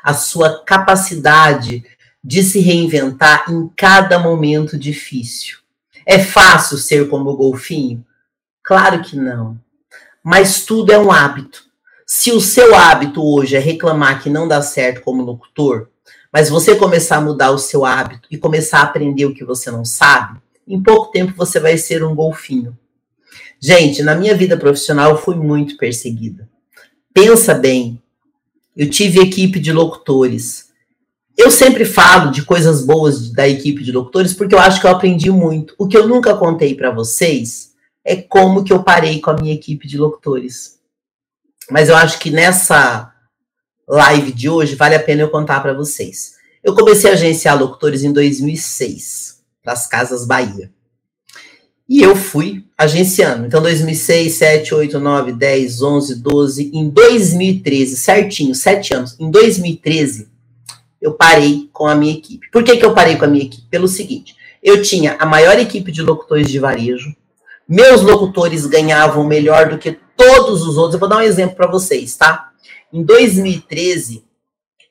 A 0.05 0.15
sua 0.15 0.63
capacidade 0.63 1.83
de 2.23 2.45
se 2.45 2.61
reinventar 2.61 3.51
em 3.51 3.69
cada 3.75 4.21
momento 4.21 4.79
difícil. 4.79 5.59
É 6.07 6.21
fácil 6.21 6.79
ser 6.79 7.09
como 7.09 7.29
o 7.29 7.37
golfinho? 7.37 8.07
Claro 8.63 9.03
que 9.03 9.17
não. 9.17 9.59
Mas 10.23 10.65
tudo 10.65 10.93
é 10.93 10.99
um 10.99 11.11
hábito. 11.11 11.65
Se 12.07 12.31
o 12.31 12.41
seu 12.41 12.73
hábito 12.73 13.21
hoje 13.21 13.57
é 13.57 13.59
reclamar 13.59 14.23
que 14.23 14.31
não 14.31 14.47
dá 14.47 14.63
certo 14.63 15.01
como 15.01 15.25
locutor, 15.25 15.89
mas 16.33 16.49
você 16.49 16.77
começar 16.77 17.17
a 17.17 17.21
mudar 17.21 17.51
o 17.51 17.59
seu 17.59 17.85
hábito 17.85 18.29
e 18.31 18.39
começar 18.39 18.79
a 18.79 18.83
aprender 18.85 19.25
o 19.25 19.35
que 19.35 19.45
você 19.45 19.73
não 19.73 19.85
sabe, 19.85 20.39
em 20.69 20.81
pouco 20.81 21.11
tempo 21.11 21.35
você 21.37 21.59
vai 21.59 21.77
ser 21.77 22.05
um 22.05 22.15
golfinho. 22.15 22.79
Gente, 23.59 24.05
na 24.05 24.15
minha 24.15 24.37
vida 24.37 24.57
profissional 24.57 25.11
eu 25.11 25.19
fui 25.19 25.35
muito 25.35 25.77
perseguida. 25.77 26.49
Pensa 27.23 27.53
bem, 27.53 28.03
eu 28.75 28.89
tive 28.89 29.21
equipe 29.21 29.61
de 29.61 29.75
locutores. 29.75 30.71
Eu 31.37 31.51
sempre 31.51 31.85
falo 31.85 32.31
de 32.31 32.43
coisas 32.43 32.83
boas 32.83 33.31
da 33.31 33.47
equipe 33.47 33.85
de 33.85 33.93
locutores 33.93 34.33
porque 34.33 34.55
eu 34.55 34.59
acho 34.59 34.81
que 34.81 34.87
eu 34.87 34.91
aprendi 34.91 35.31
muito. 35.31 35.75
O 35.77 35.87
que 35.87 35.99
eu 35.99 36.09
nunca 36.09 36.35
contei 36.35 36.75
para 36.75 36.91
vocês 36.91 37.75
é 38.03 38.17
como 38.17 38.65
que 38.65 38.73
eu 38.73 38.83
parei 38.83 39.21
com 39.21 39.33
a 39.33 39.37
minha 39.37 39.53
equipe 39.53 39.87
de 39.87 39.99
locutores. 39.99 40.79
Mas 41.71 41.91
eu 41.91 41.97
acho 41.97 42.19
que 42.19 42.31
nessa 42.31 43.13
live 43.87 44.33
de 44.33 44.49
hoje 44.49 44.75
vale 44.75 44.95
a 44.95 45.03
pena 45.03 45.21
eu 45.21 45.29
contar 45.29 45.61
para 45.61 45.75
vocês. 45.75 46.37
Eu 46.65 46.75
comecei 46.75 47.11
a 47.11 47.13
agenciar 47.13 47.61
locutores 47.61 48.03
em 48.03 48.15
2006, 48.15 49.43
para 49.63 49.75
as 49.75 49.87
Casas 49.87 50.27
Bahia. 50.27 50.73
E 51.91 52.03
eu 52.03 52.15
fui 52.15 52.65
agenciando. 52.79 53.45
Então, 53.45 53.61
2006, 53.61 54.35
7, 54.35 54.75
8, 54.77 55.01
9, 55.01 55.33
10, 55.33 55.83
11, 55.83 56.15
12. 56.23 56.71
Em 56.73 56.89
2013, 56.89 57.97
certinho, 57.97 58.55
sete 58.55 58.95
anos. 58.95 59.19
Em 59.19 59.29
2013, 59.29 60.29
eu 61.03 61.15
parei 61.15 61.69
com 61.73 61.89
a 61.89 61.97
minha 61.97 62.15
equipe. 62.15 62.49
Por 62.53 62.63
que, 62.63 62.77
que 62.77 62.85
eu 62.85 62.95
parei 62.95 63.17
com 63.17 63.25
a 63.25 63.29
minha 63.29 63.45
equipe? 63.45 63.67
Pelo 63.69 63.89
seguinte: 63.89 64.37
eu 64.63 64.83
tinha 64.83 65.17
a 65.19 65.27
maior 65.27 65.59
equipe 65.59 65.91
de 65.91 66.01
locutores 66.01 66.49
de 66.49 66.61
varejo. 66.61 67.13
Meus 67.69 68.03
locutores 68.03 68.67
ganhavam 68.67 69.25
melhor 69.25 69.69
do 69.69 69.77
que 69.77 69.99
todos 70.17 70.63
os 70.63 70.77
outros. 70.77 70.95
Eu 70.95 71.01
vou 71.01 71.09
dar 71.09 71.17
um 71.17 71.23
exemplo 71.23 71.57
para 71.57 71.67
vocês, 71.67 72.17
tá? 72.17 72.53
Em 72.93 73.03
2013, 73.03 74.23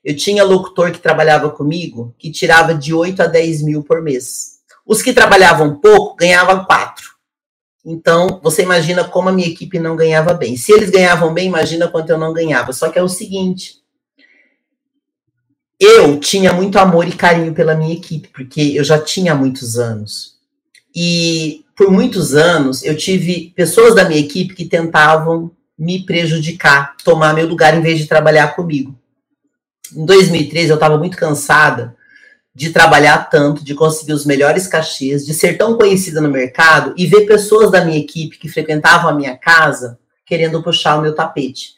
eu 0.04 0.18
tinha 0.18 0.44
locutor 0.44 0.92
que 0.92 1.00
trabalhava 1.00 1.50
comigo 1.50 2.14
que 2.20 2.30
tirava 2.30 2.74
de 2.74 2.94
8 2.94 3.22
a 3.22 3.26
10 3.26 3.62
mil 3.62 3.84
por 3.84 4.02
mês. 4.02 4.59
Os 4.90 5.04
que 5.04 5.14
trabalhavam 5.14 5.76
pouco 5.76 6.16
ganhavam 6.16 6.66
quatro. 6.66 7.12
Então, 7.86 8.40
você 8.42 8.64
imagina 8.64 9.04
como 9.04 9.30
a 9.30 9.32
minha 9.32 9.48
equipe 9.48 9.78
não 9.78 9.96
ganhava 9.96 10.34
bem. 10.34 10.58
Se 10.58 10.72
eles 10.72 10.90
ganhavam 10.90 11.32
bem, 11.32 11.46
imagina 11.46 11.88
quanto 11.88 12.10
eu 12.10 12.18
não 12.18 12.34
ganhava. 12.34 12.74
Só 12.74 12.90
que 12.90 12.98
é 12.98 13.04
o 13.04 13.08
seguinte: 13.08 13.76
eu 15.80 16.20
tinha 16.20 16.52
muito 16.54 16.80
amor 16.80 17.08
e 17.08 17.12
carinho 17.12 17.54
pela 17.54 17.76
minha 17.76 17.94
equipe, 17.94 18.30
porque 18.30 18.62
eu 18.76 18.84
já 18.84 19.00
tinha 19.00 19.36
muitos 19.36 19.78
anos. 19.78 20.40
E 20.96 21.64
por 21.78 21.92
muitos 21.92 22.34
anos 22.34 22.84
eu 22.84 22.98
tive 22.98 23.54
pessoas 23.56 23.94
da 23.94 24.06
minha 24.06 24.20
equipe 24.20 24.56
que 24.56 24.66
tentavam 24.66 25.52
me 25.78 26.04
prejudicar, 26.04 26.98
tomar 27.04 27.36
meu 27.36 27.48
lugar 27.48 27.78
em 27.78 27.82
vez 27.82 28.00
de 28.00 28.08
trabalhar 28.08 28.56
comigo. 28.56 28.98
Em 29.96 30.04
2013 30.04 30.72
eu 30.72 30.74
estava 30.74 30.98
muito 30.98 31.16
cansada 31.16 31.96
de 32.54 32.72
trabalhar 32.72 33.30
tanto, 33.30 33.64
de 33.64 33.76
conseguir 33.76 34.14
os 34.14 34.26
melhores 34.26 34.68
cachês, 34.68 35.26
de 35.26 35.34
ser 35.34 35.58
tão 35.58 35.78
conhecida 35.78 36.20
no 36.20 36.30
mercado 36.30 36.94
e 36.98 37.06
ver 37.06 37.26
pessoas 37.26 37.72
da 37.72 37.84
minha 37.86 38.00
equipe 38.00 38.38
que 38.38 38.50
frequentavam 38.50 39.10
a 39.10 39.14
minha 39.14 39.38
casa 39.38 40.00
querendo 40.26 40.62
puxar 40.62 40.98
o 40.98 41.02
meu 41.02 41.16
tapete. 41.16 41.76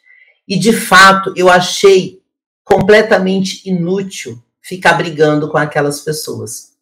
E 0.48 0.58
de 0.58 0.74
fato, 0.74 1.34
eu 1.38 1.50
achei 1.50 2.22
completamente 2.64 3.68
inútil 3.70 4.42
ficar 4.62 4.94
brigando 4.94 5.50
com 5.50 5.58
aquelas 5.58 6.02
pessoas. 6.02 6.74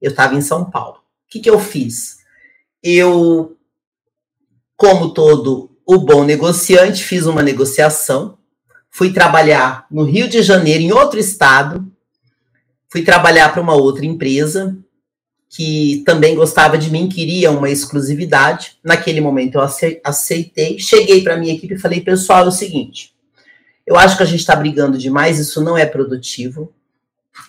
Eu 0.00 0.10
estava 0.10 0.34
em 0.34 0.40
São 0.40 0.70
Paulo. 0.70 0.96
O 0.96 1.00
que, 1.28 1.40
que 1.40 1.50
eu 1.50 1.58
fiz? 1.58 2.18
Eu, 2.82 3.56
como 4.76 5.12
todo 5.12 5.70
o 5.84 5.98
bom 5.98 6.24
negociante, 6.24 7.04
fiz 7.04 7.26
uma 7.26 7.42
negociação, 7.42 8.38
fui 8.90 9.12
trabalhar 9.12 9.86
no 9.90 10.04
Rio 10.04 10.28
de 10.28 10.42
Janeiro, 10.42 10.82
em 10.82 10.92
outro 10.92 11.18
estado, 11.18 11.85
Fui 12.88 13.02
trabalhar 13.02 13.52
para 13.52 13.62
uma 13.62 13.74
outra 13.74 14.06
empresa 14.06 14.76
que 15.48 16.02
também 16.04 16.34
gostava 16.34 16.76
de 16.76 16.90
mim, 16.90 17.08
queria 17.08 17.50
uma 17.50 17.70
exclusividade. 17.70 18.76
Naquele 18.82 19.20
momento 19.20 19.56
eu 19.56 19.68
aceitei, 20.04 20.78
cheguei 20.78 21.22
para 21.22 21.36
minha 21.36 21.54
equipe 21.54 21.74
e 21.74 21.78
falei, 21.78 22.00
pessoal, 22.00 22.44
é 22.44 22.48
o 22.48 22.52
seguinte, 22.52 23.14
eu 23.86 23.96
acho 23.96 24.16
que 24.16 24.22
a 24.22 24.26
gente 24.26 24.40
está 24.40 24.56
brigando 24.56 24.98
demais, 24.98 25.38
isso 25.38 25.62
não 25.62 25.78
é 25.78 25.86
produtivo. 25.86 26.72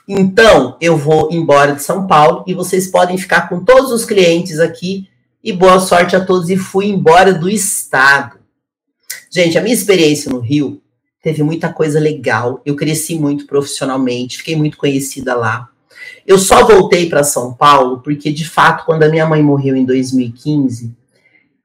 Então, 0.08 0.78
eu 0.80 0.96
vou 0.96 1.30
embora 1.32 1.74
de 1.74 1.82
São 1.82 2.06
Paulo 2.06 2.44
e 2.46 2.54
vocês 2.54 2.88
podem 2.88 3.18
ficar 3.18 3.50
com 3.50 3.64
todos 3.64 3.92
os 3.92 4.06
clientes 4.06 4.60
aqui 4.60 5.10
e 5.44 5.52
boa 5.52 5.80
sorte 5.80 6.16
a 6.16 6.24
todos. 6.24 6.50
E 6.50 6.58
fui 6.58 6.88
embora 6.88 7.34
do 7.34 7.50
estado. 7.50 8.38
Gente, 9.32 9.58
a 9.58 9.62
minha 9.62 9.74
experiência 9.74 10.32
no 10.32 10.40
Rio 10.40 10.82
teve 11.28 11.44
muita 11.44 11.74
coisa 11.74 12.00
legal. 12.00 12.62
Eu 12.66 12.74
cresci 12.74 13.20
muito 13.20 13.46
profissionalmente, 13.46 14.38
fiquei 14.38 14.56
muito 14.56 14.78
conhecida 14.78 15.36
lá. 15.36 15.68
Eu 16.26 16.38
só 16.38 16.66
voltei 16.66 17.10
para 17.10 17.22
São 17.22 17.54
Paulo 17.54 18.00
porque, 18.02 18.32
de 18.32 18.48
fato, 18.48 18.86
quando 18.86 19.04
a 19.04 19.10
minha 19.10 19.26
mãe 19.26 19.44
morreu 19.44 19.76
em 19.76 19.84
2015, 19.84 20.96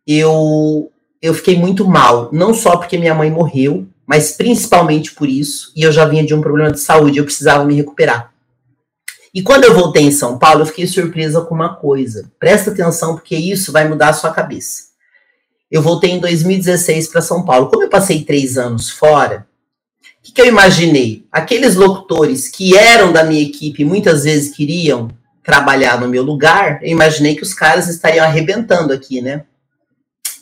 eu, 0.04 0.90
eu 1.22 1.32
fiquei 1.32 1.56
muito 1.56 1.86
mal. 1.86 2.28
Não 2.32 2.52
só 2.52 2.76
porque 2.76 2.98
minha 2.98 3.14
mãe 3.14 3.30
morreu, 3.30 3.86
mas 4.04 4.32
principalmente 4.32 5.14
por 5.14 5.28
isso. 5.28 5.72
E 5.76 5.82
eu 5.84 5.92
já 5.92 6.06
vinha 6.06 6.26
de 6.26 6.34
um 6.34 6.40
problema 6.40 6.72
de 6.72 6.80
saúde, 6.80 7.18
eu 7.18 7.24
precisava 7.24 7.64
me 7.64 7.76
recuperar. 7.76 8.32
E 9.32 9.42
quando 9.42 9.62
eu 9.62 9.74
voltei 9.74 10.02
em 10.02 10.10
São 10.10 10.40
Paulo, 10.40 10.62
eu 10.62 10.66
fiquei 10.66 10.88
surpresa 10.88 11.40
com 11.40 11.54
uma 11.54 11.76
coisa. 11.76 12.28
Presta 12.36 12.72
atenção, 12.72 13.14
porque 13.14 13.36
isso 13.36 13.70
vai 13.70 13.88
mudar 13.88 14.08
a 14.08 14.12
sua 14.12 14.32
cabeça. 14.32 14.90
Eu 15.70 15.80
voltei 15.80 16.10
em 16.10 16.18
2016 16.18 17.06
para 17.06 17.22
São 17.22 17.44
Paulo. 17.44 17.68
Como 17.68 17.84
eu 17.84 17.88
passei 17.88 18.24
três 18.24 18.58
anos 18.58 18.90
fora, 18.90 19.46
que, 20.34 20.40
eu 20.40 20.46
imaginei? 20.46 21.26
Aqueles 21.30 21.74
locutores 21.74 22.48
que 22.48 22.76
eram 22.76 23.12
da 23.12 23.24
minha 23.24 23.42
equipe 23.42 23.84
muitas 23.84 24.24
vezes 24.24 24.54
queriam 24.54 25.08
trabalhar 25.42 26.00
no 26.00 26.08
meu 26.08 26.22
lugar, 26.22 26.82
eu 26.82 26.90
imaginei 26.90 27.34
que 27.34 27.42
os 27.42 27.52
caras 27.52 27.88
estariam 27.88 28.24
arrebentando 28.24 28.92
aqui, 28.92 29.20
né? 29.20 29.44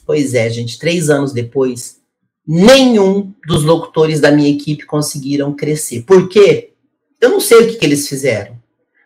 Pois 0.06 0.34
é, 0.34 0.48
gente, 0.50 0.78
três 0.78 1.08
anos 1.08 1.32
depois, 1.32 1.98
nenhum 2.46 3.32
dos 3.46 3.64
locutores 3.64 4.20
da 4.20 4.30
minha 4.30 4.50
equipe 4.50 4.84
conseguiram 4.84 5.54
crescer. 5.54 6.02
Por 6.02 6.28
quê? 6.28 6.72
Eu 7.20 7.30
não 7.30 7.40
sei 7.40 7.58
o 7.58 7.68
que, 7.68 7.76
que 7.76 7.84
eles 7.84 8.08
fizeram, 8.08 8.56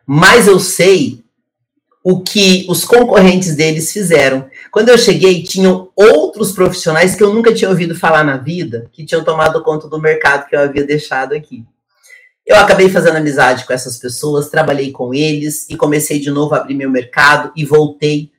mas 0.07 0.47
eu 0.47 0.59
sei 0.61 1.24
o 2.07 2.21
que 2.21 2.67
os 2.69 2.85
concorrentes 2.85 3.57
deles 3.57 3.91
fizeram. 3.91 4.47
Quando 4.71 4.91
eu 4.91 4.99
cheguei, 4.99 5.43
tinham 5.43 5.89
outros 5.97 6.53
profissionais 6.53 7.15
que 7.15 7.25
eu 7.25 7.33
nunca 7.33 7.55
tinha 7.55 7.71
ouvido 7.71 7.95
falar 7.95 8.23
na 8.23 8.37
vida, 8.37 8.91
que 8.93 9.07
tinham 9.07 9.25
tomado 9.25 9.63
conta 9.63 9.89
do 9.89 9.99
mercado 9.99 10.47
que 10.47 10.55
eu 10.55 10.61
havia 10.61 10.85
deixado 10.85 11.33
aqui. 11.33 11.65
Eu 12.45 12.57
acabei 12.57 12.91
fazendo 12.91 13.17
amizade 13.17 13.65
com 13.65 13.73
essas 13.73 13.97
pessoas, 13.97 14.51
trabalhei 14.51 14.93
com 14.93 15.15
eles 15.15 15.67
e 15.71 15.79
comecei 15.79 16.21
de 16.21 16.31
novo 16.31 16.55
a 16.55 16.59
abrir 16.59 16.75
meu 16.75 16.91
mercado 16.91 17.51
e 17.57 17.65
voltei 17.65 18.31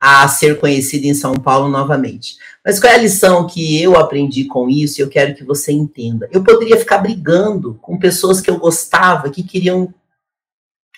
a 0.00 0.28
ser 0.28 0.60
conhecida 0.60 1.08
em 1.08 1.14
São 1.14 1.34
Paulo 1.34 1.68
novamente. 1.68 2.36
Mas 2.64 2.78
qual 2.78 2.92
é 2.92 2.94
a 2.94 3.00
lição 3.00 3.48
que 3.48 3.82
eu 3.82 3.96
aprendi 3.96 4.44
com 4.44 4.70
isso 4.70 5.00
e 5.00 5.02
eu 5.02 5.08
quero 5.08 5.34
que 5.34 5.42
você 5.42 5.72
entenda? 5.72 6.28
Eu 6.30 6.44
poderia 6.44 6.76
ficar 6.76 6.98
brigando 6.98 7.76
com 7.82 7.98
pessoas 7.98 8.40
que 8.40 8.48
eu 8.48 8.58
gostava, 8.58 9.28
que 9.28 9.42
queriam 9.42 9.92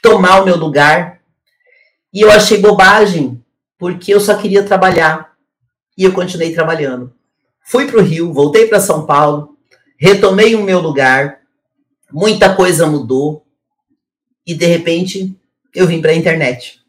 tomar 0.02 0.42
o 0.42 0.44
meu 0.44 0.56
lugar, 0.56 1.19
e 2.12 2.20
eu 2.20 2.30
achei 2.30 2.58
bobagem, 2.58 3.42
porque 3.78 4.12
eu 4.12 4.20
só 4.20 4.36
queria 4.36 4.62
trabalhar. 4.62 5.32
E 5.96 6.04
eu 6.04 6.12
continuei 6.12 6.52
trabalhando. 6.52 7.12
Fui 7.64 7.86
para 7.86 7.98
o 8.00 8.02
Rio, 8.02 8.32
voltei 8.32 8.66
para 8.66 8.80
São 8.80 9.06
Paulo, 9.06 9.56
retomei 9.98 10.54
o 10.54 10.62
meu 10.62 10.80
lugar, 10.80 11.40
muita 12.12 12.54
coisa 12.54 12.86
mudou, 12.86 13.44
e 14.46 14.54
de 14.54 14.66
repente 14.66 15.36
eu 15.74 15.86
vim 15.86 16.00
para 16.00 16.10
a 16.10 16.16
internet. 16.16 16.80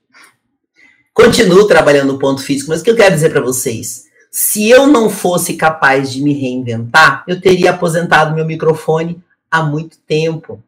Continuo 1.14 1.68
trabalhando 1.68 2.14
no 2.14 2.20
ponto 2.20 2.42
físico, 2.42 2.70
mas 2.70 2.82
o 2.82 2.84
que 2.84 2.90
eu 2.90 2.96
quero 2.96 3.14
dizer 3.14 3.30
para 3.30 3.42
vocês? 3.42 4.06
Se 4.32 4.70
eu 4.70 4.88
não 4.88 5.10
fosse 5.10 5.56
capaz 5.56 6.12
de 6.12 6.24
me 6.24 6.34
reinventar, 6.34 7.24
eu 7.28 7.42
teria 7.42 7.72
aposentado 7.72 8.34
meu 8.34 8.46
microfone 8.46 9.22
há 9.50 9.62
muito 9.62 9.98
tempo. 10.00 10.64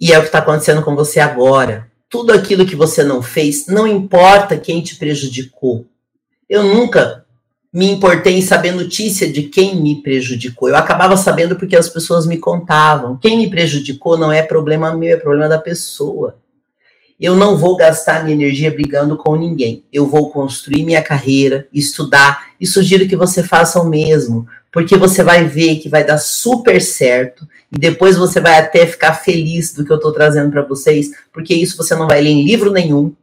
E 0.00 0.12
é 0.12 0.18
o 0.18 0.20
que 0.20 0.28
está 0.28 0.38
acontecendo 0.38 0.82
com 0.82 0.94
você 0.94 1.18
agora. 1.18 1.90
Tudo 2.14 2.32
aquilo 2.32 2.64
que 2.64 2.76
você 2.76 3.02
não 3.02 3.20
fez, 3.20 3.66
não 3.66 3.88
importa 3.88 4.56
quem 4.56 4.80
te 4.80 4.94
prejudicou. 4.94 5.84
Eu 6.48 6.62
nunca 6.62 7.24
me 7.72 7.90
importei 7.90 8.36
em 8.38 8.40
saber 8.40 8.70
notícia 8.70 9.28
de 9.28 9.42
quem 9.42 9.74
me 9.74 10.00
prejudicou. 10.00 10.68
Eu 10.68 10.76
acabava 10.76 11.16
sabendo 11.16 11.56
porque 11.56 11.74
as 11.74 11.88
pessoas 11.88 12.24
me 12.24 12.38
contavam. 12.38 13.16
Quem 13.16 13.36
me 13.36 13.50
prejudicou 13.50 14.16
não 14.16 14.30
é 14.30 14.42
problema 14.42 14.94
meu, 14.94 15.16
é 15.16 15.18
problema 15.18 15.48
da 15.48 15.58
pessoa. 15.58 16.36
Eu 17.18 17.34
não 17.34 17.56
vou 17.56 17.74
gastar 17.74 18.22
minha 18.22 18.36
energia 18.36 18.70
brigando 18.70 19.16
com 19.16 19.34
ninguém. 19.34 19.82
Eu 19.92 20.06
vou 20.06 20.30
construir 20.30 20.84
minha 20.84 21.02
carreira, 21.02 21.66
estudar 21.72 22.50
e 22.60 22.66
sugiro 22.66 23.08
que 23.08 23.16
você 23.16 23.42
faça 23.42 23.80
o 23.80 23.90
mesmo, 23.90 24.46
porque 24.74 24.96
você 24.96 25.22
vai 25.22 25.46
ver 25.46 25.76
que 25.76 25.88
vai 25.88 26.02
dar 26.02 26.18
super 26.18 26.82
certo 26.82 27.46
e 27.70 27.78
depois 27.78 28.16
você 28.16 28.40
vai 28.40 28.58
até 28.58 28.84
ficar 28.84 29.14
feliz 29.14 29.72
do 29.72 29.84
que 29.84 29.92
eu 29.92 29.96
estou 29.96 30.12
trazendo 30.12 30.50
para 30.50 30.62
vocês, 30.62 31.12
porque 31.32 31.54
isso 31.54 31.76
você 31.76 31.94
não 31.94 32.08
vai 32.08 32.20
ler 32.20 32.30
em 32.30 32.44
livro 32.44 32.72
nenhum. 32.72 33.14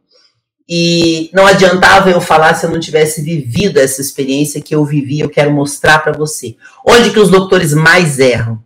E 0.66 1.28
não 1.34 1.46
adiantava 1.46 2.10
eu 2.10 2.22
falar 2.22 2.54
se 2.54 2.64
eu 2.64 2.70
não 2.70 2.80
tivesse 2.80 3.20
vivido 3.20 3.78
essa 3.78 4.00
experiência 4.00 4.62
que 4.62 4.74
eu 4.74 4.82
vivi, 4.82 5.20
eu 5.20 5.28
quero 5.28 5.52
mostrar 5.52 5.98
para 5.98 6.12
você. 6.12 6.56
Onde 6.86 7.10
que 7.10 7.20
os 7.20 7.28
doutores 7.28 7.74
mais 7.74 8.18
erram? 8.18 8.58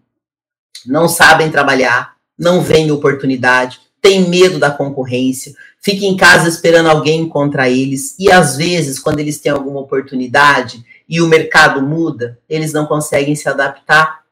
Não 0.86 1.08
sabem 1.08 1.50
trabalhar, 1.50 2.14
não 2.38 2.62
veem 2.62 2.92
oportunidade, 2.92 3.80
têm 4.00 4.28
medo 4.28 4.60
da 4.60 4.70
concorrência, 4.70 5.52
ficam 5.82 6.08
em 6.08 6.16
casa 6.16 6.48
esperando 6.48 6.88
alguém 6.88 7.28
contra 7.28 7.68
eles, 7.68 8.14
e 8.16 8.30
às 8.30 8.56
vezes, 8.56 9.00
quando 9.00 9.18
eles 9.18 9.40
têm 9.40 9.50
alguma 9.50 9.80
oportunidade 9.80 10.84
e 11.08 11.20
o 11.20 11.26
mercado 11.26 11.80
muda, 11.82 12.38
eles 12.48 12.72
não 12.72 12.86
conseguem 12.86 13.34
se 13.36 13.48
adaptar 13.48 14.24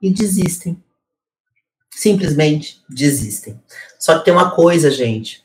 e 0.00 0.10
desistem. 0.10 0.82
Simplesmente 1.90 2.82
desistem. 2.88 3.60
Só 3.98 4.18
que 4.18 4.24
tem 4.24 4.34
uma 4.34 4.50
coisa, 4.50 4.90
gente. 4.90 5.44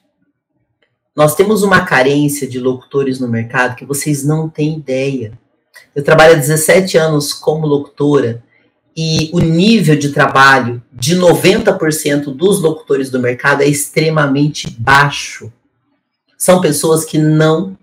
Nós 1.16 1.36
temos 1.36 1.64
uma 1.64 1.86
carência 1.86 2.48
de 2.48 2.60
locutores 2.60 3.20
no 3.20 3.28
mercado 3.28 3.76
que 3.76 3.86
vocês 3.86 4.24
não 4.24 4.48
têm 4.48 4.78
ideia. 4.78 5.38
Eu 5.94 6.04
trabalho 6.04 6.34
há 6.34 6.38
17 6.38 6.98
anos 6.98 7.34
como 7.34 7.68
locutora 7.68 8.44
e 8.96 9.30
o 9.34 9.40
nível 9.40 9.98
de 9.98 10.10
trabalho 10.10 10.82
de 10.92 11.16
90% 11.16 12.34
dos 12.36 12.62
locutores 12.62 13.10
do 13.10 13.20
mercado 13.20 13.62
é 13.62 13.68
extremamente 13.68 14.70
baixo. 14.80 15.52
São 16.38 16.62
pessoas 16.62 17.06
que 17.06 17.18
não 17.18 17.78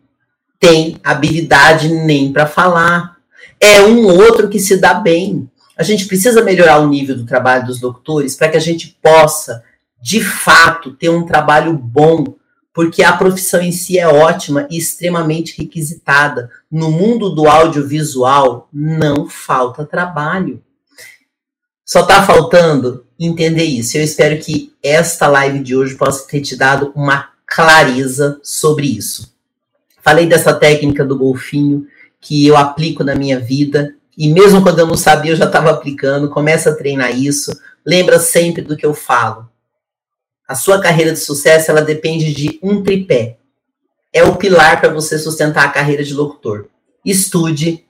têm 0.59 0.99
habilidade 1.03 1.89
nem 1.89 2.33
para 2.33 2.47
falar. 2.47 3.17
É 3.61 3.83
um 3.83 4.07
outro 4.07 4.49
que 4.49 4.59
se 4.59 4.77
dá 4.77 4.95
bem. 4.95 5.51
A 5.77 5.83
gente 5.83 6.07
precisa 6.07 6.43
melhorar 6.43 6.79
o 6.79 6.89
nível 6.89 7.17
do 7.17 7.27
trabalho 7.27 7.67
dos 7.67 7.81
locutores 7.81 8.35
para 8.35 8.49
que 8.49 8.57
a 8.57 8.61
gente 8.61 8.97
possa, 9.03 9.63
de 10.01 10.23
fato, 10.23 10.95
ter 10.95 11.09
um 11.09 11.27
trabalho 11.27 11.73
bom, 11.75 12.35
porque 12.73 13.03
a 13.03 13.13
profissão 13.13 13.61
em 13.61 13.73
si 13.73 13.99
é 13.99 14.09
ótima 14.09 14.67
e 14.71 14.79
extremamente 14.79 15.57
requisitada. 15.59 16.51
No 16.71 16.91
mundo 16.91 17.31
do 17.31 17.49
audiovisual, 17.49 18.69
não 18.73 19.29
falta 19.29 19.85
trabalho. 19.85 20.63
Só 21.85 22.01
está 22.01 22.23
faltando 22.27 23.07
entender 23.19 23.65
isso. 23.65 23.97
Eu 23.97 24.03
espero 24.03 24.39
que 24.39 24.75
esta 24.83 25.29
live 25.29 25.61
de 25.61 25.77
hoje 25.77 25.95
possa 25.95 26.27
ter 26.27 26.41
te 26.41 26.57
dado 26.57 26.93
uma 26.95 27.31
clareza 27.47 28.41
sobre 28.43 28.87
isso. 28.87 29.36
Falei 30.07 30.25
dessa 30.25 30.55
técnica 30.55 31.05
do 31.05 31.19
golfinho 31.19 31.85
que 32.21 32.47
eu 32.47 32.57
aplico 32.57 33.03
na 33.03 33.17
minha 33.17 33.41
vida 33.41 33.93
e 34.17 34.33
mesmo 34.33 34.63
quando 34.63 34.79
eu 34.79 34.87
não 34.87 34.97
sabia, 34.97 35.33
eu 35.33 35.37
já 35.37 35.47
estava 35.47 35.69
aplicando. 35.69 36.31
Começa 36.31 36.71
a 36.71 36.77
treinar 36.77 37.11
isso. 37.19 37.51
Lembra 37.85 38.21
sempre 38.21 38.63
do 38.63 38.77
que 38.77 38.87
eu 38.87 38.95
falo. 38.95 39.51
A 40.47 40.55
sua 40.55 40.81
carreira 40.81 41.11
de 41.13 41.19
sucesso 41.19 41.73
ela 41.73 41.83
depende 41.83 42.33
de 42.33 42.57
um 42.63 42.85
tripé. 42.85 43.39
É 44.13 44.23
o 44.23 44.37
pilar 44.37 44.81
para 44.81 44.95
você 44.95 45.19
sustentar 45.19 45.65
a 45.65 45.71
carreira 45.71 46.05
de 46.05 46.15
locutor. 46.15 46.67
Estude, 47.05 47.85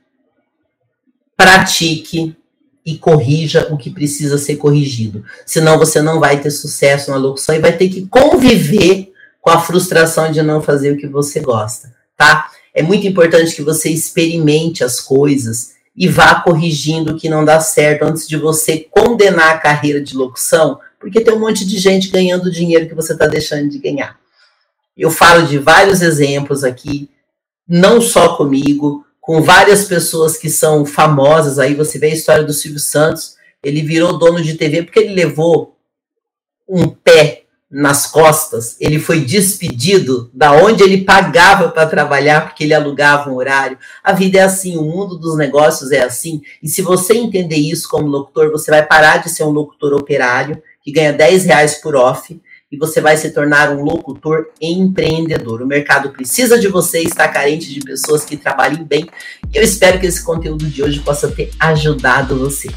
pratique 1.36 2.34
e 2.82 2.96
corrija 2.96 3.68
o 3.70 3.76
que 3.76 3.90
precisa 3.90 4.38
ser 4.38 4.56
corrigido. 4.56 5.22
Senão 5.44 5.78
você 5.78 6.00
não 6.00 6.18
vai 6.18 6.40
ter 6.40 6.50
sucesso 6.50 7.10
na 7.10 7.18
locução 7.18 7.54
e 7.54 7.60
vai 7.60 7.76
ter 7.76 7.90
que 7.90 8.06
conviver 8.06 9.12
com 9.38 9.50
a 9.50 9.60
frustração 9.60 10.32
de 10.32 10.40
não 10.40 10.62
fazer 10.62 10.92
o 10.92 10.96
que 10.96 11.06
você 11.06 11.40
gosta, 11.40 11.94
tá? 12.16 12.50
É 12.74 12.82
muito 12.82 13.06
importante 13.06 13.54
que 13.54 13.62
você 13.62 13.90
experimente 13.90 14.84
as 14.84 15.00
coisas 15.00 15.74
e 15.96 16.08
vá 16.08 16.40
corrigindo 16.40 17.12
o 17.12 17.16
que 17.16 17.28
não 17.28 17.44
dá 17.44 17.58
certo 17.60 18.04
antes 18.04 18.28
de 18.28 18.36
você 18.36 18.86
condenar 18.90 19.54
a 19.54 19.58
carreira 19.58 20.00
de 20.00 20.14
locução, 20.14 20.78
porque 21.00 21.20
tem 21.20 21.32
um 21.32 21.40
monte 21.40 21.66
de 21.66 21.78
gente 21.78 22.10
ganhando 22.10 22.50
dinheiro 22.50 22.88
que 22.88 22.94
você 22.94 23.14
está 23.14 23.26
deixando 23.26 23.68
de 23.70 23.78
ganhar. 23.78 24.18
Eu 24.96 25.10
falo 25.10 25.46
de 25.46 25.58
vários 25.58 26.02
exemplos 26.02 26.64
aqui, 26.64 27.10
não 27.68 28.00
só 28.00 28.36
comigo, 28.36 29.04
com 29.20 29.42
várias 29.42 29.84
pessoas 29.84 30.36
que 30.36 30.48
são 30.48 30.86
famosas. 30.86 31.58
Aí 31.58 31.74
você 31.74 31.98
vê 31.98 32.06
a 32.06 32.14
história 32.14 32.44
do 32.44 32.52
Silvio 32.52 32.78
Santos. 32.78 33.36
Ele 33.60 33.82
virou 33.82 34.18
dono 34.18 34.40
de 34.40 34.54
TV 34.54 34.84
porque 34.84 35.00
ele 35.00 35.14
levou 35.14 35.76
um 36.68 36.88
pé 36.88 37.45
nas 37.70 38.06
costas. 38.06 38.76
Ele 38.80 38.98
foi 38.98 39.20
despedido 39.20 40.30
da 40.32 40.52
onde 40.52 40.82
ele 40.82 41.04
pagava 41.04 41.68
para 41.68 41.86
trabalhar 41.86 42.42
porque 42.46 42.64
ele 42.64 42.74
alugava 42.74 43.30
um 43.30 43.34
horário. 43.34 43.78
A 44.02 44.12
vida 44.12 44.38
é 44.38 44.42
assim, 44.42 44.76
o 44.76 44.82
mundo 44.82 45.18
dos 45.18 45.36
negócios 45.36 45.90
é 45.90 46.02
assim. 46.02 46.40
E 46.62 46.68
se 46.68 46.82
você 46.82 47.14
entender 47.14 47.56
isso 47.56 47.88
como 47.88 48.06
locutor, 48.06 48.50
você 48.50 48.70
vai 48.70 48.84
parar 48.84 49.18
de 49.18 49.28
ser 49.28 49.44
um 49.44 49.50
locutor 49.50 49.92
operário 49.94 50.62
que 50.82 50.92
ganha 50.92 51.12
10 51.12 51.44
reais 51.44 51.74
por 51.76 51.96
off 51.96 52.40
e 52.70 52.76
você 52.76 53.00
vai 53.00 53.16
se 53.16 53.30
tornar 53.30 53.70
um 53.70 53.82
locutor 53.82 54.48
empreendedor. 54.60 55.62
O 55.62 55.66
mercado 55.66 56.10
precisa 56.10 56.58
de 56.58 56.68
você, 56.68 57.00
está 57.00 57.28
carente 57.28 57.72
de 57.72 57.80
pessoas 57.80 58.24
que 58.24 58.36
trabalhem 58.36 58.84
bem. 58.84 59.08
E 59.52 59.56
eu 59.56 59.62
espero 59.62 60.00
que 60.00 60.06
esse 60.06 60.24
conteúdo 60.24 60.66
de 60.66 60.82
hoje 60.82 61.00
possa 61.00 61.28
ter 61.30 61.50
ajudado 61.60 62.38
você. 62.38 62.68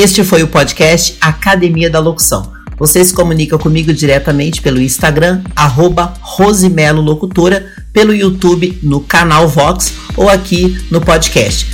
Este 0.00 0.22
foi 0.22 0.44
o 0.44 0.46
podcast 0.46 1.16
Academia 1.20 1.90
da 1.90 1.98
Locução. 1.98 2.52
Você 2.78 3.04
se 3.04 3.12
comunica 3.12 3.58
comigo 3.58 3.92
diretamente 3.92 4.62
pelo 4.62 4.80
Instagram, 4.80 5.42
arroba 5.56 6.14
Rosimelo 6.20 7.02
Locutora, 7.02 7.66
pelo 7.92 8.14
YouTube, 8.14 8.78
no 8.80 9.00
canal 9.00 9.48
Vox 9.48 9.92
ou 10.16 10.28
aqui 10.28 10.80
no 10.88 11.00
podcast. 11.00 11.66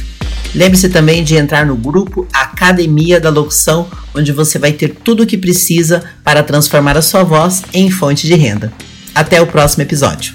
Lembre-se 0.55 0.89
também 0.89 1.23
de 1.23 1.37
entrar 1.37 1.67
no 1.67 1.77
grupo 1.77 2.27
Academia 2.33 3.21
da 3.21 3.29
Locução, 3.29 3.89
onde 4.15 4.33
você 4.33 4.59
vai 4.59 4.73
ter 4.73 4.95
tudo 5.05 5.25
o 5.25 5.27
que 5.27 5.37
precisa 5.37 6.03
para 6.25 6.43
transformar 6.43 6.97
a 6.97 7.03
sua 7.03 7.25
voz 7.25 7.63
em 7.75 7.91
fonte 7.91 8.27
de 8.27 8.35
renda. 8.35 8.73
Até 9.15 9.39
o 9.43 9.47
próximo 9.47 9.83
episódio. 9.83 10.33